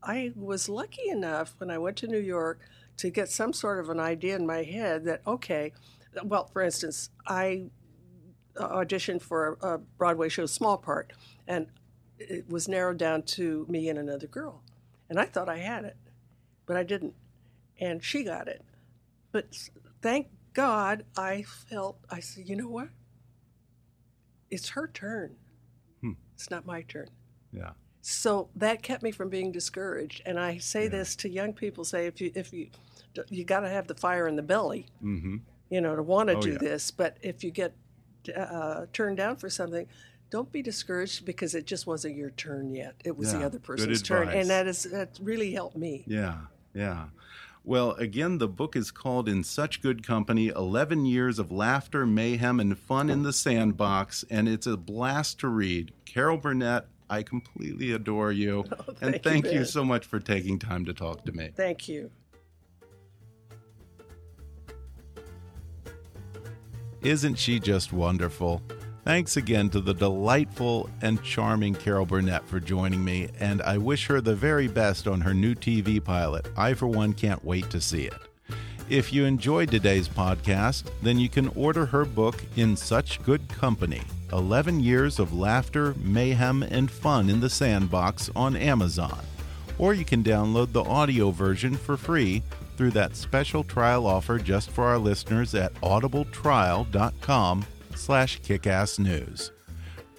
I 0.05 0.33
was 0.37 0.69
lucky 0.69 1.09
enough 1.09 1.55
when 1.59 1.71
I 1.71 1.79
went 1.79 1.97
to 1.99 2.07
New 2.07 2.19
York 2.19 2.61
to 2.99 3.11
get 3.11 3.29
some 3.29 3.53
sort 3.53 3.81
of 3.81 3.89
an 3.89 3.99
idea 3.99 4.37
in 4.37 4.47
my 4.47 4.63
head 4.63 5.05
that 5.05 5.23
okay, 5.27 5.73
well, 6.23 6.47
for 6.47 6.63
instance, 6.63 7.11
I 7.27 7.67
auditioned 8.57 9.23
for 9.23 9.59
a 9.63 9.79
Broadway 9.79 10.29
show, 10.29 10.47
small 10.47 10.79
part, 10.79 11.13
and 11.49 11.67
it 12.19 12.49
was 12.49 12.69
narrowed 12.69 12.99
down 12.99 13.23
to 13.23 13.67
me 13.69 13.89
and 13.89 13.99
another 13.99 14.29
girl, 14.29 14.63
and 15.09 15.19
I 15.19 15.25
thought 15.25 15.49
I 15.49 15.59
had 15.59 15.85
it, 15.85 15.97
but 16.67 16.77
I 16.77 16.85
didn't, 16.85 17.15
and 17.81 18.05
she 18.05 18.23
got 18.23 18.47
it, 18.47 18.63
but 19.33 19.47
thank 20.03 20.29
God 20.53 21.05
I 21.17 21.43
felt 21.43 21.99
I 22.09 22.21
said, 22.21 22.49
you 22.49 22.55
know 22.55 22.69
what? 22.69 22.89
It's 24.51 24.69
her 24.71 24.87
turn. 24.87 25.35
Hmm. 26.01 26.13
It's 26.35 26.49
not 26.49 26.65
my 26.65 26.83
turn. 26.83 27.09
Yeah. 27.53 27.71
So 28.07 28.51
that 28.57 28.83
kept 28.83 29.03
me 29.03 29.11
from 29.11 29.31
being 29.31 29.51
discouraged. 29.51 30.21
And 30.27 30.39
I 30.39 30.59
say 30.59 30.85
Yeah. 30.85 30.91
this 30.91 31.17
to 31.17 31.29
young 31.29 31.55
people: 31.55 31.85
say 31.85 32.07
if 32.07 32.21
you 32.21 32.31
if 32.35 32.53
you 32.53 32.69
you 33.31 33.45
got 33.45 33.61
to 33.61 33.69
have 33.71 33.87
the 33.87 33.95
fire 33.95 34.29
in 34.29 34.37
the 34.37 34.43
belly, 34.43 34.87
Mm-hmm. 35.03 35.37
you 35.71 35.81
know, 35.81 35.97
to 35.97 36.03
want 36.03 36.29
to 36.29 36.37
Oh, 36.37 36.41
do 36.43 36.53
yeah. 36.53 36.59
this. 36.59 36.91
But 36.91 37.17
if 37.23 37.43
you 37.43 37.51
get 37.51 37.75
uh, 38.37 38.87
turned 38.93 39.17
down 39.17 39.37
for 39.37 39.49
something, 39.49 39.87
don't 40.31 40.51
be 40.53 40.61
discouraged 40.63 41.25
because 41.25 41.55
it 41.55 41.67
just 41.67 41.87
wasn't 41.87 42.17
your 42.17 42.31
turn 42.31 42.75
yet. 42.75 42.95
It 43.05 43.17
was 43.17 43.33
Yeah, 43.33 43.39
the 43.41 43.45
other 43.47 43.59
person's 43.59 44.03
turn, 44.03 44.29
and 44.29 44.51
that 44.51 44.67
is 44.67 44.83
that 44.85 45.19
really 45.23 45.53
helped 45.53 45.77
me. 45.77 46.05
Yeah, 46.07 46.41
yeah. 46.75 47.07
Well, 47.67 47.93
again, 47.93 48.37
the 48.37 48.49
book 48.49 48.77
is 48.77 48.91
called 48.91 49.27
In 49.27 49.43
Such 49.43 49.81
Good 49.81 50.07
Company 50.07 50.49
11 50.49 51.07
Years 51.07 51.39
of 51.39 51.51
Laughter, 51.51 52.05
Mayhem, 52.05 52.61
and 52.61 52.79
Fun 52.79 53.09
in 53.09 53.23
the 53.23 53.33
Sandbox, 53.33 54.23
and 54.29 54.47
it's 54.47 54.67
a 54.67 54.77
blast 54.77 55.41
to 55.41 55.49
read. 55.49 55.91
Carol 56.05 56.37
Burnett, 56.37 56.87
I 57.15 57.23
completely 57.23 57.93
adore 57.93 58.33
you. 58.33 58.65
Oh, 58.77 58.95
and 59.01 59.13
thank 59.13 59.15
you, 59.15 59.31
thank 59.31 59.45
you 59.47 59.61
Ben. 59.61 59.67
so 59.67 59.85
much 59.85 60.05
for 60.05 60.19
taking 60.19 60.59
time 60.59 60.85
to 60.87 60.93
talk 60.93 61.25
to 61.27 61.33
me. 61.33 61.51
Thank 61.55 61.89
you. 61.89 62.11
Isn't 67.03 67.37
she 67.37 67.61
just 67.61 67.93
wonderful? 67.93 68.63
Thanks 69.05 69.37
again 69.37 69.71
to 69.71 69.81
the 69.81 69.95
delightful 69.95 70.91
and 71.03 71.23
charming 71.23 71.75
Carol 71.75 72.07
Burnett 72.07 72.47
for 72.47 72.59
joining 72.59 73.05
me, 73.05 73.29
and 73.39 73.63
I 73.63 73.79
wish 73.79 74.07
her 74.07 74.21
the 74.21 74.35
very 74.35 74.67
best 74.67 75.07
on 75.07 75.21
her 75.21 75.35
new 75.35 75.55
TV 75.55 76.03
pilot. 76.03 76.49
I, 76.57 76.75
for 76.75 76.87
one, 76.87 77.13
can't 77.13 77.45
wait 77.45 77.71
to 77.71 77.81
see 77.81 78.05
it. 78.05 78.15
If 78.89 79.13
you 79.13 79.25
enjoyed 79.25 79.71
today's 79.71 80.09
podcast, 80.09 80.91
then 81.03 81.19
you 81.19 81.29
can 81.29 81.49
order 81.49 81.87
her 81.87 82.05
book, 82.05 82.43
In 82.57 82.77
Such 82.77 83.23
Good 83.23 83.49
Company 83.49 84.03
11 84.35 84.81
Years 84.81 85.19
of 85.19 85.33
Laughter, 85.33 85.95
Mayhem, 86.03 86.65
and 86.65 86.91
Fun 86.91 87.31
in 87.31 87.41
the 87.41 87.49
Sandbox 87.49 88.31
on 88.35 88.57
Amazon. 88.57 89.25
Or 89.79 89.95
you 89.95 90.05
can 90.05 90.25
download 90.25 90.73
the 90.73 90.85
audio 90.85 91.31
version 91.31 91.77
for 91.77 91.97
free 91.97 92.43
through 92.77 92.91
that 92.91 93.15
special 93.15 93.63
trial 93.63 94.07
offer 94.07 94.39
just 94.39 94.71
for 94.71 94.85
our 94.85 94.99
listeners 94.99 95.55
at 95.55 95.73
audibletrial.com 95.75 97.65
slash 97.95 98.41
kickassnews. 98.41 99.51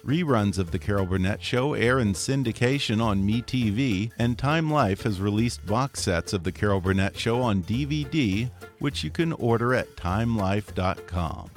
Reruns 0.04 0.58
of 0.58 0.70
The 0.70 0.78
Carol 0.78 1.04
Burnett 1.04 1.42
Show 1.42 1.74
air 1.74 1.98
in 1.98 2.12
syndication 2.12 3.02
on 3.02 3.26
MeTV, 3.26 4.12
and 4.18 4.38
Time 4.38 4.70
Life 4.70 5.02
has 5.02 5.20
released 5.20 5.66
box 5.66 6.00
sets 6.00 6.32
of 6.32 6.44
The 6.44 6.52
Carol 6.52 6.80
Burnett 6.80 7.18
Show 7.18 7.42
on 7.42 7.62
DVD, 7.64 8.48
which 8.78 9.02
you 9.02 9.10
can 9.10 9.32
order 9.34 9.74
at 9.74 9.96
timelife.com. 9.96 11.50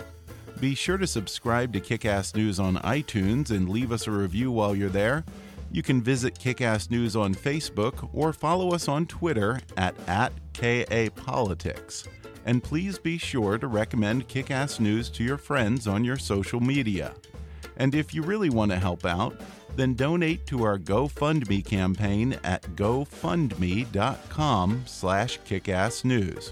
Be 0.59 0.75
sure 0.75 0.97
to 0.97 1.07
subscribe 1.07 1.71
to 1.71 1.79
Kickass 1.79 2.35
News 2.35 2.59
on 2.59 2.75
iTunes 2.77 3.49
and 3.49 3.69
leave 3.69 3.93
us 3.93 4.07
a 4.07 4.11
review 4.11 4.51
while 4.51 4.75
you're 4.75 4.89
there. 4.89 5.23
You 5.71 5.81
can 5.81 6.01
visit 6.01 6.37
Kickass 6.37 6.91
News 6.91 7.15
on 7.15 7.33
Facebook 7.33 8.09
or 8.13 8.33
follow 8.33 8.73
us 8.73 8.89
on 8.89 9.05
Twitter 9.05 9.61
at, 9.77 9.95
at 10.07 10.33
KAPolitics. 10.53 12.07
And 12.45 12.61
please 12.61 12.99
be 12.99 13.17
sure 13.17 13.57
to 13.57 13.67
recommend 13.67 14.27
Kickass 14.27 14.81
News 14.81 15.09
to 15.11 15.23
your 15.23 15.37
friends 15.37 15.87
on 15.87 16.03
your 16.03 16.17
social 16.17 16.59
media. 16.59 17.13
And 17.77 17.95
if 17.95 18.13
you 18.13 18.21
really 18.21 18.49
want 18.49 18.71
to 18.71 18.79
help 18.79 19.05
out, 19.05 19.39
then 19.77 19.93
donate 19.93 20.45
to 20.47 20.63
our 20.63 20.77
GoFundMe 20.77 21.63
campaign 21.65 22.37
at 22.43 22.63
gofundme.com 22.75 23.93
slash 24.85 25.39
kickassnews. 25.47 26.51